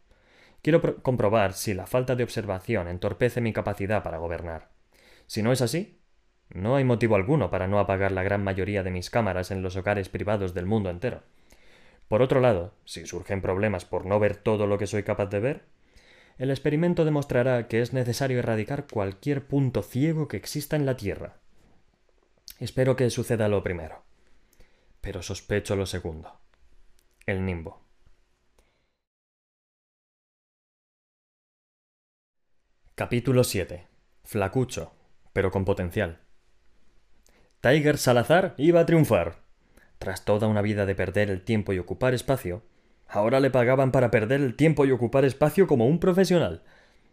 Quiero 0.61 1.03
comprobar 1.03 1.51
si 1.51 1.73
la 1.73 1.85
falta 1.85 2.15
de 2.15 2.23
observación 2.23 2.87
entorpece 2.87 3.41
mi 3.41 3.51
capacidad 3.51 4.01
para 4.01 4.19
gobernar. 4.19 4.69
Si 5.27 5.43
no 5.43 5.51
es 5.51 5.61
así, 5.61 5.99
no 6.47 6.77
hay 6.77 6.85
motivo 6.85 7.17
alguno 7.17 7.49
para 7.49 7.67
no 7.67 7.77
apagar 7.77 8.13
la 8.13 8.23
gran 8.23 8.41
mayoría 8.41 8.83
de 8.83 8.91
mis 8.91 9.09
cámaras 9.09 9.51
en 9.51 9.61
los 9.61 9.75
hogares 9.75 10.07
privados 10.07 10.53
del 10.53 10.65
mundo 10.65 10.89
entero. 10.89 11.23
Por 12.07 12.21
otro 12.21 12.39
lado, 12.39 12.73
si 12.85 13.05
surgen 13.05 13.41
problemas 13.41 13.83
por 13.83 14.05
no 14.05 14.17
ver 14.17 14.37
todo 14.37 14.65
lo 14.65 14.77
que 14.77 14.87
soy 14.87 15.03
capaz 15.03 15.25
de 15.25 15.41
ver, 15.41 15.65
el 16.39 16.51
experimento 16.51 17.03
demostrará 17.03 17.67
que 17.67 17.81
es 17.81 17.91
necesario 17.91 18.39
erradicar 18.39 18.87
cualquier 18.87 19.45
punto 19.45 19.83
ciego 19.83 20.29
que 20.29 20.37
exista 20.37 20.77
en 20.77 20.85
la 20.85 20.95
Tierra. 20.95 21.35
Espero 22.59 22.95
que 22.95 23.09
suceda 23.09 23.49
lo 23.49 23.61
primero, 23.61 24.03
pero 25.01 25.21
sospecho 25.21 25.75
lo 25.75 25.85
segundo. 25.85 26.39
El 27.25 27.45
nimbo. 27.45 27.83
Capítulo 32.95 33.43
7. 33.43 33.87
Flacucho, 34.23 34.93
pero 35.33 35.51
con 35.51 35.65
potencial. 35.65 36.19
Tiger 37.59 37.97
Salazar 37.97 38.55
iba 38.57 38.79
a 38.79 38.85
triunfar. 38.85 39.43
Tras 39.97 40.23
toda 40.23 40.47
una 40.47 40.61
vida 40.61 40.85
de 40.85 40.95
perder 40.95 41.29
el 41.29 41.43
tiempo 41.43 41.73
y 41.73 41.79
ocupar 41.79 42.13
espacio, 42.13 42.63
ahora 43.09 43.39
le 43.39 43.49
pagaban 43.49 43.91
para 43.91 44.11
perder 44.11 44.41
el 44.41 44.55
tiempo 44.55 44.85
y 44.85 44.91
ocupar 44.91 45.25
espacio 45.25 45.67
como 45.67 45.87
un 45.87 45.99
profesional. 45.99 46.63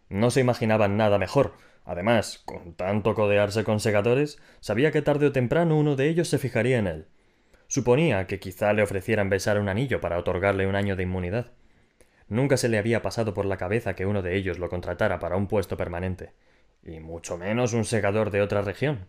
No 0.08 0.30
se 0.30 0.40
imaginaban 0.40 0.96
nada 0.96 1.18
mejor. 1.18 1.54
Además, 1.84 2.42
con 2.44 2.74
tanto 2.74 3.14
codearse 3.14 3.64
con 3.64 3.80
segadores, 3.80 4.38
sabía 4.60 4.90
que 4.90 5.02
tarde 5.02 5.26
o 5.26 5.32
temprano 5.32 5.78
uno 5.78 5.96
de 5.96 6.08
ellos 6.08 6.28
se 6.28 6.38
fijaría 6.38 6.78
en 6.78 6.86
él. 6.86 7.06
Suponía 7.68 8.26
que 8.26 8.38
quizá 8.38 8.72
le 8.72 8.82
ofrecieran 8.82 9.30
besar 9.30 9.58
un 9.58 9.68
anillo 9.68 10.00
para 10.00 10.18
otorgarle 10.18 10.66
un 10.66 10.76
año 10.76 10.96
de 10.96 11.04
inmunidad. 11.04 11.52
Nunca 12.28 12.56
se 12.56 12.68
le 12.68 12.78
había 12.78 13.02
pasado 13.02 13.34
por 13.34 13.46
la 13.46 13.56
cabeza 13.56 13.94
que 13.94 14.06
uno 14.06 14.22
de 14.22 14.36
ellos 14.36 14.58
lo 14.58 14.68
contratara 14.68 15.18
para 15.18 15.36
un 15.36 15.46
puesto 15.46 15.76
permanente, 15.76 16.32
y 16.82 16.98
mucho 17.00 17.38
menos 17.38 17.72
un 17.72 17.84
segador 17.84 18.30
de 18.30 18.42
otra 18.42 18.62
región. 18.62 19.06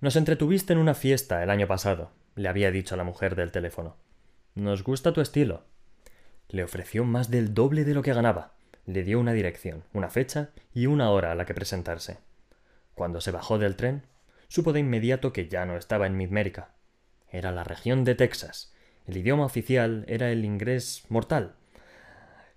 Nos 0.00 0.16
entretuviste 0.16 0.72
en 0.72 0.78
una 0.78 0.94
fiesta 0.94 1.42
el 1.42 1.50
año 1.50 1.66
pasado, 1.66 2.12
le 2.34 2.48
había 2.48 2.70
dicho 2.70 2.94
a 2.94 2.98
la 2.98 3.04
mujer 3.04 3.36
del 3.36 3.52
teléfono. 3.52 3.96
Nos 4.54 4.84
gusta 4.84 5.12
tu 5.12 5.20
estilo. 5.20 5.64
Le 6.48 6.64
ofreció 6.64 7.04
más 7.04 7.30
del 7.30 7.54
doble 7.54 7.84
de 7.84 7.94
lo 7.94 8.02
que 8.02 8.12
ganaba. 8.12 8.52
Le 8.86 9.02
dio 9.02 9.18
una 9.18 9.32
dirección, 9.32 9.84
una 9.92 10.10
fecha 10.10 10.50
y 10.72 10.86
una 10.86 11.10
hora 11.10 11.32
a 11.32 11.34
la 11.34 11.46
que 11.46 11.54
presentarse. 11.54 12.18
Cuando 12.94 13.20
se 13.20 13.30
bajó 13.30 13.58
del 13.58 13.76
tren, 13.76 14.02
supo 14.48 14.72
de 14.72 14.80
inmediato 14.80 15.32
que 15.32 15.48
ya 15.48 15.66
no 15.66 15.76
estaba 15.76 16.06
en 16.06 16.16
Midmérica. 16.16 16.70
Era 17.30 17.50
la 17.50 17.64
región 17.64 18.04
de 18.04 18.14
Texas. 18.14 18.72
El 19.06 19.16
idioma 19.16 19.44
oficial 19.44 20.04
era 20.06 20.30
el 20.30 20.44
inglés 20.44 21.04
mortal, 21.08 21.56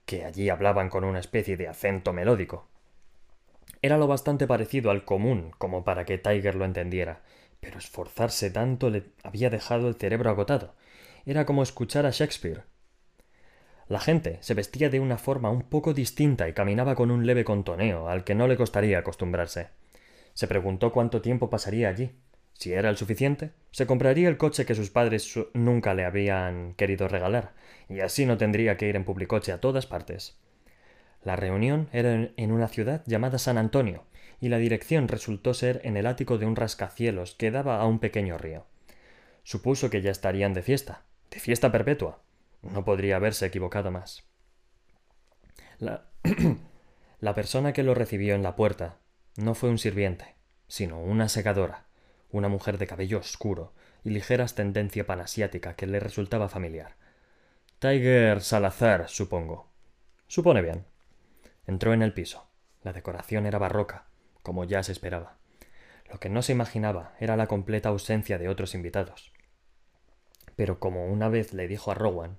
que 0.06 0.24
allí 0.24 0.50
hablaban 0.50 0.90
con 0.90 1.04
una 1.04 1.20
especie 1.20 1.58
de 1.58 1.68
acento 1.68 2.14
melódico. 2.14 2.68
Era 3.82 3.98
lo 3.98 4.08
bastante 4.08 4.48
parecido 4.48 4.92
al 4.92 5.06
común 5.06 5.52
como 5.58 5.84
para 5.84 6.06
que 6.06 6.18
Tiger 6.18 6.56
lo 6.56 6.66
entendiera, 6.66 7.22
pero 7.60 7.78
esforzarse 7.78 8.50
tanto 8.50 8.90
le 8.90 9.06
había 9.24 9.50
dejado 9.50 9.88
el 9.88 9.96
cerebro 9.96 10.30
agotado. 10.30 10.76
Era 11.26 11.46
como 11.46 11.64
escuchar 11.64 12.06
a 12.06 12.12
Shakespeare. 12.12 12.64
La 13.90 14.00
gente 14.02 14.38
se 14.42 14.54
vestía 14.54 14.90
de 14.90 15.00
una 15.00 15.18
forma 15.18 15.50
un 15.50 15.62
poco 15.62 15.94
distinta 15.94 16.50
y 16.50 16.54
caminaba 16.54 16.96
con 16.96 17.10
un 17.10 17.26
leve 17.26 17.46
contoneo 17.46 18.10
al 18.10 18.26
que 18.26 18.36
no 18.36 18.48
le 18.48 18.58
costaría 18.58 19.00
acostumbrarse. 19.00 19.70
Se 20.34 20.48
preguntó 20.48 20.92
cuánto 20.92 21.22
tiempo 21.22 21.50
pasaría 21.50 21.88
allí. 21.88 22.12
Si 22.54 22.74
era 22.74 22.90
el 22.90 22.98
suficiente, 22.98 23.52
se 23.72 23.86
compraría 23.86 24.28
el 24.28 24.38
coche 24.38 24.66
que 24.66 24.76
sus 24.76 24.90
padres 24.90 25.40
nunca 25.54 25.94
le 25.94 26.06
habían 26.06 26.74
querido 26.74 27.08
regalar, 27.08 27.54
y 27.88 28.02
así 28.02 28.26
no 28.26 28.38
tendría 28.38 28.78
que 28.78 28.90
ir 28.90 28.96
en 28.96 29.06
publicoche 29.06 29.52
a 29.52 29.62
todas 29.62 29.86
partes. 29.86 30.38
La 31.24 31.36
reunión 31.36 31.88
era 31.94 32.32
en 32.36 32.52
una 32.52 32.68
ciudad 32.68 33.04
llamada 33.06 33.38
San 33.38 33.58
Antonio, 33.58 34.04
y 34.42 34.50
la 34.50 34.58
dirección 34.58 35.08
resultó 35.08 35.54
ser 35.54 35.82
en 35.84 35.98
el 35.98 36.08
ático 36.08 36.38
de 36.38 36.46
un 36.46 36.56
rascacielos 36.56 37.36
que 37.36 37.52
daba 37.52 37.80
a 37.80 37.86
un 37.86 38.00
pequeño 38.00 38.38
río. 38.38 38.66
Supuso 39.44 39.90
que 39.90 40.02
ya 40.02 40.12
estarían 40.12 40.54
de 40.54 40.62
fiesta, 40.62 41.04
de 41.32 41.40
fiesta 41.40 41.72
perpetua. 41.72 42.20
No 42.62 42.84
podría 42.86 43.16
haberse 43.16 43.46
equivocado 43.46 43.92
más. 43.92 44.24
La, 45.80 46.10
la 47.20 47.34
persona 47.34 47.74
que 47.74 47.84
lo 47.84 47.94
recibió 47.94 48.36
en 48.36 48.44
la 48.44 48.56
puerta 48.56 48.98
no 49.36 49.56
fue 49.56 49.70
un 49.70 49.78
sirviente, 49.78 50.36
sino 50.68 51.00
una 51.00 51.30
segadora, 51.30 51.86
una 52.32 52.48
mujer 52.48 52.78
de 52.78 52.88
cabello 52.88 53.20
oscuro 53.20 53.74
y 54.04 54.10
ligera 54.10 54.46
ascendencia 54.46 55.06
panasiática 55.06 55.76
que 55.76 55.88
le 55.88 56.00
resultaba 56.00 56.50
familiar. 56.50 56.96
Tiger 57.80 58.42
Salazar, 58.42 59.08
supongo. 59.08 59.70
Supone 60.28 60.62
bien. 60.62 60.86
Entró 61.68 61.94
en 61.94 62.02
el 62.02 62.14
piso. 62.14 62.48
La 62.82 62.94
decoración 62.94 63.46
era 63.46 63.60
barroca, 63.60 64.08
como 64.42 64.64
ya 64.64 64.82
se 64.82 64.92
esperaba. 64.92 65.38
Lo 66.12 66.20
que 66.20 66.30
no 66.30 66.42
se 66.42 66.54
imaginaba 66.54 67.14
era 67.20 67.36
la 67.36 67.48
completa 67.48 67.90
ausencia 67.90 68.38
de 68.38 68.50
otros 68.50 68.74
invitados. 68.74 69.34
Pero 70.56 70.80
como 70.80 71.06
una 71.06 71.30
vez 71.30 71.54
le 71.54 71.68
dijo 71.68 71.92
a 71.92 71.94
Rowan, 71.94 72.38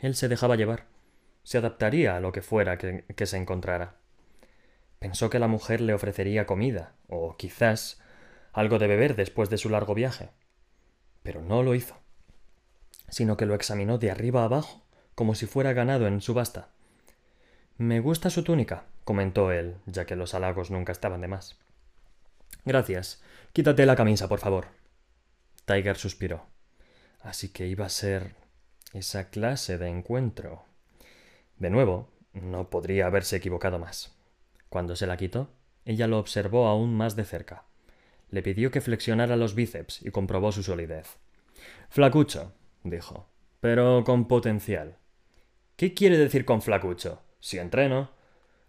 él 0.00 0.14
se 0.14 0.28
dejaba 0.28 0.56
llevar, 0.56 0.86
se 1.42 1.58
adaptaría 1.58 2.16
a 2.16 2.20
lo 2.20 2.32
que 2.32 2.42
fuera 2.42 2.78
que, 2.78 3.26
se 3.26 3.36
encontrara. 3.36 3.96
Pensó 4.98 5.30
que 5.30 5.38
la 5.38 5.48
mujer 5.48 5.80
le 5.80 5.94
ofrecería 5.94 6.46
comida, 6.46 6.94
o 7.08 7.36
quizás 7.36 8.00
algo 8.52 8.78
de 8.78 8.86
beber 8.86 9.16
después 9.16 9.50
de 9.50 9.58
su 9.58 9.68
largo 9.68 9.94
viaje. 9.94 10.30
Pero 11.22 11.42
no 11.42 11.62
lo 11.62 11.74
hizo, 11.74 11.98
sino 13.08 13.36
que 13.36 13.46
lo 13.46 13.54
examinó 13.54 13.98
de 13.98 14.10
arriba 14.10 14.44
abajo, 14.44 14.84
como 15.14 15.34
si 15.34 15.46
fuera 15.46 15.72
ganado 15.72 16.06
en 16.06 16.20
subasta. 16.20 16.68
Me 17.76 18.00
gusta 18.00 18.30
su 18.30 18.42
túnica, 18.42 18.84
comentó 19.04 19.52
él, 19.52 19.76
ya 19.86 20.04
que 20.04 20.16
los 20.16 20.34
halagos 20.34 20.70
nunca 20.70 20.92
estaban 20.92 21.20
de 21.20 21.28
más. 21.28 21.58
Gracias. 22.64 23.22
Quítate 23.52 23.86
la 23.86 23.96
camisa, 23.96 24.28
por 24.28 24.38
favor. 24.38 24.68
Tiger 25.64 25.96
suspiró. 25.96 26.46
Así 27.20 27.48
que 27.48 27.66
iba 27.66 27.86
a 27.86 27.90
ser 27.90 28.34
esa 28.92 29.30
clase 29.30 29.78
de 29.78 29.88
encuentro. 29.88 30.64
De 31.58 31.70
nuevo, 31.70 32.08
no 32.32 32.70
podría 32.70 33.06
haberse 33.06 33.36
equivocado 33.36 33.78
más. 33.78 34.16
Cuando 34.68 34.96
se 34.96 35.06
la 35.06 35.16
quitó, 35.16 35.50
ella 35.84 36.06
lo 36.06 36.18
observó 36.18 36.66
aún 36.66 36.94
más 36.94 37.16
de 37.16 37.24
cerca. 37.24 37.64
Le 38.30 38.42
pidió 38.42 38.70
que 38.70 38.80
flexionara 38.80 39.36
los 39.36 39.54
bíceps 39.54 40.02
y 40.02 40.10
comprobó 40.10 40.52
su 40.52 40.62
solidez. 40.62 41.18
Flacucho, 41.88 42.52
dijo, 42.84 43.26
pero 43.60 44.04
con 44.04 44.26
potencial. 44.28 44.96
¿Qué 45.76 45.94
quiere 45.94 46.18
decir 46.18 46.44
con 46.44 46.62
flacucho? 46.62 47.22
Si 47.40 47.58
entreno. 47.58 48.10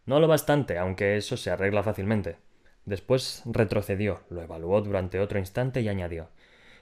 No 0.05 0.19
lo 0.19 0.27
bastante, 0.27 0.77
aunque 0.77 1.17
eso 1.17 1.37
se 1.37 1.51
arregla 1.51 1.83
fácilmente. 1.83 2.37
Después 2.85 3.43
retrocedió, 3.45 4.21
lo 4.29 4.41
evaluó 4.41 4.81
durante 4.81 5.19
otro 5.19 5.37
instante 5.37 5.81
y 5.81 5.89
añadió 5.89 6.29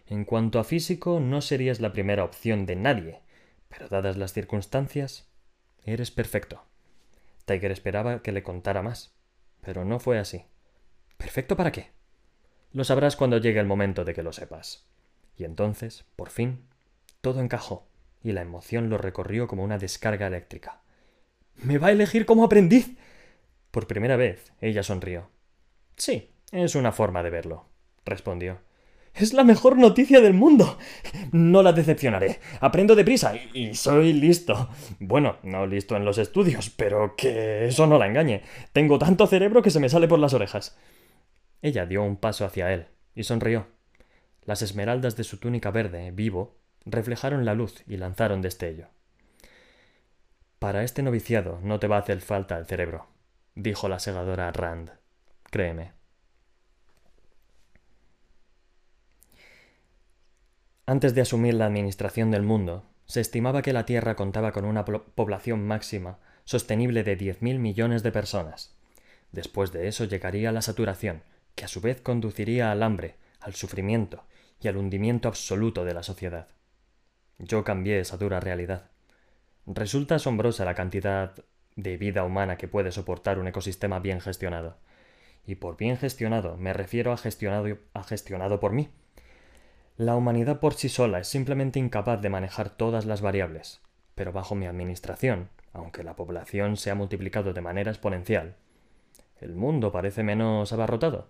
En 0.08 0.24
cuanto 0.24 0.60
a 0.60 0.64
físico, 0.64 1.20
no 1.20 1.42
serías 1.42 1.82
la 1.82 1.92
primera 1.92 2.24
opción 2.24 2.66
de 2.66 2.78
nadie, 2.78 3.20
pero 3.70 3.88
dadas 3.88 4.18
las 4.18 4.34
circunstancias, 4.34 5.30
eres 5.86 6.12
perfecto. 6.12 6.66
Tiger 7.46 7.72
esperaba 7.72 8.22
que 8.22 8.32
le 8.32 8.44
contara 8.44 8.82
más, 8.82 9.16
pero 9.62 9.86
no 9.86 10.00
fue 10.00 10.20
así. 10.20 10.46
¿Perfecto 11.18 11.56
para 11.56 11.72
qué? 11.72 11.92
Lo 12.74 12.84
sabrás 12.84 13.16
cuando 13.16 13.38
llegue 13.38 13.60
el 13.60 13.66
momento 13.66 14.06
de 14.06 14.14
que 14.14 14.24
lo 14.24 14.34
sepas. 14.34 14.86
Y 15.36 15.44
entonces, 15.46 16.06
por 16.16 16.30
fin, 16.30 16.66
todo 17.22 17.42
encajó, 17.42 17.88
y 18.24 18.34
la 18.34 18.42
emoción 18.42 18.90
lo 18.90 18.98
recorrió 18.98 19.48
como 19.48 19.64
una 19.64 19.78
descarga 19.78 20.28
eléctrica. 20.28 20.82
¿Me 21.56 21.78
va 21.78 21.88
a 21.88 21.92
elegir 21.92 22.26
como 22.26 22.44
aprendiz? 22.44 22.98
Por 23.72 23.88
primera 23.88 24.18
vez, 24.18 24.54
ella 24.62 24.84
sonrió. 24.84 25.30
Sí, 25.96 26.32
es 26.52 26.76
una 26.76 26.92
forma 26.92 27.24
de 27.24 27.30
verlo, 27.30 27.66
respondió. 28.06 28.60
Es 29.14 29.34
la 29.34 29.44
mejor 29.44 29.78
noticia 29.78 30.22
del 30.22 30.34
mundo. 30.34 30.78
No 31.32 31.62
la 31.62 31.74
decepcionaré. 31.74 32.40
Aprendo 32.62 32.96
deprisa 32.96 33.34
y, 33.36 33.70
y, 33.70 33.74
soy 33.76 34.14
listo. 34.14 34.70
Bueno, 35.00 35.38
no 35.44 35.68
listo 35.68 35.96
en 35.96 36.06
los 36.06 36.18
estudios, 36.18 36.70
pero 36.70 37.16
que 37.16 37.68
eso 37.68 37.88
no 37.88 37.98
la 37.98 38.08
engañe. 38.08 38.44
Tengo 38.72 38.98
tanto 38.98 39.28
cerebro 39.28 39.62
que 39.62 39.72
se 39.72 39.80
me 39.80 39.90
sale 39.90 40.08
por 40.08 40.20
las 40.20 40.34
orejas. 40.34 40.78
Ella 41.62 41.86
dio 41.86 42.04
un 42.04 42.16
paso 42.16 42.46
hacia 42.46 42.74
él 42.74 42.88
y 43.16 43.24
sonrió. 43.24 43.68
Las 44.44 44.62
esmeraldas 44.62 45.16
de 45.16 45.24
su 45.24 45.38
túnica 45.38 45.72
verde, 45.72 46.12
vivo, 46.12 46.56
reflejaron 46.86 47.46
la 47.46 47.54
luz 47.54 47.84
y 47.88 47.98
lanzaron 47.98 48.42
destello. 48.42 48.88
Para 50.60 50.84
este 50.84 51.04
noviciado 51.04 51.60
no 51.62 51.80
te 51.80 51.88
va 51.88 51.98
a 51.98 52.00
hacer 52.00 52.22
falta 52.22 52.58
el 52.58 52.66
cerebro, 52.66 53.08
dijo 53.56 53.88
la 53.88 54.00
segadora 54.00 54.52
Rand. 54.52 54.92
Créeme. 55.52 55.99
Antes 60.90 61.14
de 61.14 61.22
asumir 61.22 61.54
la 61.54 61.68
administración 61.68 62.32
del 62.32 62.42
mundo, 62.42 62.84
se 63.06 63.22
estimaba 63.22 63.62
que 63.62 63.74
la 63.74 63.86
Tierra 63.86 64.16
contaba 64.16 64.52
con 64.52 64.66
una 64.66 64.86
población 64.86 65.68
máxima 65.68 66.18
sostenible 66.46 67.04
de 67.04 67.16
10.000 67.16 67.60
millones 67.60 68.02
de 68.02 68.12
personas. 68.12 68.76
Después 69.32 69.72
de 69.72 69.88
eso 69.88 70.06
llegaría 70.06 70.52
la 70.52 70.64
saturación, 70.64 71.22
que 71.54 71.64
a 71.64 71.68
su 71.68 71.80
vez 71.80 72.02
conduciría 72.02 72.72
al 72.72 72.82
hambre, 72.82 73.18
al 73.40 73.54
sufrimiento 73.54 74.24
y 74.60 74.68
al 74.68 74.78
hundimiento 74.78 75.28
absoluto 75.28 75.86
de 75.86 75.94
la 75.94 76.02
sociedad. 76.02 76.48
Yo 77.38 77.64
cambié 77.64 78.00
esa 78.00 78.18
dura 78.18 78.40
realidad. 78.40 78.90
Resulta 79.68 80.16
asombrosa 80.16 80.66
la 80.66 80.74
cantidad 80.74 81.36
de 81.76 81.98
vida 81.98 82.24
humana 82.24 82.58
que 82.58 82.68
puede 82.68 82.92
soportar 82.92 83.38
un 83.38 83.48
ecosistema 83.48 84.00
bien 84.00 84.22
gestionado. 84.22 84.78
Y 85.46 85.54
por 85.54 85.78
bien 85.78 85.98
gestionado 85.98 86.58
me 86.58 86.74
refiero 86.74 87.12
a 87.12 87.18
gestionado, 87.18 87.78
a 87.94 88.04
gestionado 88.04 88.60
por 88.60 88.72
mí. 88.72 88.90
La 90.00 90.16
humanidad 90.16 90.62
por 90.62 90.76
sí 90.76 90.88
sola 90.88 91.20
es 91.20 91.28
simplemente 91.28 91.78
incapaz 91.78 92.22
de 92.22 92.30
manejar 92.30 92.70
todas 92.70 93.06
las 93.06 93.20
variables, 93.20 93.82
pero 94.16 94.32
bajo 94.32 94.56
mi 94.56 94.66
administración, 94.66 95.50
aunque 95.74 96.06
la 96.06 96.16
población 96.16 96.78
se 96.78 96.90
ha 96.90 96.96
multiplicado 96.96 97.52
de 97.52 97.60
manera 97.60 97.92
exponencial, 97.92 98.56
el 99.42 99.56
mundo 99.56 99.92
parece 99.92 100.24
menos 100.24 100.72
abarrotado 100.72 101.28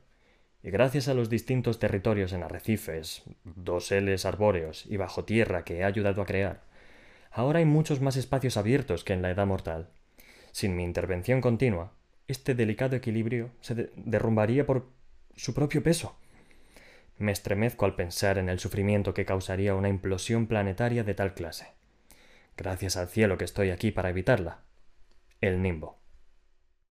y 0.61 0.69
gracias 0.69 1.07
a 1.07 1.15
los 1.15 1.31
distintos 1.31 1.79
territorios 1.79 2.31
en 2.31 2.43
arrecifes, 2.43 3.23
doseles 3.43 4.25
arbóreos 4.25 4.85
y 4.85 4.97
bajo 4.97 5.25
tierra 5.25 5.63
que 5.63 5.79
he 5.79 5.83
ayudado 5.83 6.21
a 6.21 6.27
crear, 6.27 6.61
ahora 7.31 7.57
hay 7.57 7.65
muchos 7.65 8.01
más 8.01 8.17
espacios 8.17 8.55
abiertos 8.55 9.03
que 9.03 9.13
en 9.13 9.23
la 9.23 9.31
edad 9.31 9.47
mortal. 9.47 9.89
Sin 10.51 10.75
mi 10.75 10.83
intervención 10.83 11.41
continua, 11.41 11.93
este 12.27 12.53
delicado 12.53 12.95
equilibrio 12.95 13.49
se 13.61 13.89
derrumbaría 13.95 14.67
por 14.67 14.85
su 15.35 15.55
propio 15.55 15.81
peso. 15.81 16.15
Me 17.19 17.33
estremezco 17.33 17.85
al 17.85 17.95
pensar 17.95 18.37
en 18.37 18.47
el 18.47 18.59
sufrimiento 18.59 19.13
que 19.13 19.25
causaría 19.25 19.75
una 19.75 19.89
implosión 19.89 20.47
planetaria 20.47 21.03
de 21.03 21.13
tal 21.13 21.33
clase. 21.33 21.67
Gracias 22.55 22.95
al 22.95 23.09
cielo 23.09 23.37
que 23.37 23.43
estoy 23.43 23.71
aquí 23.71 23.91
para 23.91 24.09
evitarla. 24.09 24.61
El 25.41 25.61
nimbo. 25.61 25.98